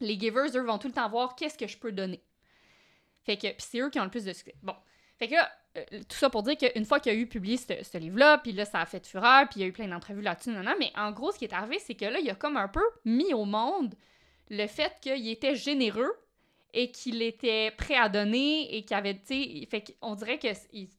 [0.00, 2.22] Les givers, eux, vont tout le temps voir qu'est-ce que je peux donner.
[3.24, 4.54] Fait que, puis c'est eux qui ont le plus de succès.
[4.62, 4.74] Bon.
[5.18, 7.72] Fait que là, euh, tout ça pour dire qu'une fois qu'il a eu publié ce,
[7.82, 10.22] ce livre-là, puis là, ça a fait fureur, puis il y a eu plein d'entrevues
[10.22, 12.34] là-dessus, non, non, mais en gros, ce qui est arrivé, c'est que là, il a
[12.34, 13.94] comme un peu mis au monde
[14.50, 16.12] le fait qu'il était généreux
[16.76, 20.48] et qu'il était prêt à donner et qu'il avait, tu sais, fait qu'on dirait que,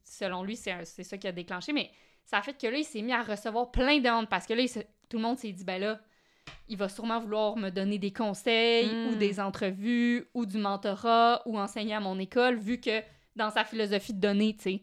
[0.04, 1.90] selon lui, c'est ça qui a déclenché, mais
[2.24, 4.54] ça a fait que là, il s'est mis à recevoir plein de demandes parce que
[4.54, 6.00] là, il se- tout le monde s'est dit, ben là,
[6.68, 9.06] il va sûrement vouloir me donner des conseils Mm.
[9.08, 13.02] ou des entrevues ou du mentorat ou enseigner à mon école, vu que
[13.36, 14.82] dans sa philosophie de donner, tu sais.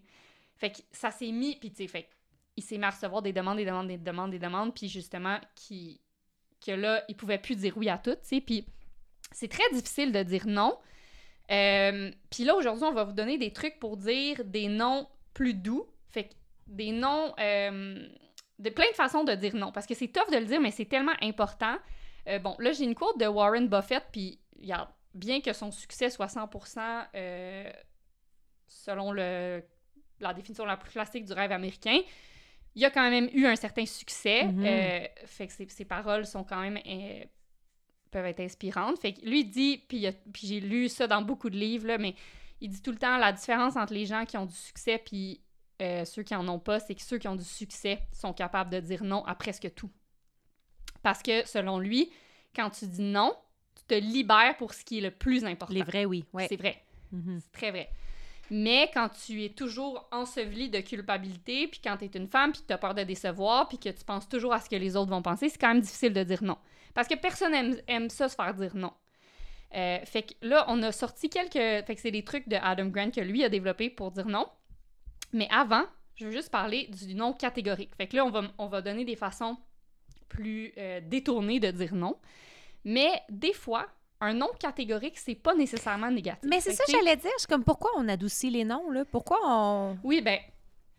[0.56, 2.07] Fait que ça s'est mis, puis tu sais, fait
[2.56, 5.40] il s'est mis à recevoir des demandes, des demandes, des demandes, des demandes, puis justement,
[5.56, 5.99] qui,
[6.64, 8.64] que là, il pouvait plus dire oui à tout, tu sais, puis
[9.34, 10.78] c'est très difficile de dire non.
[11.52, 15.54] Euh, puis là, aujourd'hui, on va vous donner des trucs pour dire des noms plus
[15.54, 15.86] doux.
[16.12, 16.34] Fait que
[16.68, 18.08] des noms, euh,
[18.60, 20.72] de plein de façons de dire non, parce que c'est tough de le dire, mais
[20.72, 21.78] c'est tellement important.
[22.28, 24.40] Euh, bon, là, j'ai une quote de Warren Buffett, puis
[25.14, 27.72] bien que son succès soit 100% euh,
[28.68, 29.64] selon le,
[30.20, 32.00] la définition la plus classique du rêve américain,
[32.76, 34.46] il a quand même eu un certain succès.
[34.46, 34.66] Mhm.
[34.66, 36.80] euh, fait que ses, ses paroles sont quand même
[38.14, 38.98] peuvent être inspirantes.
[38.99, 40.07] Fait que lui il dit, puis
[40.41, 42.15] j'ai lu ça dans beaucoup de livres, là, mais
[42.61, 45.41] il dit tout le temps la différence entre les gens qui ont du succès puis
[45.81, 48.69] euh, ceux qui en ont pas, c'est que ceux qui ont du succès sont capables
[48.69, 49.90] de dire non à presque tout.
[51.02, 52.11] Parce que selon lui,
[52.56, 53.35] quand tu dis non,
[53.76, 55.73] tu te libères pour ce qui est le plus important.
[55.73, 56.23] Les vrais, oui.
[56.31, 56.48] Ouais.
[56.48, 56.81] C'est vrai.
[57.11, 57.40] Mhm.
[57.41, 57.90] C'est très vrai.
[58.49, 62.61] Mais quand tu es toujours enseveli de culpabilité, puis quand tu es une femme, puis
[62.61, 64.95] que tu as peur de décevoir, puis que tu penses toujours à ce que les
[64.95, 66.57] autres vont penser, c'est quand même difficile de dire non.
[66.94, 68.94] Parce que personne aime, aime ça, se faire dire non.
[69.76, 71.53] Euh, fait que là, on a sorti quelques...
[71.53, 74.48] Fait que c'est des trucs de Adam Grant que lui a développé pour dire non.
[75.32, 75.84] Mais avant,
[76.15, 77.95] je veux juste parler du non catégorique.
[77.95, 79.57] Fait que là, on va, on va donner des façons
[80.30, 82.18] plus euh, détournées de dire non.
[82.86, 83.88] Mais des fois,
[84.22, 86.48] un non catégorique, c'est pas nécessairement négatif.
[86.49, 87.32] Mais c'est ça que, j'allais dire.
[87.41, 89.06] Je comme, pourquoi on adoucit les noms, là?
[89.06, 89.98] Pourquoi on...
[90.03, 90.40] Oui, ben,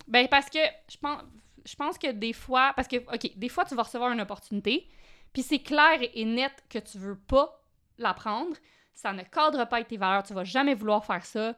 [0.09, 0.59] ben parce que
[0.91, 1.23] je pense,
[1.65, 4.89] je pense que des fois, parce que, OK, des fois, tu vas recevoir une opportunité,
[5.35, 7.61] puis c'est clair et net que tu veux pas
[7.99, 8.57] la prendre,
[8.95, 11.55] ça ne cadre pas avec tes valeurs, tu vas jamais vouloir faire ça,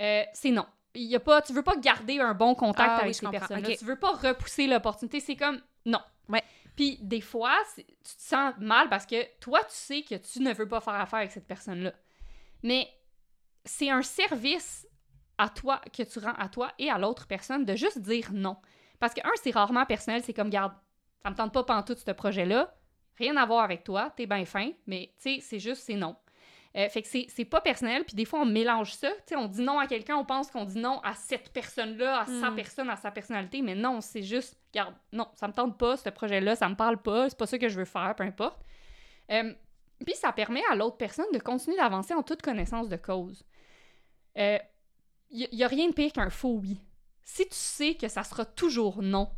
[0.00, 0.66] euh, c'est non.
[0.94, 3.20] Il y a pas, tu veux pas garder un bon contact Ah oui, avec je
[3.20, 3.78] ces personnes-là, OK.
[3.78, 6.00] tu veux pas repousser l'opportunité, c'est comme non.
[6.28, 6.42] Ouais.
[6.74, 10.52] Puis des fois, tu te sens mal parce que toi, tu sais que tu ne
[10.52, 11.92] veux pas faire affaire avec cette personne-là.
[12.62, 12.88] Mais
[13.64, 14.86] c'est un service
[15.38, 18.56] à toi que tu rends à toi et à l'autre personne de juste dire non.
[18.98, 20.72] Parce que un, c'est rarement personnel, c'est comme garde,
[21.22, 22.74] ça me tente pas pantoute ce projet-là,
[23.20, 26.16] rien à voir avec toi, t'es bien fin, mais tu sais, c'est juste c'est non.
[26.76, 29.48] Euh, fait que c'est pas personnel, puis des fois on mélange ça, tu sais, on
[29.48, 32.54] dit non à quelqu'un, on pense qu'on dit non à cette personne-là, à sa Hmm.
[32.54, 36.08] personne, à sa personnalité, mais non, c'est juste, regarde, non, ça me tente pas, ce
[36.10, 38.60] projet-là, ça me parle pas, c'est pas ça que je veux faire, peu importe.
[39.32, 39.52] Euh,
[40.04, 43.44] puis ça permet à l'autre personne de continuer d'avancer en toute connaissance de cause.
[44.36, 46.80] Il n'y a rien de pire qu'un faux oui.
[47.24, 49.28] Si tu sais que ça sera toujours non,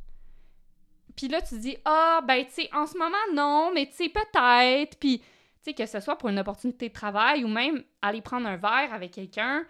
[1.16, 4.08] puis là tu dis ah ben tu sais en ce moment non, mais tu sais
[4.08, 5.24] peut-être, puis tu
[5.62, 8.92] sais que ce soit pour une opportunité de travail ou même aller prendre un verre
[8.92, 9.64] avec quelqu'un,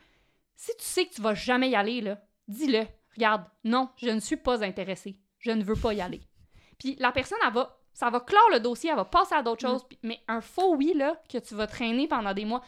[0.57, 2.85] si tu sais que tu vas jamais y aller là, dis-le.
[3.15, 5.19] Regarde, non, je ne suis pas intéressée.
[5.39, 6.23] Je ne veux pas y aller.
[6.79, 9.67] Puis la personne elle va ça va clore le dossier, elle va passer à d'autres
[9.67, 9.71] Mm.
[9.71, 12.63] choses, puis- mais un faux oui là que tu vas traîner pendant des mois.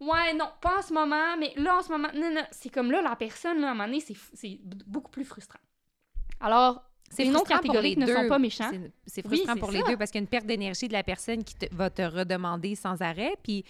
[0.00, 2.44] Ouais, non, pas en ce moment, mais là, en ce moment, non, non.
[2.50, 5.60] C'est comme là, la personne, là, à un moment donné, c'est beaucoup plus frustrant.
[6.40, 8.70] Alors, C'est les noms catégoriques ne sont pas méchants.
[9.06, 11.02] C'est- Oui, frustrant pour les deux parce qu'il y a une perte d'énergie de la
[11.02, 13.34] personne qui te- va te redemander sans arrêt.
[13.42, 13.64] Puis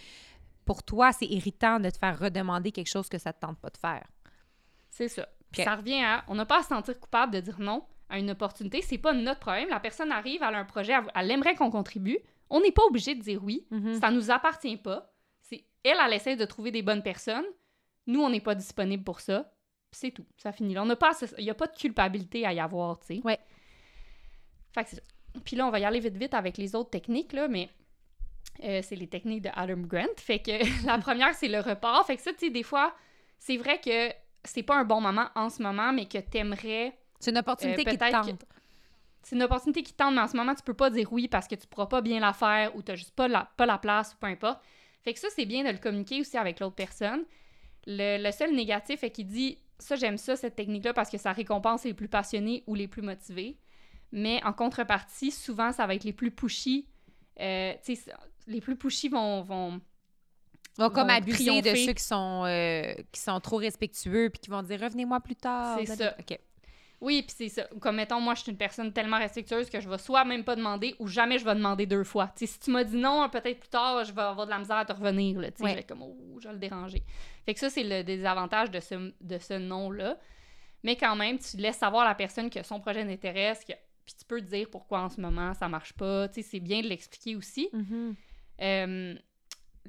[0.64, 3.70] pour toi, c'est irritant de te faire redemander quelque chose que ça te tente pas
[3.70, 4.04] de faire.
[4.90, 5.28] C'est ça.
[5.52, 6.24] Puis ça revient à.
[6.28, 8.82] On n'a pas à se sentir coupable de dire non à une opportunité.
[8.82, 9.68] C'est pas notre problème.
[9.68, 12.18] La personne arrive, elle a un projet, elle, elle aimerait qu'on contribue.
[12.50, 13.66] On n'est pas obligé de dire oui.
[13.70, 14.00] Mhm.
[14.00, 15.12] Ça nous appartient pas.
[15.84, 17.44] Elle, elle essaie de trouver des bonnes personnes.
[18.08, 19.52] Nous, on n'est pas disponible pour ça.
[19.92, 20.26] C'est tout.
[20.36, 20.82] Ça finit là.
[20.82, 23.20] On n'a pas, il n'y a pas de culpabilité à y avoir, tu sais.
[23.24, 23.38] Ouais.
[24.72, 25.02] Fait que c'est ça.
[25.44, 27.68] Puis là, on va y aller vite vite avec les autres techniques, là, mais
[28.64, 30.06] euh, c'est les techniques de Adam Grant.
[30.16, 32.06] Fait que la première, c'est le report.
[32.06, 32.94] Fait que ça, tu sais, des fois,
[33.38, 34.10] c'est vrai que
[34.44, 37.90] c'est pas un bon moment en ce moment, mais que t'aimerais C'est une opportunité Euh,
[37.90, 38.44] qui te peut-être que- tente.
[39.22, 41.28] c'est une opportunité qui te tente, mais en ce moment, tu peux pas dire oui
[41.28, 43.78] parce que tu pourras pas bien la faire ou tu juste pas la, pas la
[43.78, 44.60] place ou peu importe.
[45.02, 47.24] Fait que ça, c'est bien de le communiquer aussi avec l'autre personne.
[47.86, 51.32] Le, le seul négatif est qu'il dit ça, j'aime ça, cette technique-là, parce que ça
[51.32, 53.58] récompense les plus passionnés ou les plus motivés.
[54.12, 56.88] Mais en contrepartie, souvent, ça va être les plus pushy.
[57.40, 57.74] Euh,
[58.46, 59.80] les plus pushy vont, vont
[60.78, 61.86] vont comme vont abuser de triompher.
[61.86, 65.78] ceux qui sont, euh, qui sont trop respectueux puis qui vont dire revenez-moi plus tard.
[65.78, 66.14] C'est ça.
[66.18, 66.38] OK.
[67.00, 67.68] Oui, puis c'est ça.
[67.80, 70.56] Comme mettons, moi, je suis une personne tellement respectueuse que je vais soit même pas
[70.56, 72.32] demander ou jamais je vais demander deux fois.
[72.36, 74.58] Tu sais, si tu m'as dit non, peut-être plus tard, je vais avoir de la
[74.58, 75.38] misère à te revenir.
[75.40, 75.70] Là, Ouais.
[75.70, 77.02] je vais comme, oh, je vais le déranger.
[77.44, 80.16] Fait que ça, c'est le désavantage de ce, de ce non-là.
[80.82, 83.72] Mais quand même, tu laisses savoir à la personne que son projet l'intéresse, que...
[84.04, 86.28] puis tu peux te dire pourquoi en ce moment ça marche pas.
[86.28, 87.68] Tu sais, c'est bien de l'expliquer aussi.
[87.72, 88.14] Mhm.
[88.62, 89.14] Euh,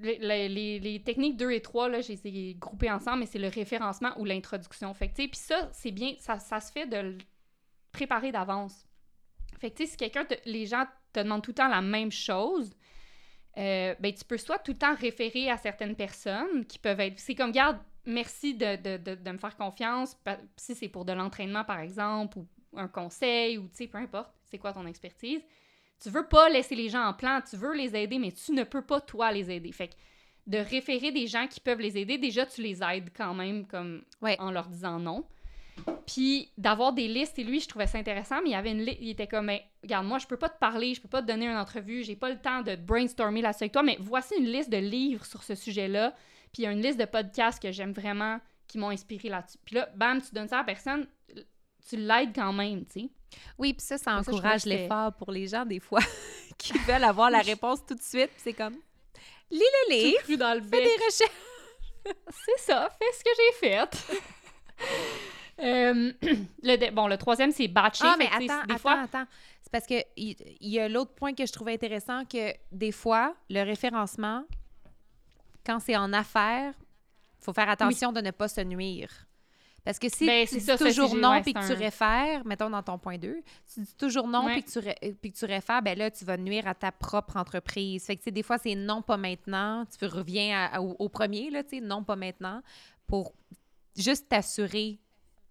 [0.02, 3.48] les, les- techniques 2 et 3, là, je les ai groupées ensemble, mais c'est le
[3.48, 4.94] référencement ou l'introduction.
[4.94, 7.18] Fait puis ça, c'est bien, ça, ça se fait de le
[7.92, 8.86] préparer d'avance.
[9.60, 12.12] Fait que, tu sais, si quelqu'un, les gens te demandent tout le temps la même
[12.12, 12.72] chose,
[13.58, 17.20] euh, ben, tu peux soit tout le temps référer à certaines personnes qui peuvent être.
[17.20, 20.16] C'est comme, garde, merci de, de, de, de me faire confiance,
[20.58, 24.32] si c'est pour de l'entraînement, par exemple, ou un conseil, ou tu sais, peu importe,
[24.46, 25.42] c'est quoi ton expertise.
[26.02, 28.64] Tu veux pas laisser les gens en plan, tu veux les aider, mais tu ne
[28.64, 29.72] peux pas, toi, les aider.
[29.72, 29.94] Fait que
[30.46, 34.04] de référer des gens qui peuvent les aider, déjà, tu les aides quand même, comme
[34.22, 34.36] Ouais.
[34.40, 35.26] en leur disant non.
[36.06, 38.84] Puis d'avoir des listes, et lui, je trouvais ça intéressant, mais il y avait une
[38.84, 41.22] liste, il était comme, Ben, regarde, moi, je peux pas te parler, je peux pas
[41.22, 44.36] te donner une entrevue, j'ai pas le temps de brainstormer là-dessus avec toi, mais voici
[44.38, 46.12] une liste de livres sur ce sujet-là,
[46.54, 49.58] puis il y a une liste de podcasts que j'aime vraiment, qui m'ont inspiré là-dessus.
[49.66, 51.08] Puis là, bam, tu donnes ça à la personne,
[51.88, 53.10] tu l'aides quand même, tu sais.
[53.58, 56.02] Oui, puis ça, ça encourage l'effort pour les gens, des fois,
[56.58, 58.32] qui veulent avoir la réponse tout de suite.
[58.38, 58.76] C'est comme,
[59.52, 59.60] lis
[59.90, 61.32] le livre, dans le fais des recherches.
[62.46, 63.90] C'est ça, fais ce que j'ai fait.
[65.60, 66.14] Euh,
[66.62, 68.04] le bon, le troisième, c'est batcher.
[68.06, 69.26] Ah, mais attends, des attends, fois, attends.
[69.64, 72.92] C'est parce que il il y, a l'autre point que je trouvais intéressant que des
[72.92, 74.44] fois, le référencement,
[75.66, 76.76] quand c'est en affaires,
[77.40, 79.27] faut faire attention de ne pas se nuire.
[79.88, 82.70] Parce que si Ben, tu dis ça, toujours non ouais, puis que tu réfères, mettons
[82.70, 83.38] dans ton point 2,
[83.74, 86.26] tu dis toujours non puis que, tu ré- puis que tu réfères, ben là, tu
[86.26, 88.06] vas nuire à ta propre entreprise.
[88.06, 89.86] Fait que, tu sais, des fois, c'est non, pas maintenant.
[89.98, 92.62] Tu reviens à- au, au premier, là, tu sais, non, pas maintenant,
[93.08, 93.32] pour
[93.96, 95.00] juste t'assurer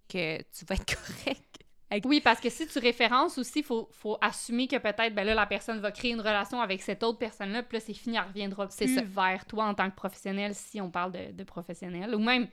[0.07, 0.85] que tu vas être
[1.25, 2.05] correct.
[2.05, 5.33] oui, parce que si tu références aussi, il faut, faut assumer que peut-être, ben là,
[5.35, 8.25] la personne va créer une relation avec cette autre personne-là, puis là, c'est fini, elle
[8.29, 12.19] reviendra plus vers toi en tant que professionnel, si on parle de, de professionnel, ou
[12.19, 12.49] même,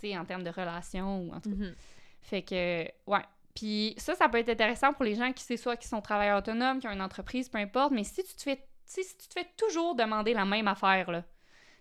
[0.00, 1.56] tu sais, en termes de relation, ou en tout cas.
[1.56, 1.74] Mhm.
[2.22, 3.24] Fait que, ouais.
[3.54, 6.38] Puis ça, ça peut être intéressant pour les gens qui, c'est soit qui sont travailleurs
[6.38, 9.32] autonomes, qui ont une entreprise, peu importe, mais si tu te fais, si tu te
[9.32, 11.24] fais toujours demander la même affaire, là,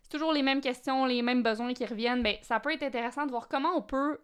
[0.01, 3.25] c'est toujours les mêmes questions, les mêmes besoins qui reviennent, ben ça peut être intéressant
[3.25, 4.19] de voir comment on peut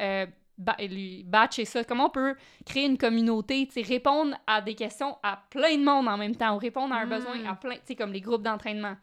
[0.00, 0.26] euh,
[0.56, 2.34] ba- lui batcher ça, comment on peut
[2.66, 6.58] créer une communauté, répondre à des questions à plein de monde en même temps, ou
[6.58, 7.10] répondre à un Mm.
[7.10, 8.96] besoin à plein, tu sais, comme les groupes d'entraînement.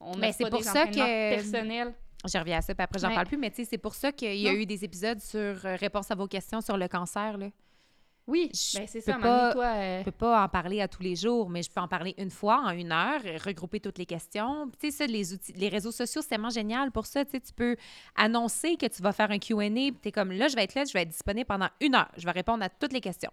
[0.00, 1.94] On Mais n'a c'est pour des ça que- personnels.
[2.24, 3.14] Je reviens à ça, puis après, j'en Ouais.
[3.14, 4.58] parle plus, mais tu sais, c'est pour ça qu'il y a Non.
[4.58, 7.48] eu des épisodes sur euh, réponse à vos questions sur le cancer, là.
[8.28, 9.64] Oui, Je ben c'est ça, pas- toi...
[9.66, 12.14] euh, Je peux pas en parler à tous les jours, mais je peux en parler
[12.18, 14.70] une fois en une heure, regrouper toutes les questions.
[14.80, 17.24] Tu sais, ça, les outils, les réseaux sociaux, c'est tellement génial pour ça.
[17.24, 17.74] Tu sais, tu peux
[18.14, 20.84] annoncer que tu vas faire un Q&A, puis t'es comme, là, je vais être là,
[20.84, 22.12] je vais être disponible pendant une heure.
[22.16, 23.30] Je vais répondre à toutes les questions.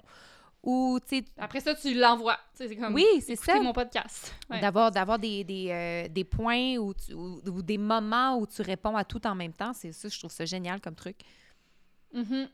[0.61, 2.37] Ou, tu sais, Après ça, tu l'envoies.
[2.53, 3.59] C'est comme oui, c'est ça.
[3.61, 4.35] mon podcast.
[4.49, 4.59] Ouais.
[4.59, 6.93] D'avoir, d'avoir des, des, euh, des points ou,
[7.61, 9.71] des moments où tu réponds à tout en même temps.
[9.73, 11.15] C'est ça, je trouve ça génial comme truc.
[12.13, 12.49] Mhm.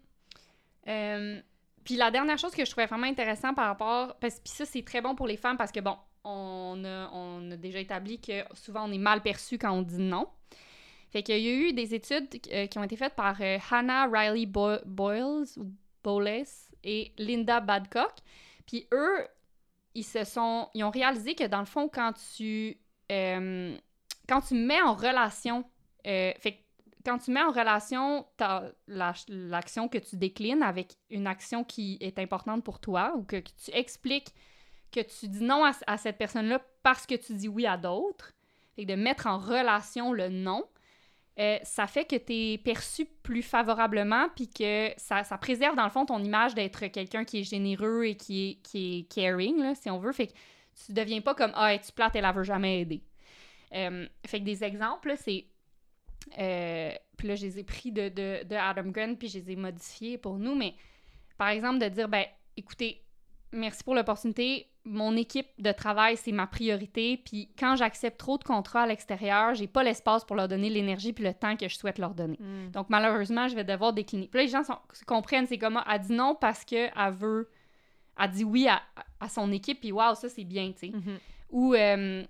[0.87, 1.41] Euh,
[1.83, 4.83] puis la dernière chose que je trouvais vraiment intéressant par rapport, parce puis ça c'est
[4.83, 8.43] très bon pour les femmes parce que bon, on a, on a déjà établi que
[8.53, 10.27] souvent on est mal perçu quand on dit non.
[11.09, 13.37] Fait qu'il y a eu des études euh, qui ont été faites par
[13.71, 15.71] Hannah Riley Bo- Boyles ou
[16.03, 16.45] Bowles
[16.85, 18.13] et Linda Badcock.
[18.65, 19.27] Puis eux,
[19.93, 22.77] ils se sont, ils ont réalisé que dans le fond, quand tu,
[23.11, 23.77] euh,
[24.27, 25.65] quand tu mets en relation,
[26.07, 26.61] euh, fait
[27.05, 28.25] quand tu mets en relation
[28.87, 33.71] l'action que tu déclines avec une action qui est importante pour toi ou que, tu
[33.73, 34.33] expliques
[34.91, 38.33] que tu dis non à, à cette personne-là parce que tu dis oui à d'autres,
[38.77, 40.65] et de mettre en relation le non,
[41.39, 45.83] euh, ça fait que tu es perçu plus favorablement puis que ça, ça préserve dans
[45.83, 49.57] le fond ton image d'être quelqu'un qui est généreux et qui est, qui est caring,
[49.59, 50.13] là, si on veut.
[50.13, 50.33] Fait que
[50.85, 53.03] tu deviens pas comme Ah, tu plate, elle, elle veut jamais aider.
[53.73, 55.45] Euh, fait que des exemples, c'est.
[56.39, 59.51] euh, puis là, je les ai pris de, de, de Adam Grant, puis je les
[59.51, 60.75] ai modifiés pour nous, mais
[61.37, 62.25] par exemple, de dire ben,
[62.57, 63.03] écoutez,
[63.51, 64.67] merci pour l'opportunité.
[64.85, 67.17] Mon équipe de travail, c'est ma priorité.
[67.17, 71.11] Puis quand j'accepte trop de contrats à l'extérieur, j'ai pas l'espace pour leur donner l'énergie
[71.11, 72.37] puis le temps que je souhaite leur donner.
[72.39, 72.71] Mm.
[72.71, 74.27] Donc malheureusement, je vais devoir décliner.
[74.27, 77.49] Puis là, les gens sont- comprennent, c'est comment elle dit non parce qu'elle veut.
[78.19, 78.81] Elle dit oui à,
[79.19, 80.91] à son équipe, puis waouh, ça c'est bien, tu sais.
[80.93, 81.19] Mhm.
[81.51, 82.23] Ou, euh,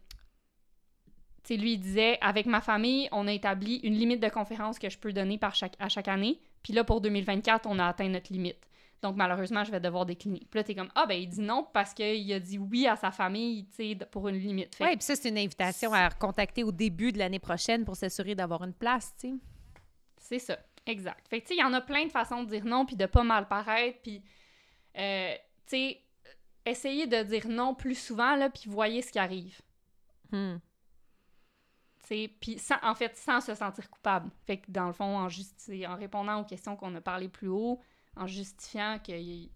[1.44, 4.80] tu sais, lui, il disait avec ma famille, on a établi une limite de conférences
[4.80, 6.40] que je peux donner par chaque, à chaque année.
[6.64, 8.58] Puis là, pour 2024, on a atteint notre limite.
[9.06, 10.40] Donc, malheureusement, je vais devoir décliner.
[10.50, 12.96] Puis là, t'es comme, ah, ben, il dit non parce qu'il a dit oui à
[12.96, 14.76] sa famille, tu sais, pour une limite.
[14.82, 18.34] Oui, puis ça, c'est une invitation à recontacter au début de l'année prochaine pour s'assurer
[18.34, 19.36] d'avoir une place, tu sais.
[20.18, 20.58] C'est ça,
[20.88, 21.28] exact.
[21.28, 22.96] Fait que, tu sais, il y en a plein de façons de dire non, puis
[22.96, 24.24] de pas mal paraître, puis,
[24.98, 25.36] euh,
[25.68, 26.02] tu sais,
[26.66, 29.62] essayez de dire non plus souvent, là, puis voyez ce qui arrive.
[30.32, 30.56] Hmm.
[32.08, 34.32] Puis sans, en fait, sans se sentir coupable.
[34.48, 37.80] Fait que, dans le fond, en, en répondant aux questions qu'on a parlé plus haut,
[38.18, 39.50] en justifiant qu'il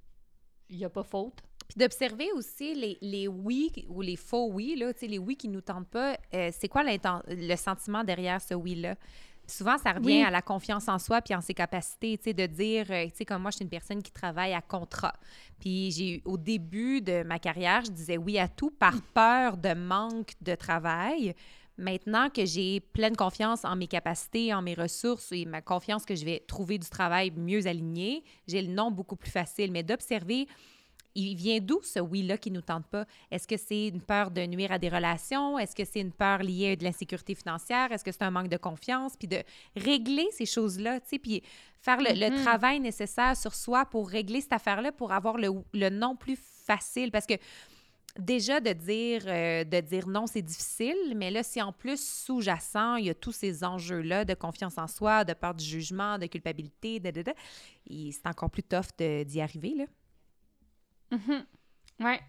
[0.69, 1.41] n'y a pas faute.
[1.67, 5.61] Puis d'observer aussi les, les oui ou les faux oui, là, les oui qui nous
[5.61, 6.17] tentent pas.
[6.33, 8.95] euh, c'est quoi le sentiment derrière ce oui-là?
[9.45, 10.21] Souvent, ça revient Oui.
[10.23, 13.15] à la confiance en soi puis en ses capacités, tu sais, de dire, euh, tu
[13.17, 15.13] sais, comme moi, je suis une personne qui travaille à contrat.
[15.59, 19.73] Puis j'ai au début de ma carrière, je disais oui à tout par peur de
[19.73, 21.33] manque de travail.
[21.79, 26.13] Maintenant que j'ai pleine confiance en mes capacités, en mes ressources et ma confiance que
[26.13, 29.71] je vais trouver du travail mieux aligné, j'ai le non beaucoup plus facile.
[29.71, 30.45] Mais d'observer,
[31.15, 33.05] il vient d'où ce oui-là qui nous tente pas?
[33.31, 35.57] Est-ce que c'est une peur de nuire à des relations?
[35.57, 37.91] Est-ce que c'est une peur liée à de l'insécurité financière?
[37.91, 39.15] Est-ce que c'est un manque de confiance?
[39.17, 39.41] Puis de
[39.75, 41.41] régler ces choses-là, tu sais, puis
[41.81, 42.43] faire le, le Mhm.
[42.43, 47.09] travail nécessaire sur soi pour régler cette affaire-là, pour avoir le, le non plus facile.
[47.09, 47.35] Parce que
[48.17, 52.95] déjà de dire euh, de dire non, c'est difficile, mais là, si en plus sous-jacent,
[52.95, 56.25] il y a tous ces enjeux-là de confiance en soi, de peur du jugement, de
[56.25, 57.01] culpabilité,
[57.87, 59.85] et c'est encore plus tough d'y arriver, là.
[61.11, 61.45] Mhm.
[62.01, 62.19] Ouais.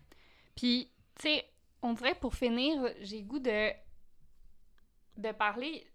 [0.57, 1.44] Puis, tu sais,
[1.82, 3.70] on dirait pour finir, j'ai goût de,
[5.16, 5.86] de parler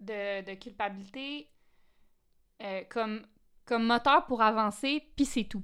[0.00, 1.48] de, de culpabilité
[2.62, 3.26] euh, comme,
[3.64, 5.62] comme moteur pour avancer, puis c'est tout.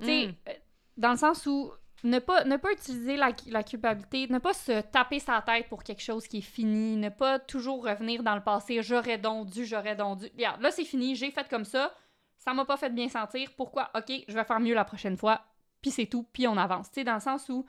[0.00, 0.34] Tu sais, Mm.
[0.48, 0.52] euh,
[0.96, 1.72] dans le sens où
[2.04, 5.82] ne pas, ne pas utiliser la, la culpabilité, ne pas se taper sa tête pour
[5.82, 9.64] quelque chose qui est fini, ne pas toujours revenir dans le passé, j'aurais donc dû,
[9.64, 10.26] j'aurais donc dû.
[10.26, 11.92] Regarde, là c'est fini, j'ai fait comme ça,
[12.38, 13.90] ça m'a pas fait bien sentir, pourquoi?
[13.96, 15.42] Ok, je vais faire mieux la prochaine fois,
[15.82, 16.88] puis c'est tout, puis on avance.
[16.90, 17.66] Tu sais, dans le sens où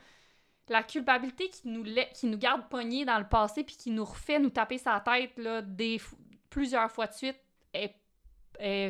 [0.68, 1.84] la culpabilité qui nous,
[2.14, 5.38] qui nous garde pognés dans le passé, puis qui nous refait nous taper sa tête
[5.38, 6.00] là, des,
[6.52, 7.40] plusieurs fois de suite,
[7.74, 7.96] est,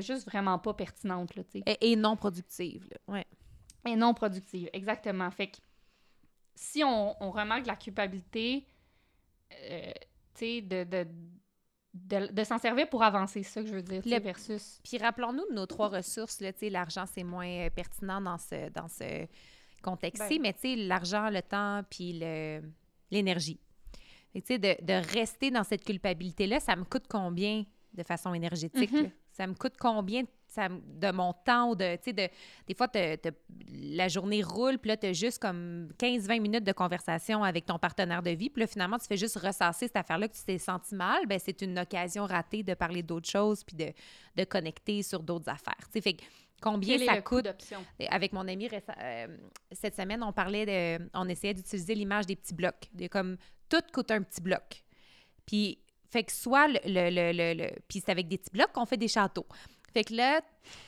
[0.01, 1.43] juste vraiment pas pertinente, là,
[1.79, 3.13] et non productive, là.
[3.13, 3.25] Ouais.
[3.85, 4.69] Et non productive.
[4.73, 5.29] Exactement.
[5.31, 5.57] Fait que
[6.55, 8.65] si on, on remarque la culpabilité,
[9.53, 9.91] euh,
[10.33, 11.07] tu sais, de, de,
[11.93, 14.79] de, de s'en servir pour avancer, c'est ça que je veux dire, Le- versus...
[14.83, 18.37] Puis rappelons-nous de nos trois ressources, là, tu sais, l'argent, c'est moins euh, pertinent dans
[18.37, 19.25] ce, dans ce
[19.81, 20.41] contexte-ci, Ben.
[20.41, 22.13] mais tu sais, l'argent, le temps, puis
[23.09, 23.59] l'énergie.
[24.35, 28.91] Tu sais, de, de rester dans cette culpabilité-là, ça me coûte combien de façon énergétique?
[28.91, 29.03] Mhm.
[29.03, 29.09] là?
[29.31, 32.27] Ça me coûte combien ça, de mon temps ou de, tu sais, de,
[32.67, 32.87] des fois,
[33.71, 37.77] la journée roule, puis là, tu as juste comme 15-20 minutes de conversation avec ton
[37.79, 40.57] partenaire de vie, puis là, finalement, tu fais juste ressasser cette affaire-là que tu t'es
[40.57, 43.91] senti mal, ben c'est une occasion ratée de parler d'autres choses, puis de,
[44.35, 45.75] de connecter sur d'autres affaires.
[45.85, 46.23] Tu sais, fait que
[46.61, 47.45] combien Quel ça coûte?
[48.09, 48.69] Avec mon ami
[49.01, 49.27] euh,
[49.71, 53.37] cette semaine, on parlait de, on essayait d'utiliser l'image des petits blocs, de comme
[53.69, 54.83] tout coûte un petit bloc.
[55.45, 58.85] Puis fait que soit le, le, le- le- puis c'est avec des petits blocs qu'on
[58.85, 59.45] fait des châteaux.
[59.93, 60.41] Fait que là,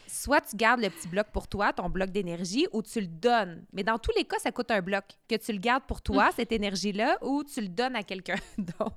[0.08, 3.66] soit tu gardes le petit bloc pour toi, ton bloc d'énergie, ou tu le donnes.
[3.74, 5.04] Mais dans tous les cas, ça coûte un bloc.
[5.28, 8.96] Que tu le gardes pour toi, cette énergie-là, ou tu le donnes à quelqu'un d'autre.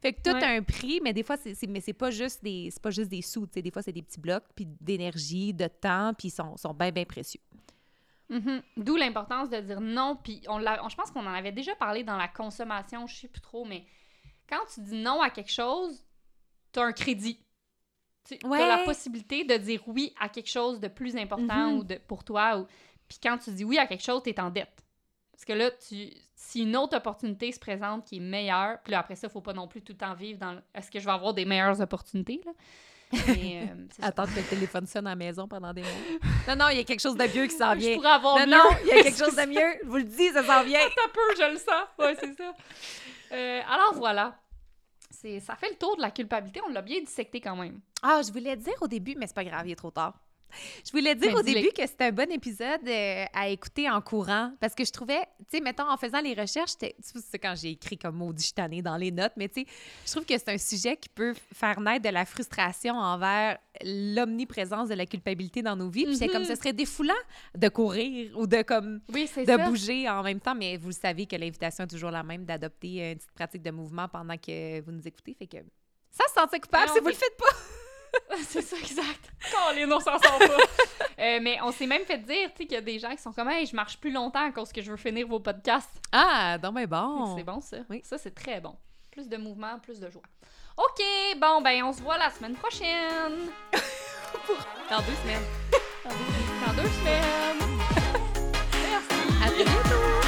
[0.00, 0.44] Fait que tout Ouais.
[0.44, 2.90] a un prix, mais des fois, c'est, c'est- mais c'est pas juste des, c'est pas
[2.90, 3.46] juste des sous.
[3.46, 3.62] tu sais.
[3.62, 6.90] Des fois, c'est des petits blocs, puis d'énergie, de temps, puis ils sont, sont bien,
[6.92, 7.40] bien précieux.
[8.28, 8.60] Mhm.
[8.76, 11.74] D'où l'importance de dire non, puis on l'a, on- je pense qu'on en avait déjà
[11.76, 13.84] parlé dans la consommation, je sais plus trop, mais
[14.48, 16.04] quand tu dis non à quelque chose,
[16.72, 17.40] tu as un crédit.
[18.28, 18.60] Tu Ouais.
[18.60, 21.78] as la possibilité de dire oui à quelque chose de plus important Mhm.
[21.78, 22.58] ou de, pour toi.
[22.58, 22.66] Ou...
[23.08, 24.82] Puis quand tu dis oui à quelque chose, tu es en dette.
[25.32, 29.00] Parce que là, tu, si une autre opportunité se présente qui est meilleure, puis là,
[29.00, 31.04] après ça, il faut pas non plus tout le temps vivre dans Est-ce que je
[31.04, 32.40] vais avoir des meilleures opportunités?
[32.44, 32.52] Là?
[33.28, 33.86] Mais, euh.
[34.02, 35.90] Attendre que le téléphone sonne à la maison pendant des mois.
[36.48, 37.94] Non, non, il y a quelque chose de mieux qui s'en Je vient.
[37.96, 38.50] pourrais avoir Non, mieux.
[38.50, 39.78] non, il y a quelque chose de mieux.
[39.84, 40.80] Je vous le dis, ça s'en vient.
[40.80, 41.86] un peu, je le sens.
[41.98, 42.54] Ouais, c'est ça.
[43.32, 44.34] Euh, alors voilà.
[45.40, 46.60] Ça fait le tour de la culpabilité.
[46.66, 47.80] On l'a bien dissecté quand même.
[48.02, 50.14] Ah, je voulais dire au début, mais c'est pas grave, il est trop tard.
[50.84, 54.00] Je voulais dire Mais au début que c'était un bon épisode euh, à écouter en
[54.00, 55.20] courant parce que je trouvais,
[55.50, 56.94] tu sais, mettons, en faisant les recherches, tu sais,
[57.30, 59.66] c'est quand j'ai écrit comme suis tannée dans les notes, mais tu sais,
[60.06, 64.88] je trouve que c'est un sujet qui peut faire naître de la frustration envers l'omniprésence
[64.88, 66.04] de la culpabilité dans nos vies.
[66.04, 66.48] Puis c'est comme Mhm.
[66.48, 67.14] ce serait défoulant
[67.56, 69.58] de courir ou de comme Oui, de ça.
[69.58, 73.10] bouger en même temps, mais vous le savez que l'invitation est toujours la même d'adopter
[73.12, 75.34] une petite pratique de mouvement pendant que vous nous écoutez.
[75.34, 75.58] Fait que
[76.10, 77.56] ça se sentir coupable on si vous le faites pas.
[78.48, 79.30] c'est ça, exact.
[79.52, 80.46] Quand les noms s'en sort pas.
[81.18, 83.22] Euh, mais on s'est même fait dire, tu sais, qu'il y a des gens qui
[83.22, 85.98] sont comme, hey, je marche plus longtemps à cause que je veux finir vos podcasts.
[86.12, 87.34] Ah, donc ben bon.
[87.38, 87.78] C'est bon, ça.
[87.88, 88.02] Oui.
[88.04, 88.76] Ça, c'est très bon.
[89.10, 90.20] Plus de mouvement, plus de joie.
[90.76, 91.02] OK,
[91.38, 93.48] bon, ben, on se voit la semaine prochaine.
[94.90, 95.42] Dans deux semaines.
[96.04, 97.78] Dans deux semaines.
[98.72, 99.42] Merci.
[99.42, 100.25] À bientôt.